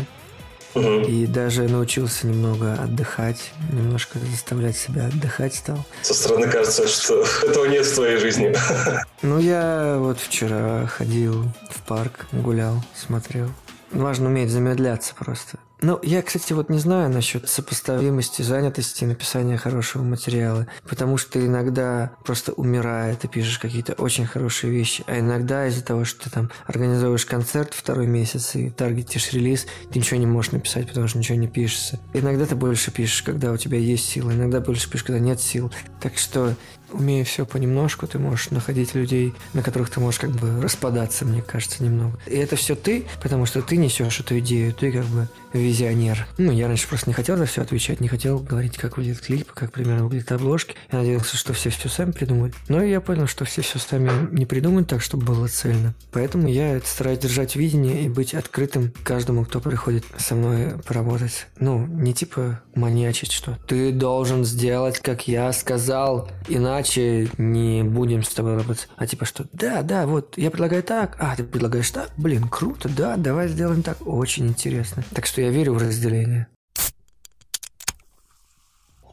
И 0.75 1.27
даже 1.27 1.69
научился 1.69 2.27
немного 2.27 2.75
отдыхать, 2.75 3.53
немножко 3.71 4.19
заставлять 4.19 4.77
себя 4.77 5.07
отдыхать 5.07 5.55
стал. 5.55 5.85
Со 6.03 6.15
стороны 6.15 6.49
кажется, 6.49 6.89
что 6.89 7.25
этого 7.49 7.67
нет 7.67 7.87
в 7.87 7.95
твоей 7.95 8.19
жизни. 8.19 8.55
Ну, 9.23 9.39
я 9.39 9.97
вот 9.99 10.19
вчера 10.19 10.87
ходил 10.87 11.45
в 11.71 11.81
парк, 11.83 12.27
гулял, 12.33 12.85
смотрел. 12.95 13.49
Важно 13.91 14.27
уметь 14.27 14.51
замедляться 14.51 15.15
просто. 15.15 15.59
Ну, 15.87 16.01
я, 16.03 16.23
кстати, 16.23 16.55
вот 16.55 16.71
не 16.71 16.79
знаю 16.79 17.11
насчет 17.11 17.47
сопоставимости 17.47 18.41
занятости 18.41 19.05
и 19.05 19.07
написания 19.07 19.59
хорошего 19.59 20.03
материала, 20.03 20.67
потому 20.89 21.19
что 21.19 21.39
иногда 21.39 22.13
просто 22.25 22.55
умирая, 22.55 23.15
ты 23.17 23.29
пишешь 23.29 23.59
какие-то 23.59 23.93
очень 23.93 24.25
хорошие 24.25 24.73
вещи, 24.73 25.05
а 25.07 25.19
иногда 25.19 25.67
из-за 25.67 25.85
того, 25.85 26.07
что 26.07 26.25
ты 26.25 26.31
там 26.31 26.51
организовываешь 26.67 27.27
концерт 27.27 27.75
второй 27.75 28.07
месяц 28.07 28.55
и 28.55 28.71
таргетишь 28.71 29.35
релиз, 29.35 29.67
ты 29.93 29.99
ничего 29.99 30.19
не 30.19 30.25
можешь 30.25 30.53
написать, 30.53 30.89
потому 30.89 31.07
что 31.07 31.19
ничего 31.19 31.37
не 31.37 31.49
пишется. 31.49 32.01
Иногда 32.15 32.47
ты 32.47 32.55
больше 32.55 32.91
пишешь, 32.91 33.21
когда 33.21 33.53
у 33.53 33.59
тебя 33.59 33.77
есть 33.77 34.09
силы, 34.09 34.33
иногда 34.33 34.61
больше 34.61 34.89
пишешь, 34.89 35.05
когда 35.05 35.21
нет 35.21 35.39
сил. 35.39 35.71
Так 36.01 36.17
что 36.17 36.57
умея 36.95 37.25
все 37.25 37.45
понемножку, 37.45 38.07
ты 38.07 38.19
можешь 38.19 38.51
находить 38.51 38.95
людей, 38.95 39.35
на 39.53 39.63
которых 39.63 39.91
ты 39.91 40.01
можешь 40.01 40.21
как 40.21 40.31
бы 40.31 40.63
распадаться, 40.63 41.25
мне 41.25 41.43
кажется, 41.43 41.85
немного. 41.85 42.19
И 42.27 42.37
это 42.37 42.57
все 42.57 42.75
ты, 42.75 43.05
потому 43.23 43.47
что 43.47 43.61
ты 43.63 43.77
несешь 43.77 44.21
эту 44.21 44.39
идею, 44.39 44.73
ты 44.73 44.93
как 44.93 45.05
бы 45.07 45.29
визионер. 45.55 46.27
Ну, 46.39 46.53
я 46.53 46.67
раньше 46.69 46.89
просто 46.89 47.09
не 47.09 47.15
хотел 47.15 47.37
за 47.37 47.47
все 47.47 47.63
отвечать, 47.63 48.01
не 48.01 48.09
хотел 48.09 48.39
говорить, 48.39 48.77
как 48.77 48.97
выглядит 48.97 49.21
клип, 49.21 49.53
как 49.53 49.73
примерно 49.73 50.05
выглядят 50.05 50.33
обложки. 50.33 50.75
Я 50.93 50.99
надеялся, 50.99 51.37
что 51.37 51.53
все 51.53 51.71
все 51.71 51.89
сами 51.89 52.11
придумают. 52.11 52.55
Но 52.69 52.83
я 52.83 53.01
понял, 53.01 53.27
что 53.27 53.45
все 53.45 53.63
все 53.63 53.79
сами 53.79 54.11
не 54.33 54.47
придумают 54.47 54.89
так, 54.89 55.01
чтобы 55.01 55.25
было 55.25 55.49
цельно. 55.49 55.95
Поэтому 56.13 56.49
я 56.49 56.81
стараюсь 56.85 57.21
держать 57.21 57.57
видение 57.57 58.05
и 58.05 58.09
быть 58.09 58.35
открытым 58.35 58.93
каждому, 59.05 59.45
кто 59.45 59.61
приходит 59.61 60.05
со 60.19 60.35
мной 60.35 60.79
поработать. 60.87 61.47
Ну, 61.59 61.87
не 61.87 62.13
типа 62.13 62.61
маньячить, 62.75 63.33
что 63.33 63.59
ты 63.67 63.93
должен 63.93 64.45
сделать, 64.45 64.99
как 64.99 65.29
я 65.29 65.53
сказал, 65.53 66.29
иначе 66.49 67.31
не 67.39 67.83
будем 67.83 68.23
с 68.23 68.29
тобой 68.31 68.57
работать. 68.57 68.89
А 68.97 69.07
типа 69.07 69.25
что, 69.25 69.47
да, 69.53 69.83
да, 69.83 70.07
вот, 70.07 70.37
я 70.37 70.51
предлагаю 70.51 70.83
так, 70.83 71.17
а, 71.19 71.37
ты 71.37 71.45
предлагаешь 71.45 71.91
так, 71.91 72.11
блин, 72.17 72.49
круто, 72.49 72.89
да, 72.89 73.17
давай 73.17 73.49
сделаем 73.49 73.83
так, 73.83 73.99
очень 74.07 74.49
интересно. 74.49 75.05
Так 75.15 75.27
что 75.27 75.44
я 75.45 75.51
верю 75.51 75.75
в 75.75 75.79
разделение. 75.79 76.49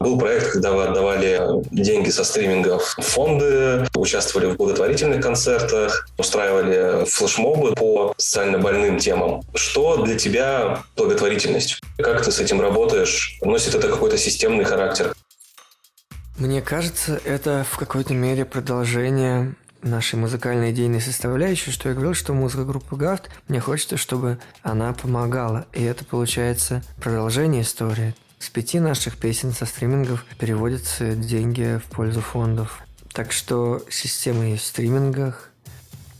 Был 0.00 0.18
проект, 0.18 0.50
когда 0.50 0.72
вы 0.72 0.82
отдавали 0.82 1.40
деньги 1.70 2.10
со 2.10 2.24
стримингов 2.24 2.96
в 2.98 3.02
фонды, 3.02 3.86
участвовали 3.94 4.50
в 4.50 4.56
благотворительных 4.56 5.22
концертах, 5.22 6.08
устраивали 6.18 7.04
флешмобы 7.04 7.74
по 7.74 8.12
социально 8.18 8.58
больным 8.58 8.98
темам. 8.98 9.42
Что 9.54 10.02
для 10.02 10.18
тебя 10.18 10.82
благотворительность? 10.96 11.80
Как 11.98 12.24
ты 12.24 12.32
с 12.32 12.40
этим 12.40 12.60
работаешь? 12.60 13.38
Носит 13.42 13.76
это 13.76 13.88
какой-то 13.88 14.18
системный 14.18 14.64
характер? 14.64 15.14
Мне 16.36 16.62
кажется, 16.62 17.20
это 17.24 17.64
в 17.70 17.76
какой-то 17.76 18.14
мере 18.14 18.44
продолжение 18.44 19.54
нашей 19.82 20.16
музыкальной 20.16 20.72
идейной 20.72 21.00
составляющей, 21.00 21.70
что 21.70 21.88
я 21.88 21.94
говорил, 21.94 22.14
что 22.14 22.32
музыка 22.32 22.64
группы 22.64 22.96
Гафт, 22.96 23.30
мне 23.48 23.60
хочется, 23.60 23.96
чтобы 23.96 24.38
она 24.62 24.92
помогала. 24.92 25.66
И 25.72 25.82
это 25.82 26.04
получается 26.04 26.82
продолжение 27.00 27.62
истории. 27.62 28.14
С 28.38 28.48
пяти 28.50 28.80
наших 28.80 29.16
песен 29.18 29.52
со 29.52 29.66
стримингов 29.66 30.24
переводятся 30.38 31.14
деньги 31.14 31.78
в 31.78 31.84
пользу 31.94 32.20
фондов. 32.20 32.82
Так 33.12 33.30
что 33.30 33.84
система 33.90 34.46
есть 34.46 34.64
в 34.64 34.66
стримингах. 34.66 35.50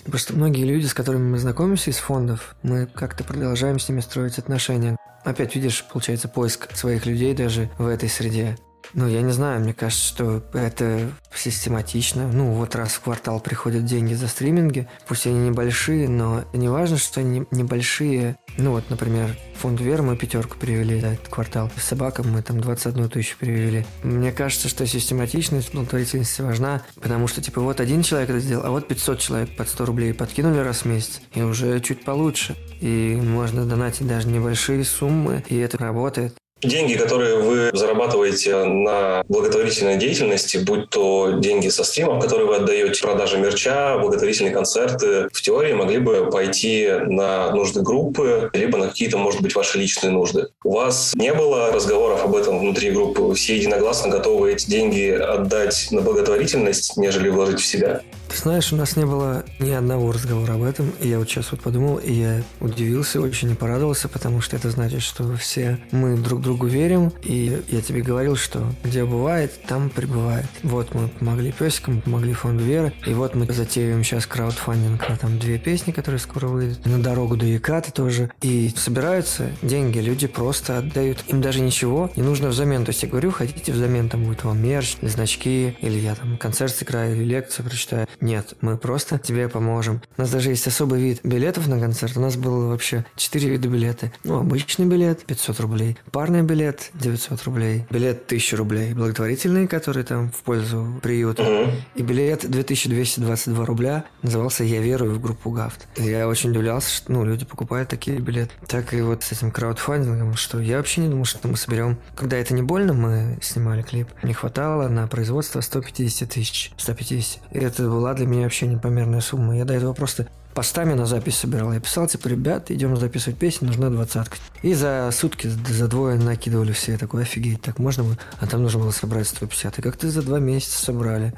Просто 0.05 0.35
многие 0.35 0.65
люди, 0.65 0.87
с 0.87 0.95
которыми 0.95 1.31
мы 1.31 1.39
знакомимся 1.39 1.91
из 1.91 1.97
фондов, 1.97 2.55
мы 2.63 2.87
как-то 2.87 3.25
продолжаем 3.25 3.79
с 3.79 3.89
ними 3.89 4.01
строить 4.01 4.39
отношения. 4.39 4.97
Опять 5.25 5.55
видишь, 5.55 5.85
получается 5.91 6.29
поиск 6.29 6.75
своих 6.77 7.07
людей 7.07 7.35
даже 7.35 7.71
в 7.79 7.87
этой 7.87 8.09
среде. 8.09 8.57
Ну, 8.95 9.09
я 9.09 9.23
не 9.23 9.33
знаю, 9.33 9.61
мне 9.61 9.75
кажется, 9.75 10.07
что 10.07 10.43
это 10.53 11.11
систематично. 11.35 12.29
Ну, 12.29 12.53
вот 12.53 12.75
раз 12.75 12.93
в 12.95 13.01
квартал 13.01 13.41
приходят 13.41 13.85
деньги 13.85 14.15
за 14.15 14.29
стриминги, 14.29 14.89
пусть 15.07 15.27
они 15.27 15.49
небольшие, 15.49 16.09
но 16.09 16.45
не 16.53 16.69
важно, 16.69 16.99
что 16.99 17.21
они 17.21 17.45
небольшие. 17.51 18.37
Ну, 18.59 18.73
вот, 18.73 18.91
например, 18.91 19.37
фонд 19.57 19.81
Вер 19.81 20.03
мы 20.03 20.17
пятерку 20.17 20.59
перевели 20.59 21.01
за 21.01 21.09
этот 21.09 21.29
квартал. 21.29 21.71
Собакам 21.77 22.31
мы 22.31 22.43
там 22.43 22.61
21 22.61 23.09
тысячу 23.09 23.37
перевели. 23.39 23.87
Мне 24.03 24.33
кажется, 24.33 24.69
что 24.69 24.87
систематичность 24.87 25.73
благотворительности 25.73 26.43
важна, 26.43 26.83
потому 27.01 27.29
что, 27.29 27.41
типа, 27.41 27.61
вот 27.61 27.81
один 27.81 28.03
человек 28.03 28.31
это 28.31 28.41
сделал, 28.41 28.67
а 28.67 28.71
вот 28.71 28.89
500 28.89 29.19
человек 29.19 29.57
под 29.57 29.69
100 29.69 29.85
рублей 29.87 30.15
подкинули 30.15 30.59
раз 30.59 30.81
в 30.81 30.85
месяц, 30.87 31.21
и 31.35 31.43
уже 31.43 31.81
чуть 31.81 32.05
получше. 32.05 32.57
И 32.81 33.19
можно 33.23 33.65
донатить 33.65 34.07
даже 34.07 34.29
небольшие 34.29 34.85
суммы, 34.85 35.45
и 35.49 35.57
это 35.57 35.79
работает. 35.79 36.35
Деньги, 36.63 36.95
которые 36.95 37.39
вы 37.39 37.71
зарабатываете 37.73 38.65
на 38.65 39.25
благотворительной 39.29 39.97
деятельности, 39.97 40.59
будь 40.59 40.91
то 40.91 41.33
деньги 41.33 41.69
со 41.69 41.83
стримов, 41.83 42.23
которые 42.23 42.47
вы 42.47 42.57
отдаете, 42.57 43.03
продажа 43.03 43.39
мерча, 43.39 43.99
благотворительные 43.99 44.53
концерты, 44.53 45.29
в 45.33 45.43
теории 45.43 45.73
могли 45.73 45.99
бы 45.99 46.31
пойти 46.31 46.89
на 47.07 47.51
нужды 47.51 47.81
группы, 47.81 48.49
либо 48.53 48.79
на 48.79 48.89
какие-то, 48.89 49.19
может 49.19 49.43
быть, 49.43 49.57
ваши 49.57 49.79
личные 49.79 50.11
нужды. 50.11 50.49
У 50.63 50.73
вас 50.73 51.13
не 51.17 51.35
было 51.35 51.73
разговоров 51.73 52.25
об 52.25 52.37
этом 52.37 52.61
внутри 52.61 52.93
группы? 52.93 53.35
Все 53.35 53.57
единогласно 53.57 54.09
готовы 54.09 54.53
эти 54.53 54.71
деньги 54.71 55.11
отдать 55.11 55.89
на 55.91 56.01
благотворительность, 56.01 56.97
нежели 56.97 57.29
вложить 57.29 57.61
в 57.61 57.67
себя? 57.67 58.03
Ты 58.29 58.39
знаешь, 58.39 58.73
у 58.73 58.77
нас 58.77 58.97
не 58.97 59.05
было 59.05 59.45
ни 59.59 59.71
одного 59.71 60.11
разговора 60.13 60.55
об 60.55 60.63
этом, 60.63 60.91
и 61.01 61.09
я 61.09 61.19
вот 61.19 61.29
сейчас 61.29 61.53
вот 61.53 61.61
подумал, 61.61 61.97
и 61.99 62.13
я 62.13 62.43
удивился 62.61 63.21
очень 63.21 63.51
и 63.51 63.55
порадовался, 63.55 64.09
потому 64.09 64.41
что 64.41 64.57
это 64.57 64.71
значит, 64.71 65.03
что 65.03 65.37
все 65.37 65.79
мы 65.91 66.17
друг 66.17 66.41
другу 66.41 66.67
верим, 66.67 67.13
и 67.23 67.63
я 67.69 67.83
тебе 67.83 68.03
говорил, 68.03 68.37
что 68.37 68.65
где 68.85 69.05
бывает, 69.05 69.53
там 69.67 69.91
прибывает. 69.91 70.47
Вот 70.63 70.95
мы 70.95 71.09
помогли 71.09 71.53
песикам, 71.53 72.01
помогли 72.01 72.33
фонду 72.33 72.65
Веры, 72.65 72.93
и 73.07 73.15
вот 73.15 73.35
мы 73.35 73.47
затеиваем 73.47 74.05
сейчас 74.05 74.27
краудфандинг 74.27 75.09
на 75.09 75.17
там 75.17 75.39
две 75.39 75.59
песни, 75.59 75.93
которые 75.93 76.19
скоро 76.19 76.47
выйдут, 76.47 76.85
на 76.87 77.03
дорогу 77.03 77.37
до 77.37 77.47
Якаты 77.47 77.93
тоже, 77.93 78.31
и 78.41 78.73
собираются 78.77 79.51
деньги, 79.63 79.99
люди 79.99 80.27
просто 80.27 80.79
отдают, 80.79 81.25
им 81.29 81.41
даже 81.41 81.61
ничего 81.61 82.11
не 82.17 82.23
нужно 82.23 82.49
взамен, 82.49 82.85
то 82.85 82.91
есть 82.91 83.03
я 83.03 83.09
говорю, 83.09 83.31
хотите 83.31 83.73
взамен, 83.73 84.09
там 84.09 84.25
будет 84.25 84.45
вам 84.45 84.63
мерч, 84.63 84.97
или 85.01 85.09
значки, 85.09 85.77
или 85.81 85.99
я 85.99 86.15
там 86.15 86.37
концерт 86.39 86.75
сыграю, 86.75 87.17
или 87.17 87.25
лекцию 87.25 87.67
прочитаю, 87.67 88.07
нет, 88.23 88.55
мы 88.61 88.77
просто 88.77 89.19
тебе 89.19 89.49
поможем. 89.49 90.01
У 90.17 90.21
нас 90.21 90.31
даже 90.31 90.51
есть 90.51 90.67
особый 90.69 91.01
вид 91.01 91.21
билетов 91.25 91.67
на 91.67 91.81
концерт. 91.81 92.17
У 92.17 92.21
нас 92.21 92.37
было 92.37 92.69
вообще 92.69 93.05
4 93.17 93.51
вида 93.51 93.69
билета. 93.69 94.13
Ну, 94.23 94.39
обычный 94.39 94.87
билет 94.87 95.25
500 95.25 95.59
рублей, 95.61 95.99
парный 96.13 96.43
билет 96.43 96.91
900 96.95 97.43
рублей, 97.43 97.85
билет 97.91 98.23
1000 98.27 98.57
рублей, 98.57 98.95
благотворительный, 98.95 99.67
который 99.67 100.05
там 100.05 100.31
в 100.31 100.43
пользу 100.45 101.01
приюта, 101.03 101.75
и 101.97 102.03
билет 102.03 102.49
2222 102.49 103.67
рубля 103.67 104.05
назывался 104.23 104.63
«Я 104.63 104.81
верую 104.81 105.17
в 105.17 105.21
группу 105.21 105.51
Гафт». 105.51 105.89
Я 105.97 106.29
очень 106.29 106.51
удивлялся, 106.51 106.95
что 106.95 107.11
ну, 107.11 107.25
люди 107.25 107.45
покупают 107.45 107.89
такие 107.89 108.21
билеты. 108.21 108.53
Так 108.69 108.95
и 108.95 109.01
вот 109.01 109.25
с 109.25 109.33
этим 109.33 109.51
краудфандингом, 109.51 110.35
что 110.37 110.61
я 110.61 110.77
вообще 110.77 111.01
не 111.01 111.09
думал, 111.09 111.25
что 111.25 111.49
мы 111.49 111.57
соберем. 111.57 111.99
Когда 112.15 112.37
это 112.37 112.55
не 112.55 112.63
больно, 112.63 112.93
мы 112.93 113.39
снимали 113.43 113.83
клип. 113.83 114.07
Не 114.23 114.33
хватало 114.33 114.87
на 114.87 115.09
производство 115.09 115.61
150 115.61 116.29
тысяч. 116.29 116.71
150. 116.77 117.43
И 117.51 117.59
это 117.59 117.89
была 118.03 118.15
для 118.15 118.27
меня 118.27 118.43
вообще 118.43 118.67
непомерная 118.67 119.21
сумма. 119.21 119.57
Я 119.57 119.65
до 119.65 119.75
этого 119.75 119.93
просто 119.93 120.27
постами 120.55 120.93
на 120.95 121.07
запись 121.07 121.37
собирал. 121.37 121.73
Я 121.73 121.79
писал, 121.79 122.09
типа, 122.09 122.27
ребят, 122.27 122.73
идем 122.73 122.97
записывать 122.97 123.39
песню, 123.39 123.69
нужна 123.69 123.91
двадцатка. 123.91 124.39
И 124.63 124.75
за 124.75 125.09
сутки, 125.13 125.47
за 125.47 125.87
двое 125.87 126.19
накидывали 126.19 126.73
все. 126.73 126.93
Я 126.93 126.99
такой, 126.99 127.23
офигеть, 127.23 127.63
так 127.63 127.79
можно 127.79 128.03
было? 128.03 128.19
А 128.41 128.49
там 128.49 128.61
нужно 128.61 128.81
было 128.81 128.91
собрать 128.91 129.29
150. 129.29 129.79
И 129.79 129.83
как 129.83 129.97
ты 129.97 130.09
за 130.09 130.23
два 130.23 130.41
месяца 130.41 130.85
собрали? 130.85 131.33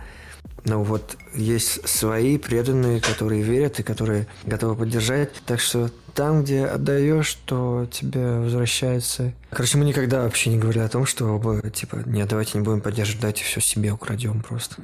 Ну 0.64 0.82
вот, 0.82 1.18
есть 1.34 1.86
свои 1.86 2.38
преданные, 2.38 3.02
которые 3.02 3.42
верят 3.42 3.78
и 3.80 3.82
которые 3.82 4.26
готовы 4.46 4.76
поддержать. 4.76 5.32
Так 5.44 5.60
что 5.60 5.90
там, 6.14 6.44
где 6.44 6.64
отдаешь, 6.64 7.34
то 7.44 7.86
тебе 7.90 8.38
возвращается. 8.38 9.34
Короче, 9.50 9.76
мы 9.76 9.84
никогда 9.84 10.22
вообще 10.22 10.48
не 10.48 10.58
говорили 10.58 10.82
о 10.82 10.88
том, 10.88 11.04
что, 11.04 11.60
типа, 11.74 12.04
нет, 12.06 12.26
давайте 12.26 12.56
не 12.56 12.64
будем 12.64 12.80
поддерживать, 12.80 13.20
давайте 13.20 13.44
все 13.44 13.60
себе 13.60 13.92
украдем 13.92 14.40
просто. 14.40 14.76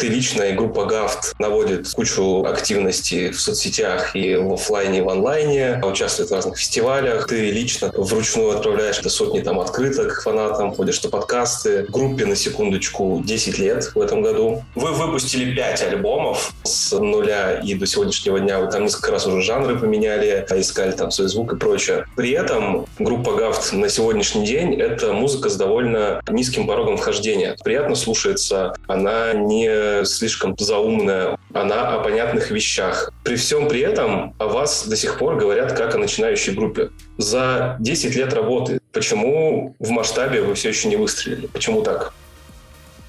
Ты 0.00 0.08
лично 0.08 0.44
и 0.44 0.54
группа 0.54 0.86
Гафт 0.86 1.34
наводит 1.38 1.86
кучу 1.92 2.42
активности 2.44 3.30
в 3.30 3.40
соцсетях 3.40 4.16
и 4.16 4.34
в 4.34 4.54
офлайне, 4.54 4.98
и 4.98 5.02
в 5.02 5.10
онлайне, 5.10 5.78
участвует 5.84 6.30
в 6.30 6.34
разных 6.34 6.58
фестивалях. 6.58 7.26
Ты 7.26 7.50
лично 7.50 7.92
вручную 7.94 8.56
отправляешь 8.56 8.98
до 9.00 9.10
сотни 9.10 9.40
там 9.40 9.60
открыток 9.60 10.22
фанатам, 10.22 10.74
ходишь 10.74 11.02
на 11.02 11.10
подкасты. 11.10 11.84
Группе, 11.90 12.24
на 12.24 12.34
секундочку, 12.34 13.20
10 13.22 13.58
лет 13.58 13.92
в 13.94 14.00
этом 14.00 14.22
году. 14.22 14.64
Вы 14.74 14.92
выпустили 14.92 15.54
5 15.54 15.82
альбомов 15.82 16.54
с 16.62 16.98
нуля 16.98 17.60
и 17.60 17.74
до 17.74 17.86
сегодняшнего 17.86 18.40
дня. 18.40 18.58
Вы 18.58 18.70
там 18.70 18.84
несколько 18.84 19.12
раз 19.12 19.26
уже 19.26 19.42
жанры 19.42 19.78
поменяли, 19.78 20.46
искали 20.56 20.92
там 20.92 21.10
свой 21.10 21.28
звук 21.28 21.52
и 21.52 21.56
прочее. 21.56 22.06
При 22.16 22.30
этом 22.30 22.86
группа 22.98 23.34
Гафт 23.34 23.74
на 23.74 23.90
сегодняшний 23.90 24.46
день— 24.46 24.74
это 24.80 25.12
музыка 25.12 25.50
с 25.50 25.56
довольно 25.56 26.22
низким 26.30 26.66
порогом 26.66 26.96
вхождения. 26.96 27.54
Приятно 27.62 27.96
слушается, 27.96 28.74
она 28.86 29.34
не 29.34 29.89
слишком 30.04 30.56
заумная, 30.58 31.38
она 31.52 31.94
о 31.94 32.02
понятных 32.02 32.50
вещах. 32.50 33.12
При 33.24 33.36
всем 33.36 33.68
при 33.68 33.80
этом 33.80 34.34
о 34.38 34.46
вас 34.46 34.86
до 34.86 34.96
сих 34.96 35.18
пор 35.18 35.36
говорят 35.36 35.72
как 35.72 35.94
о 35.94 35.98
начинающей 35.98 36.52
группе. 36.54 36.90
За 37.18 37.76
10 37.80 38.14
лет 38.16 38.32
работы 38.32 38.80
почему 38.92 39.76
в 39.78 39.90
масштабе 39.90 40.42
вы 40.42 40.54
все 40.54 40.70
еще 40.70 40.88
не 40.88 40.96
выстрелили? 40.96 41.46
Почему 41.46 41.82
так? 41.82 42.12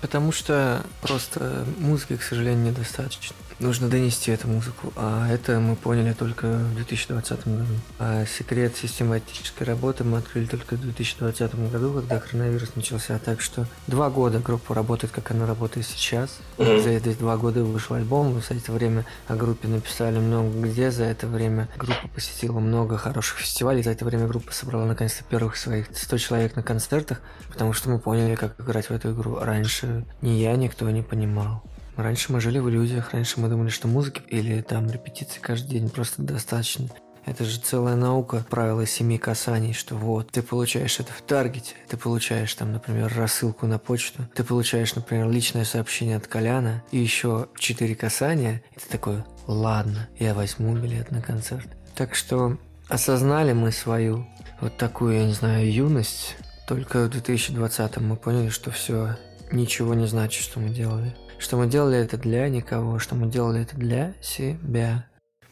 Потому 0.01 0.31
что 0.31 0.83
просто 1.01 1.65
музыки, 1.77 2.17
к 2.17 2.23
сожалению, 2.23 2.71
недостаточно 2.71 3.35
нужно 3.61 3.89
донести 3.89 4.31
эту 4.31 4.47
музыку, 4.47 4.91
а 4.95 5.29
это 5.29 5.59
мы 5.59 5.75
поняли 5.75 6.13
только 6.13 6.47
в 6.47 6.75
2020 6.75 7.47
году. 7.47 7.73
А 7.99 8.25
секрет 8.25 8.75
систематической 8.75 9.65
работы 9.65 10.03
мы 10.03 10.17
открыли 10.17 10.47
только 10.47 10.75
в 10.75 10.81
2020 10.81 11.71
году, 11.71 11.93
когда 11.93 12.19
коронавирус 12.19 12.75
начался. 12.75 13.19
Так 13.19 13.41
что 13.41 13.67
два 13.87 14.09
года 14.09 14.39
группа 14.39 14.73
работает, 14.73 15.13
как 15.13 15.31
она 15.31 15.45
работает 15.45 15.85
сейчас. 15.85 16.39
За 16.57 16.89
эти 16.89 17.13
два 17.13 17.37
года 17.37 17.63
вышел 17.63 17.95
альбом, 17.95 18.41
за 18.41 18.55
это 18.55 18.71
время 18.71 19.05
о 19.27 19.35
группе 19.35 19.67
написали 19.67 20.17
много 20.17 20.67
где, 20.67 20.91
за 20.91 21.05
это 21.05 21.27
время 21.27 21.69
группа 21.77 22.07
посетила 22.13 22.59
много 22.59 22.97
хороших 22.97 23.39
фестивалей, 23.39 23.83
за 23.83 23.91
это 23.91 24.05
время 24.05 24.27
группа 24.27 24.51
собрала 24.51 24.85
наконец-то 24.85 25.23
первых 25.23 25.55
своих 25.55 25.87
100 25.93 26.17
человек 26.17 26.55
на 26.55 26.63
концертах, 26.63 27.21
потому 27.51 27.73
что 27.73 27.89
мы 27.89 27.99
поняли, 27.99 28.35
как 28.35 28.59
играть 28.59 28.87
в 28.87 28.91
эту 28.91 29.11
игру. 29.11 29.37
Раньше 29.39 29.90
ни 30.21 30.31
я, 30.31 30.55
никто 30.55 30.89
не 30.89 31.01
понимал. 31.01 31.63
Раньше 31.97 32.31
мы 32.31 32.41
жили 32.41 32.59
в 32.59 32.69
иллюзиях, 32.69 33.11
раньше 33.11 33.39
мы 33.39 33.49
думали, 33.49 33.69
что 33.69 33.87
музыки 33.87 34.21
или 34.27 34.61
там 34.61 34.89
репетиции 34.89 35.39
каждый 35.39 35.71
день 35.71 35.89
просто 35.89 36.21
достаточно. 36.21 36.89
Это 37.25 37.45
же 37.45 37.59
целая 37.59 37.95
наука, 37.95 38.43
правила 38.49 38.85
семи 38.87 39.17
касаний, 39.17 39.73
что 39.73 39.95
вот, 39.95 40.31
ты 40.31 40.41
получаешь 40.41 40.99
это 40.99 41.13
в 41.13 41.21
таргете, 41.21 41.75
ты 41.87 41.95
получаешь 41.95 42.53
там, 42.55 42.71
например, 42.71 43.13
рассылку 43.15 43.67
на 43.67 43.77
почту, 43.77 44.23
ты 44.33 44.43
получаешь, 44.43 44.95
например, 44.95 45.29
личное 45.29 45.65
сообщение 45.65 46.17
от 46.17 46.25
Коляна 46.25 46.83
и 46.91 46.97
еще 46.97 47.47
четыре 47.59 47.95
касания, 47.95 48.63
и 48.75 48.79
ты 48.79 48.89
такой, 48.89 49.23
ладно, 49.45 50.09
я 50.17 50.33
возьму 50.33 50.75
билет 50.75 51.11
на 51.11 51.21
концерт. 51.21 51.67
Так 51.93 52.15
что 52.15 52.57
осознали 52.87 53.53
мы 53.53 53.71
свою 53.71 54.25
вот 54.59 54.77
такую, 54.77 55.17
я 55.17 55.25
не 55.25 55.33
знаю, 55.33 55.71
юность, 55.71 56.35
только 56.67 57.05
в 57.05 57.09
2020 57.09 57.97
мы 57.97 58.15
поняли, 58.15 58.49
что 58.49 58.71
все 58.71 59.17
ничего 59.51 59.93
не 59.93 60.07
значит, 60.07 60.43
что 60.43 60.59
мы 60.59 60.69
делали 60.69 61.15
что 61.41 61.57
мы 61.57 61.65
делали 61.65 61.97
это 61.97 62.17
для 62.17 62.47
никого, 62.49 62.99
что 62.99 63.15
мы 63.15 63.27
делали 63.27 63.61
это 63.63 63.75
для 63.75 64.13
себя. 64.21 65.05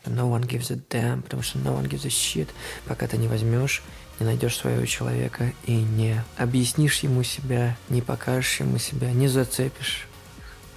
No 0.06 0.30
one 0.30 0.48
gives 0.48 0.72
a 0.72 0.76
damn, 0.90 1.24
потому 1.24 1.42
что 1.44 1.58
no 1.60 1.78
one 1.78 1.90
gives 1.90 2.06
a 2.06 2.10
shit, 2.10 2.48
пока 2.88 3.08
ты 3.08 3.18
не 3.18 3.28
возьмешь, 3.28 3.84
не 4.20 4.26
найдешь 4.26 4.56
своего 4.56 4.86
человека 4.86 5.52
и 5.66 5.74
не 5.74 6.24
объяснишь 6.38 7.00
ему 7.00 7.24
себя, 7.24 7.76
не 7.90 8.02
покажешь 8.02 8.60
ему 8.60 8.78
себя, 8.78 9.12
не 9.12 9.28
зацепишь. 9.28 10.08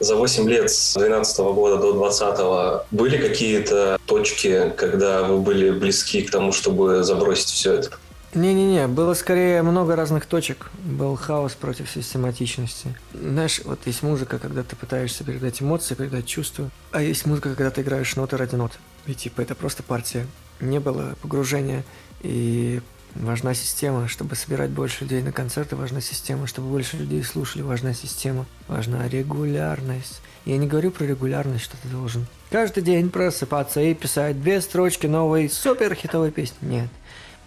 За 0.01 0.17
8 0.17 0.49
лет 0.49 0.71
с 0.71 0.95
2012 0.95 1.39
года 1.55 1.77
до 1.77 1.93
2020 1.93 2.87
были 2.91 3.17
какие-то 3.19 3.99
точки, 4.07 4.73
когда 4.77 5.23
вы 5.23 5.39
были 5.39 5.71
близки 5.71 6.23
к 6.23 6.31
тому, 6.31 6.53
чтобы 6.53 7.05
забросить 7.05 7.51
все 7.51 7.75
это? 7.75 7.99
Не-не-не, 8.35 8.89
было 8.89 9.13
скорее 9.13 9.63
много 9.63 9.95
разных 9.95 10.25
точек. 10.25 10.71
Был 10.85 11.17
хаос 11.17 11.53
против 11.53 11.91
систематичности. 11.91 12.95
Знаешь, 13.13 13.61
вот 13.65 13.81
есть 13.87 14.03
музыка, 14.03 14.39
когда 14.39 14.63
ты 14.63 14.75
пытаешься 14.75 15.23
передать 15.23 15.61
эмоции, 15.61 15.95
передать 15.95 16.27
чувства, 16.27 16.71
а 16.93 17.03
есть 17.03 17.27
музыка, 17.27 17.55
когда 17.55 17.71
ты 17.71 17.83
играешь 17.83 18.17
ноты 18.17 18.39
ради 18.39 18.55
нот. 18.55 18.73
И 19.07 19.15
типа 19.15 19.43
это 19.43 19.55
просто 19.55 19.83
партия. 19.83 20.27
Не 20.61 20.81
было 20.81 21.15
погружения, 21.21 21.85
и 22.23 22.81
важна 23.15 23.53
система, 23.53 24.09
чтобы 24.09 24.35
собирать 24.37 24.71
больше 24.71 25.05
людей 25.05 25.23
на 25.23 25.33
концерты, 25.33 25.77
важна 25.77 26.01
система, 26.01 26.47
чтобы 26.47 26.69
больше 26.69 26.97
людей 26.97 27.23
слушали, 27.23 27.63
важна 27.63 27.93
система, 27.93 28.47
важна 28.69 29.09
регулярность. 29.09 30.23
Я 30.45 30.57
не 30.57 30.67
говорю 30.67 30.91
про 30.91 31.05
регулярность, 31.05 31.65
что 31.65 31.77
ты 31.83 31.89
должен 31.89 32.27
каждый 32.51 32.83
день 32.83 33.11
просыпаться 33.11 33.81
и 33.81 33.95
писать 33.95 34.41
две 34.41 34.61
строчки 34.61 35.07
новой 35.07 35.51
супер 35.51 35.95
хитовой 35.95 36.31
песни. 36.31 36.57
Нет. 36.63 36.89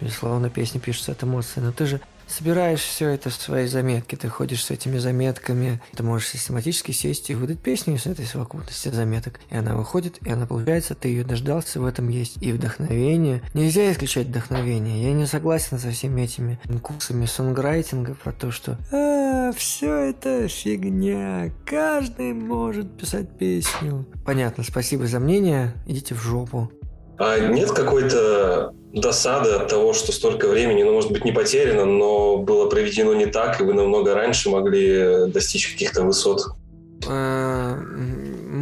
Безусловно, 0.00 0.50
песни 0.50 0.78
пишутся 0.78 1.12
от 1.12 1.22
эмоций, 1.22 1.62
но 1.62 1.72
ты 1.72 1.86
же 1.86 2.00
собираешь 2.26 2.80
все 2.80 3.08
это 3.08 3.30
в 3.30 3.34
свои 3.34 3.66
заметки, 3.66 4.16
ты 4.16 4.28
ходишь 4.28 4.64
с 4.64 4.70
этими 4.70 4.98
заметками, 4.98 5.80
ты 5.94 6.02
можешь 6.02 6.28
систематически 6.28 6.92
сесть 6.92 7.30
и 7.30 7.34
выдать 7.34 7.60
песню 7.60 7.94
из 7.94 8.06
этой 8.06 8.26
совокупности 8.26 8.88
заметок. 8.88 9.40
И 9.50 9.56
она 9.56 9.76
выходит, 9.76 10.18
и 10.26 10.30
она 10.30 10.46
получается, 10.46 10.94
ты 10.94 11.08
ее 11.08 11.24
дождался, 11.24 11.80
в 11.80 11.86
этом 11.86 12.08
есть 12.08 12.42
и 12.42 12.52
вдохновение. 12.52 13.42
Нельзя 13.54 13.90
исключать 13.92 14.26
вдохновение. 14.28 15.04
Я 15.04 15.12
не 15.12 15.26
согласен 15.26 15.78
со 15.78 15.90
всеми 15.90 16.22
этими 16.22 16.58
курсами 16.82 17.26
сонграйтинга 17.26 18.14
про 18.14 18.32
то, 18.32 18.50
что 18.50 18.78
а, 18.92 19.52
все 19.52 20.10
это 20.10 20.48
фигня, 20.48 21.52
каждый 21.64 22.32
может 22.32 22.96
писать 22.96 23.38
песню. 23.38 24.06
Понятно, 24.24 24.64
спасибо 24.64 25.06
за 25.06 25.20
мнение, 25.20 25.74
идите 25.86 26.14
в 26.14 26.20
жопу. 26.20 26.70
А 27.18 27.38
нет 27.38 27.70
какой-то 27.72 28.72
досады 28.92 29.50
от 29.50 29.68
того, 29.68 29.92
что 29.92 30.12
столько 30.12 30.48
времени, 30.48 30.82
ну, 30.82 30.92
может 30.92 31.12
быть, 31.12 31.24
не 31.24 31.32
потеряно, 31.32 31.84
но 31.84 32.38
было 32.38 32.68
проведено 32.68 33.14
не 33.14 33.26
так, 33.26 33.60
и 33.60 33.64
вы 33.64 33.74
намного 33.74 34.14
раньше 34.14 34.50
могли 34.50 35.26
достичь 35.28 35.72
каких-то 35.72 36.02
высот? 36.02 36.46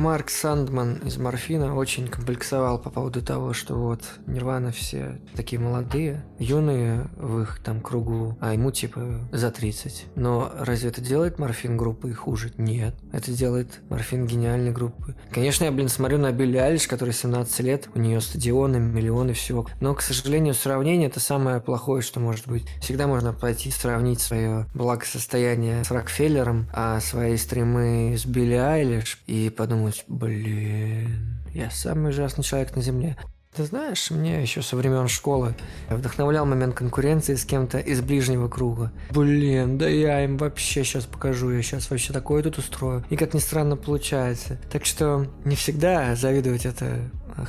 Марк 0.05 0.29
Сандман 0.29 0.97
из 0.97 1.17
Морфина 1.17 1.75
очень 1.75 2.09
комплексовал 2.09 2.79
по 2.79 2.91
поводу 2.91 3.23
того, 3.23 3.55
что 3.55 3.75
вот 3.75 4.03
Нирвана 4.27 4.71
все 4.71 5.19
такие 5.35 5.59
молодые, 5.59 6.23
юные 6.39 7.09
в 7.17 7.41
их 7.41 7.59
там 7.65 7.81
кругу, 7.81 8.37
а 8.39 8.53
ему 8.53 8.71
типа 8.71 9.27
за 9.33 9.51
30. 9.51 10.09
Но 10.15 10.53
разве 10.59 10.91
это 10.91 11.01
делает 11.01 11.39
Морфин 11.39 11.79
группы 11.79 12.13
хуже? 12.13 12.53
Нет. 12.59 12.95
Это 13.13 13.33
делает 13.33 13.81
Морфин 13.89 14.27
гениальной 14.27 14.73
группы. 14.73 15.15
Конечно, 15.33 15.65
я, 15.65 15.73
блин, 15.73 15.89
смотрю 15.89 16.19
на 16.19 16.33
Билли 16.33 16.59
Айлиш, 16.59 16.87
которой 16.87 17.15
17 17.15 17.61
лет, 17.61 17.89
у 17.95 17.99
нее 17.99 18.21
стадионы, 18.21 18.77
миллионы 18.77 19.33
всего. 19.33 19.67
Но, 19.81 19.95
к 19.95 20.03
сожалению, 20.03 20.53
сравнение 20.53 21.09
это 21.09 21.19
самое 21.19 21.63
плохое, 21.63 22.03
что 22.03 22.21
может 22.21 22.47
быть. 22.47 22.67
Всегда 22.83 23.07
можно 23.07 23.33
пойти 23.33 23.71
сравнить 23.71 24.21
свое 24.21 24.67
благосостояние 24.75 25.83
с 25.83 25.91
Рокфеллером, 25.91 26.67
а 26.75 27.01
свои 27.01 27.39
стримы 27.39 28.17
с 28.19 28.27
Билли 28.27 28.57
Айлиш 28.57 29.23
и 29.27 29.49
подумать, 29.49 29.94
подумать, 30.03 30.05
блин, 30.09 31.43
я 31.53 31.71
самый 31.71 32.11
ужасный 32.11 32.45
человек 32.45 32.75
на 32.75 32.83
Земле. 32.83 33.17
Ты 33.55 33.65
знаешь, 33.65 34.11
мне 34.11 34.43
еще 34.43 34.63
со 34.63 34.75
времен 34.75 35.07
школы 35.07 35.55
вдохновлял 35.89 36.45
момент 36.45 36.75
конкуренции 36.75 37.37
с 37.37 37.45
кем-то 37.45 37.79
из 37.79 38.01
ближнего 38.01 38.49
круга. 38.49 38.91
Блин, 39.11 39.79
да 39.79 39.87
я 39.89 40.25
им 40.25 40.39
вообще 40.39 40.83
сейчас 40.83 41.05
покажу, 41.05 41.53
я 41.53 41.63
сейчас 41.63 41.89
вообще 41.89 42.13
такое 42.13 42.43
тут 42.43 42.59
устрою. 42.59 43.05
И 43.11 43.17
как 43.17 43.33
ни 43.33 43.39
странно 43.39 43.77
получается. 43.77 44.59
Так 44.73 44.85
что 44.85 45.27
не 45.45 45.55
всегда 45.55 46.17
завидовать 46.17 46.67
это 46.67 46.99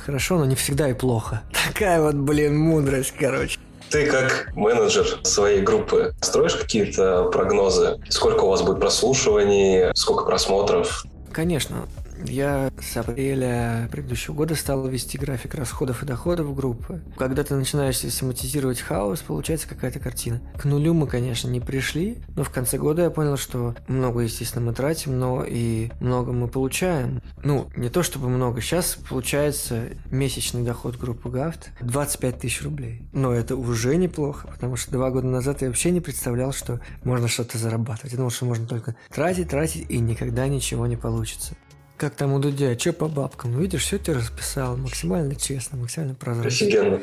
хорошо, 0.04 0.38
но 0.38 0.44
не 0.44 0.54
всегда 0.54 0.88
и 0.88 0.94
плохо. 0.94 1.42
Такая 1.68 2.00
вот, 2.00 2.14
блин, 2.14 2.56
мудрость, 2.56 3.14
короче. 3.18 3.58
Ты 3.90 4.06
как 4.06 4.52
менеджер 4.54 5.06
своей 5.24 5.60
группы 5.60 6.14
строишь 6.20 6.54
какие-то 6.54 7.30
прогнозы? 7.32 7.98
Сколько 8.10 8.44
у 8.44 8.48
вас 8.48 8.62
будет 8.62 8.78
прослушиваний, 8.78 9.92
сколько 9.94 10.24
просмотров? 10.24 11.04
Конечно. 11.32 11.86
Я 12.24 12.70
с 12.80 12.96
апреля 12.96 13.88
предыдущего 13.90 14.34
года 14.34 14.54
стал 14.54 14.86
вести 14.88 15.18
график 15.18 15.54
расходов 15.54 16.02
и 16.02 16.06
доходов 16.06 16.54
группы. 16.54 17.02
Когда 17.16 17.44
ты 17.44 17.54
начинаешь 17.54 17.98
систематизировать 17.98 18.80
хаос, 18.80 19.20
получается 19.20 19.68
какая-то 19.68 19.98
картина. 19.98 20.40
К 20.58 20.64
нулю 20.64 20.94
мы, 20.94 21.06
конечно, 21.06 21.48
не 21.48 21.60
пришли, 21.60 22.18
но 22.34 22.44
в 22.44 22.50
конце 22.50 22.78
года 22.78 23.02
я 23.02 23.10
понял, 23.10 23.36
что 23.36 23.74
много, 23.88 24.20
естественно, 24.20 24.66
мы 24.66 24.74
тратим, 24.74 25.18
но 25.18 25.44
и 25.46 25.90
много 26.00 26.32
мы 26.32 26.48
получаем. 26.48 27.20
Ну, 27.44 27.68
не 27.76 27.88
то 27.88 28.02
чтобы 28.02 28.28
много. 28.28 28.60
Сейчас 28.60 28.98
получается 29.08 29.88
месячный 30.10 30.62
доход 30.62 30.96
группы 30.96 31.30
Гафт 31.30 31.70
25 31.80 32.38
тысяч 32.40 32.62
рублей. 32.62 33.02
Но 33.12 33.32
это 33.32 33.56
уже 33.56 33.96
неплохо, 33.96 34.48
потому 34.48 34.76
что 34.76 34.92
два 34.92 35.10
года 35.10 35.26
назад 35.26 35.62
я 35.62 35.68
вообще 35.68 35.90
не 35.90 36.00
представлял, 36.00 36.52
что 36.52 36.80
можно 37.04 37.28
что-то 37.28 37.58
зарабатывать. 37.58 38.12
Я 38.12 38.18
думал, 38.18 38.30
что 38.30 38.46
можно 38.46 38.66
только 38.66 38.96
тратить, 39.10 39.48
тратить, 39.48 39.90
и 39.90 39.98
никогда 39.98 40.48
ничего 40.48 40.86
не 40.86 40.96
получится. 40.96 41.56
Как 41.96 42.14
там 42.14 42.34
у 42.34 42.38
Дудя, 42.38 42.78
что 42.78 42.92
по 42.92 43.08
бабкам? 43.08 43.52
Ну, 43.52 43.60
видишь, 43.60 43.84
все 43.84 43.98
ты 43.98 44.12
расписал, 44.12 44.76
максимально 44.76 45.34
честно, 45.34 45.78
максимально 45.78 46.14
прозрачно. 46.14 46.66
Офигенно. 46.66 47.02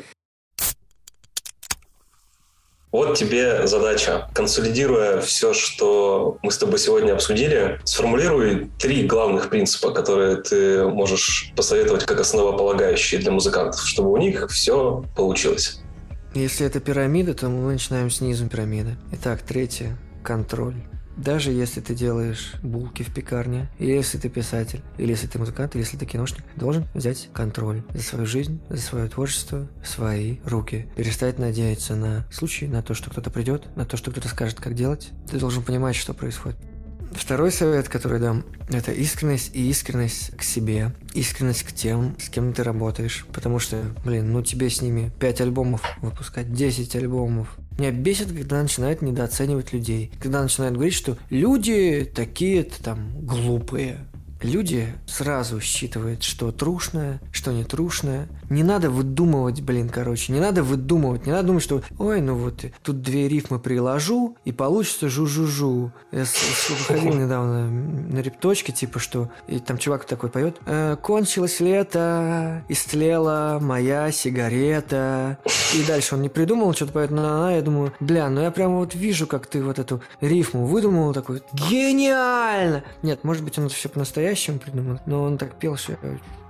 Вот 2.92 3.18
тебе 3.18 3.66
задача. 3.66 4.30
Консолидируя 4.32 5.20
все, 5.20 5.52
что 5.52 6.38
мы 6.44 6.52
с 6.52 6.58
тобой 6.58 6.78
сегодня 6.78 7.12
обсудили, 7.12 7.80
сформулируй 7.82 8.70
три 8.78 9.04
главных 9.04 9.50
принципа, 9.50 9.90
которые 9.90 10.36
ты 10.36 10.84
можешь 10.84 11.52
посоветовать 11.56 12.04
как 12.04 12.20
основополагающие 12.20 13.20
для 13.20 13.32
музыкантов, 13.32 13.80
чтобы 13.84 14.12
у 14.12 14.16
них 14.16 14.48
все 14.48 15.04
получилось. 15.16 15.80
Если 16.34 16.64
это 16.64 16.78
пирамида, 16.78 17.34
то 17.34 17.48
мы 17.48 17.72
начинаем 17.72 18.10
снизу 18.10 18.46
пирамиды. 18.46 18.96
Итак, 19.10 19.42
третье– 19.42 19.98
контроль. 20.22 20.76
Даже 21.16 21.52
если 21.52 21.80
ты 21.80 21.94
делаешь 21.94 22.54
булки 22.62 23.02
в 23.02 23.14
пекарне, 23.14 23.68
или 23.78 23.92
если 23.92 24.18
ты 24.18 24.28
писатель, 24.28 24.82
или 24.98 25.10
если 25.10 25.26
ты 25.26 25.38
музыкант, 25.38 25.74
или 25.74 25.82
если 25.82 25.96
ты 25.96 26.06
киношник, 26.06 26.44
должен 26.56 26.86
взять 26.94 27.28
контроль 27.32 27.82
за 27.94 28.02
свою 28.02 28.26
жизнь, 28.26 28.60
за 28.68 28.80
свое 28.80 29.08
творчество 29.08 29.68
свои 29.84 30.38
руки. 30.44 30.88
Перестать 30.96 31.38
надеяться 31.38 31.94
на 31.94 32.26
случай, 32.30 32.66
на 32.66 32.82
то, 32.82 32.94
что 32.94 33.10
кто-то 33.10 33.30
придет, 33.30 33.64
на 33.76 33.84
то, 33.84 33.96
что 33.96 34.10
кто-то 34.10 34.28
скажет, 34.28 34.60
как 34.60 34.74
делать. 34.74 35.10
Ты 35.30 35.38
должен 35.38 35.62
понимать, 35.62 35.96
что 35.96 36.14
происходит. 36.14 36.58
Второй 37.14 37.52
совет, 37.52 37.88
который 37.88 38.18
дам, 38.18 38.44
это 38.70 38.90
искренность 38.92 39.54
и 39.54 39.70
искренность 39.70 40.36
к 40.36 40.42
себе. 40.42 40.92
Искренность 41.14 41.62
к 41.62 41.72
тем, 41.72 42.16
с 42.18 42.28
кем 42.28 42.52
ты 42.52 42.64
работаешь. 42.64 43.24
Потому 43.32 43.60
что, 43.60 43.82
блин, 44.04 44.32
ну 44.32 44.42
тебе 44.42 44.68
с 44.68 44.82
ними 44.82 45.12
5 45.20 45.42
альбомов 45.42 45.82
выпускать, 46.02 46.52
10 46.52 46.96
альбомов. 46.96 47.56
Меня 47.78 47.90
бесит, 47.90 48.28
когда 48.28 48.62
начинают 48.62 49.02
недооценивать 49.02 49.72
людей. 49.72 50.12
Когда 50.20 50.42
начинают 50.42 50.74
говорить, 50.74 50.94
что 50.94 51.16
люди 51.30 52.10
такие-то 52.14 52.82
там 52.82 53.10
глупые 53.26 53.98
люди 54.44 54.92
сразу 55.06 55.60
считывают, 55.60 56.22
что 56.22 56.52
трушное, 56.52 57.20
что 57.32 57.52
не 57.52 57.64
трушное. 57.64 58.28
Не 58.50 58.62
надо 58.62 58.90
выдумывать, 58.90 59.62
блин, 59.62 59.88
короче, 59.88 60.32
не 60.32 60.40
надо 60.40 60.62
выдумывать, 60.62 61.26
не 61.26 61.32
надо 61.32 61.48
думать, 61.48 61.62
что, 61.62 61.82
ой, 61.98 62.20
ну 62.20 62.36
вот 62.36 62.64
тут 62.82 63.00
две 63.00 63.28
рифмы 63.28 63.58
приложу, 63.58 64.36
и 64.44 64.52
получится 64.52 65.08
жу-жу-жу. 65.08 65.92
Я 66.12 66.24
выходил 66.70 67.14
недавно 67.14 67.70
на 67.70 68.20
репточке, 68.20 68.72
типа, 68.72 68.98
что 68.98 69.30
и 69.48 69.58
там 69.58 69.78
чувак 69.78 70.04
такой 70.04 70.30
поет, 70.30 70.58
э, 70.66 70.96
кончилось 71.00 71.60
лето, 71.60 72.64
истлела 72.68 73.58
моя 73.60 74.12
сигарета. 74.12 75.38
И 75.74 75.82
дальше 75.84 76.14
он 76.14 76.22
не 76.22 76.28
придумал, 76.28 76.74
что-то 76.74 76.92
поет 76.92 77.10
на 77.10 77.54
я 77.54 77.62
думаю, 77.62 77.92
бля, 78.00 78.28
ну 78.28 78.42
я 78.42 78.50
прямо 78.50 78.76
вот 78.76 78.94
вижу, 78.94 79.26
как 79.26 79.46
ты 79.46 79.62
вот 79.62 79.78
эту 79.78 80.02
рифму 80.20 80.66
выдумал, 80.66 81.12
такой, 81.12 81.42
гениально! 81.52 82.84
Нет, 83.02 83.24
может 83.24 83.42
быть, 83.42 83.58
он 83.58 83.66
это 83.66 83.74
все 83.74 83.88
по-настоящему 83.88 84.33
по-настоящему 84.34 84.58
придумал, 84.58 85.00
но 85.06 85.22
он 85.22 85.38
так 85.38 85.54
пел, 85.54 85.76
что 85.76 85.92
я 85.92 85.98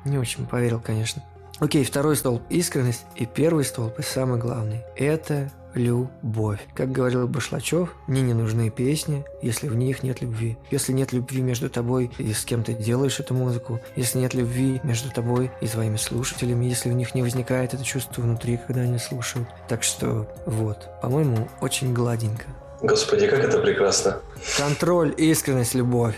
не 0.04 0.18
очень 0.18 0.46
поверил, 0.46 0.80
конечно. 0.80 1.22
Окей, 1.60 1.84
второй 1.84 2.16
столб– 2.16 2.42
искренность. 2.50 3.04
И 3.14 3.26
первый 3.26 3.64
столб, 3.64 3.98
и 3.98 4.02
самый 4.02 4.40
главный– 4.40 4.82
это 4.96 5.52
любовь. 5.74 6.60
Как 6.74 6.90
говорил 6.90 7.28
Башлачев, 7.28 7.94
мне 8.06 8.22
не 8.22 8.32
нужны 8.32 8.70
песни, 8.70 9.24
если 9.42 9.68
в 9.68 9.76
них 9.76 10.02
нет 10.02 10.22
любви. 10.22 10.56
Если 10.70 10.92
нет 10.92 11.12
любви 11.12 11.42
между 11.42 11.68
тобой 11.68 12.10
и 12.18 12.32
с 12.32 12.44
кем 12.44 12.64
ты 12.64 12.72
делаешь 12.72 13.20
эту 13.20 13.34
музыку, 13.34 13.80
если 13.96 14.18
нет 14.18 14.34
любви 14.34 14.80
между 14.82 15.10
тобой 15.10 15.50
и 15.60 15.66
твоими 15.66 15.96
слушателями, 15.96 16.64
если 16.64 16.90
в 16.90 16.94
них 16.94 17.14
не 17.14 17.22
возникает 17.22 17.74
это 17.74 17.84
чувство 17.84 18.22
внутри, 18.22 18.58
когда 18.66 18.82
они 18.82 18.98
слушают. 18.98 19.48
Так 19.68 19.82
что 19.82 20.28
вот, 20.46 20.88
по-моему, 21.02 21.48
очень 21.60 21.92
гладенько. 21.92 22.46
Господи, 22.84 23.26
как 23.26 23.42
это 23.42 23.58
прекрасно. 23.60 24.20
Контроль, 24.58 25.14
искренность, 25.16 25.74
любовь. 25.74 26.16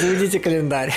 Заведите 0.00 0.40
календарь. 0.40 0.94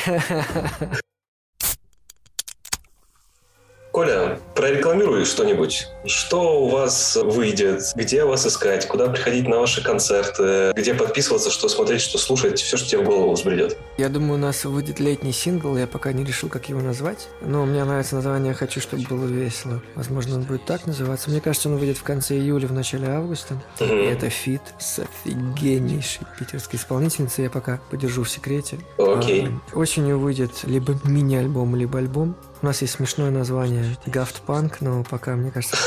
Коля, 3.91 4.39
прорекламируй 4.55 5.25
что-нибудь. 5.25 5.89
Что 6.05 6.63
у 6.63 6.69
вас 6.69 7.17
выйдет? 7.17 7.83
Где 7.93 8.23
вас 8.23 8.47
искать? 8.47 8.87
Куда 8.87 9.09
приходить 9.09 9.49
на 9.49 9.59
ваши 9.59 9.83
концерты? 9.83 10.71
Где 10.73 10.93
подписываться, 10.93 11.51
что 11.51 11.67
смотреть, 11.67 11.99
что 11.99 12.17
слушать? 12.17 12.61
Все, 12.61 12.77
что 12.77 12.87
тебе 12.87 13.01
в 13.01 13.05
голову 13.05 13.33
взбредет. 13.33 13.77
Я 13.97 14.07
думаю, 14.07 14.35
у 14.35 14.37
нас 14.37 14.63
выйдет 14.63 15.01
летний 15.01 15.33
сингл. 15.33 15.75
Я 15.75 15.87
пока 15.87 16.13
не 16.13 16.23
решил, 16.23 16.47
как 16.47 16.69
его 16.69 16.79
назвать. 16.79 17.27
Но 17.41 17.65
мне 17.65 17.83
нравится 17.83 18.15
название 18.15 18.53
«Хочу, 18.53 18.79
чтобы 18.79 19.03
было 19.03 19.25
весело». 19.25 19.81
Возможно, 19.95 20.35
он 20.35 20.43
будет 20.43 20.63
так 20.65 20.85
называться. 20.85 21.29
Мне 21.29 21.41
кажется, 21.41 21.67
он 21.67 21.75
выйдет 21.75 21.97
в 21.97 22.03
конце 22.03 22.35
июля, 22.35 22.67
в 22.67 22.73
начале 22.73 23.09
августа. 23.09 23.55
Угу. 23.81 23.93
И 23.93 24.05
это 24.05 24.29
feat 24.29 24.61
с 24.79 24.99
офигеннейшей 24.99 26.25
питерской 26.39 26.79
исполнительницей. 26.79 27.43
Я 27.43 27.49
пока 27.49 27.81
подержу 27.91 28.23
в 28.23 28.29
секрете. 28.29 28.79
Окей. 28.97 29.49
А, 29.73 29.77
осенью 29.77 30.17
выйдет 30.17 30.63
либо 30.63 30.97
мини-альбом, 31.03 31.75
либо 31.75 31.99
альбом. 31.99 32.37
У 32.61 32.65
нас 32.67 32.81
есть 32.83 32.93
смешное 32.93 33.31
название 33.31 33.97
Гафт 34.05 34.41
Панк, 34.41 34.81
но 34.81 35.03
пока, 35.03 35.35
мне 35.35 35.49
кажется, 35.49 35.77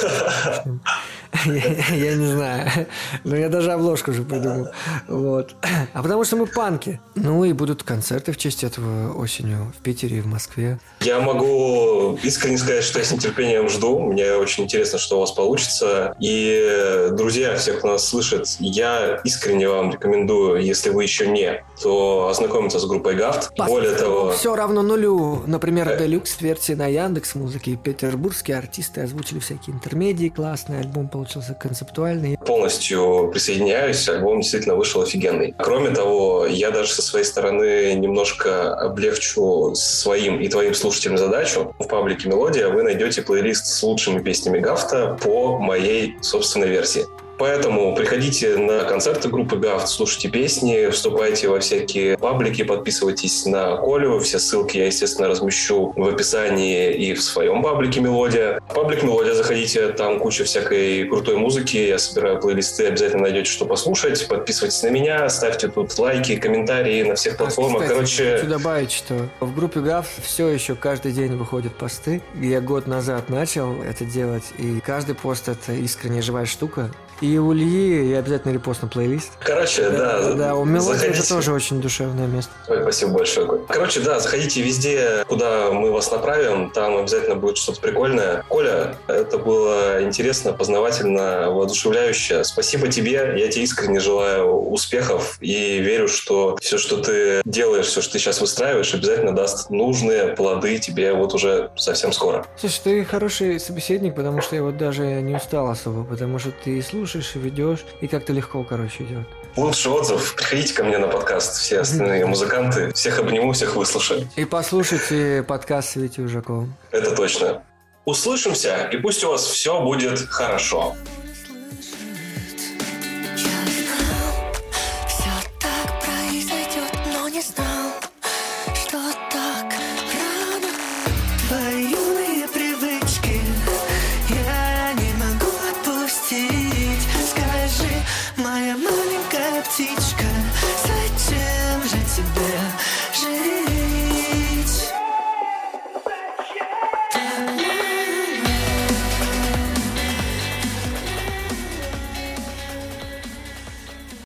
я 1.44 2.16
не 2.16 2.26
знаю. 2.26 2.88
Но 3.22 3.36
я 3.36 3.48
даже 3.48 3.70
обложку 3.70 4.10
уже 4.10 4.24
придумал. 4.24 4.68
Вот. 5.06 5.54
А 5.92 6.02
потому 6.02 6.24
что 6.24 6.34
мы 6.36 6.46
панки. 6.46 7.00
Ну 7.14 7.44
и 7.44 7.52
будут 7.52 7.84
концерты 7.84 8.32
в 8.32 8.36
честь 8.36 8.64
этого 8.64 9.16
осенью 9.16 9.72
в 9.78 9.82
Питере 9.82 10.18
и 10.18 10.20
в 10.20 10.26
Москве. 10.26 10.80
Я 11.00 11.20
могу 11.20 12.18
искренне 12.24 12.58
сказать, 12.58 12.82
что 12.82 12.98
я 12.98 13.04
с 13.04 13.12
нетерпением 13.12 13.68
жду. 13.68 14.00
Мне 14.00 14.32
очень 14.32 14.64
интересно, 14.64 14.98
что 14.98 15.18
у 15.18 15.20
вас 15.20 15.30
получится. 15.30 16.16
И, 16.18 17.08
друзья, 17.12 17.56
всех, 17.56 17.78
кто 17.78 17.92
нас 17.92 18.08
слышит, 18.08 18.48
я 18.58 19.20
искренне 19.22 19.68
вам 19.68 19.92
рекомендую, 19.92 20.60
если 20.60 20.90
вы 20.90 21.04
еще 21.04 21.28
не, 21.28 21.64
то 21.80 22.28
ознакомиться 22.28 22.80
с 22.80 22.84
группой 22.84 23.14
Гафт. 23.14 23.52
Более 23.56 23.94
того... 23.94 24.32
Все 24.32 24.56
равно 24.56 24.82
нулю. 24.82 25.44
Например, 25.46 25.96
Делюкс 25.96 26.40
версия 26.40 26.63
версии 26.64 26.72
на 26.72 26.86
Яндекс 26.86 27.34
Музыке. 27.34 27.76
Петербургские 27.76 28.56
артисты 28.56 29.02
озвучили 29.02 29.38
всякие 29.38 29.76
интермедии 29.76 30.28
классные, 30.28 30.80
альбом 30.80 31.08
получился 31.08 31.54
концептуальный. 31.54 32.38
Полностью 32.38 33.30
присоединяюсь, 33.32 34.08
альбом 34.08 34.40
действительно 34.40 34.74
вышел 34.76 35.02
офигенный. 35.02 35.54
Кроме 35.58 35.90
того, 35.90 36.46
я 36.46 36.70
даже 36.70 36.90
со 36.92 37.02
своей 37.02 37.24
стороны 37.24 37.94
немножко 37.94 38.74
облегчу 38.74 39.74
своим 39.74 40.40
и 40.40 40.48
твоим 40.48 40.74
слушателям 40.74 41.18
задачу. 41.18 41.74
В 41.78 41.86
паблике 41.86 42.28
«Мелодия» 42.28 42.68
вы 42.68 42.82
найдете 42.82 43.22
плейлист 43.22 43.66
с 43.66 43.82
лучшими 43.82 44.22
песнями 44.22 44.58
Гафта 44.58 45.18
по 45.22 45.58
моей 45.58 46.16
собственной 46.22 46.68
версии. 46.68 47.04
Поэтому 47.38 47.94
приходите 47.94 48.56
на 48.56 48.84
концерты 48.84 49.28
группы 49.28 49.56
ГАФТ, 49.56 49.88
слушайте 49.88 50.28
песни, 50.28 50.88
вступайте 50.90 51.48
во 51.48 51.60
всякие 51.60 52.16
паблики, 52.16 52.62
подписывайтесь 52.62 53.46
на 53.46 53.76
Колю. 53.76 54.20
Все 54.20 54.38
ссылки 54.38 54.76
я, 54.78 54.86
естественно, 54.86 55.28
размещу 55.28 55.92
в 55.96 56.08
описании 56.08 56.92
и 56.92 57.14
в 57.14 57.22
своем 57.22 57.62
паблике 57.62 58.00
«Мелодия». 58.00 58.60
Паблик 58.74 59.02
«Мелодия» 59.02 59.34
заходите, 59.34 59.88
там 59.88 60.20
куча 60.20 60.44
всякой 60.44 61.08
крутой 61.08 61.36
музыки. 61.36 61.76
Я 61.76 61.98
собираю 61.98 62.40
плейлисты, 62.40 62.86
обязательно 62.86 63.22
найдете, 63.22 63.50
что 63.50 63.66
послушать. 63.66 64.26
Подписывайтесь 64.28 64.82
на 64.82 64.88
меня, 64.88 65.28
ставьте 65.28 65.68
тут 65.68 65.98
лайки, 65.98 66.36
комментарии 66.36 67.02
на 67.02 67.16
всех 67.16 67.36
платформах. 67.36 67.82
Кстати, 67.82 67.94
Короче... 67.94 68.36
Хочу 68.36 68.50
добавить, 68.50 68.92
что 68.92 69.28
в 69.40 69.54
группе 69.54 69.80
ГАФ 69.80 70.06
все 70.22 70.48
еще 70.48 70.74
каждый 70.74 71.12
день 71.12 71.36
выходят 71.36 71.74
посты. 71.74 72.22
Я 72.40 72.60
год 72.60 72.86
назад 72.86 73.28
начал 73.28 73.82
это 73.82 74.04
делать, 74.04 74.44
и 74.58 74.80
каждый 74.80 75.14
пост— 75.14 75.48
это 75.48 75.72
искренне 75.72 76.22
живая 76.22 76.46
штука. 76.46 76.90
И 77.24 77.38
у 77.38 77.54
Ильи 77.54 78.10
я 78.10 78.18
обязательно 78.18 78.52
репостну 78.52 78.86
плейлист. 78.86 79.32
Короче, 79.40 79.88
да. 79.88 80.20
Да, 80.20 80.32
да 80.34 80.54
у 80.56 80.66
Мелодии 80.66 81.06
это 81.06 81.26
тоже 81.26 81.54
очень 81.54 81.80
душевное 81.80 82.26
место. 82.26 82.52
Ой, 82.68 82.82
спасибо 82.82 83.12
большое. 83.12 83.62
Короче, 83.66 84.00
да, 84.00 84.20
заходите 84.20 84.60
везде, 84.60 85.24
куда 85.26 85.70
мы 85.70 85.90
вас 85.90 86.10
направим, 86.10 86.68
там 86.68 86.98
обязательно 86.98 87.36
будет 87.36 87.56
что-то 87.56 87.80
прикольное. 87.80 88.44
Коля, 88.50 88.96
это 89.08 89.38
было 89.38 90.02
интересно, 90.02 90.52
познавательно, 90.52 91.50
воодушевляюще. 91.50 92.44
Спасибо 92.44 92.88
тебе, 92.88 93.34
я 93.38 93.48
тебе 93.48 93.64
искренне 93.64 94.00
желаю 94.00 94.46
успехов 94.50 95.38
и 95.40 95.78
верю, 95.78 96.08
что 96.08 96.58
все, 96.60 96.76
что 96.76 96.98
ты 96.98 97.40
делаешь, 97.46 97.86
все, 97.86 98.02
что 98.02 98.12
ты 98.12 98.18
сейчас 98.18 98.42
выстраиваешь, 98.42 98.92
обязательно 98.92 99.34
даст 99.34 99.70
нужные 99.70 100.36
плоды 100.36 100.76
тебе 100.76 101.14
вот 101.14 101.32
уже 101.32 101.70
совсем 101.74 102.12
скоро. 102.12 102.46
Слушай, 102.58 102.80
ты 102.84 103.04
хороший 103.06 103.58
собеседник, 103.58 104.14
потому 104.14 104.42
что 104.42 104.56
я 104.56 104.62
вот 104.62 104.76
даже 104.76 105.04
не 105.22 105.34
устал 105.34 105.70
особо, 105.70 106.04
потому 106.04 106.38
что 106.38 106.50
ты 106.50 106.82
слушаешь 106.82 107.13
слушаешь 107.14 107.36
и 107.36 107.38
ведешь, 107.38 107.84
и 108.00 108.08
как-то 108.08 108.32
легко, 108.32 108.64
короче, 108.64 109.04
идет. 109.04 109.26
Лучший 109.56 109.92
отзыв. 109.92 110.34
Приходите 110.34 110.74
ко 110.74 110.84
мне 110.84 110.98
на 110.98 111.06
подкаст. 111.06 111.58
Все 111.58 111.80
остальные 111.80 112.26
музыканты. 112.26 112.92
Всех 112.92 113.20
обниму, 113.20 113.52
всех 113.52 113.76
выслушаю. 113.76 114.28
И 114.36 114.44
послушайте 114.44 115.44
подкаст 115.46 115.92
с 115.92 115.96
Витей 115.96 116.24
Ужаковым. 116.24 116.74
Это 116.90 117.14
точно. 117.14 117.62
Услышимся, 118.04 118.88
и 118.92 118.96
пусть 118.96 119.22
у 119.24 119.30
вас 119.30 119.44
все 119.44 119.80
будет 119.80 120.18
хорошо. 120.28 120.94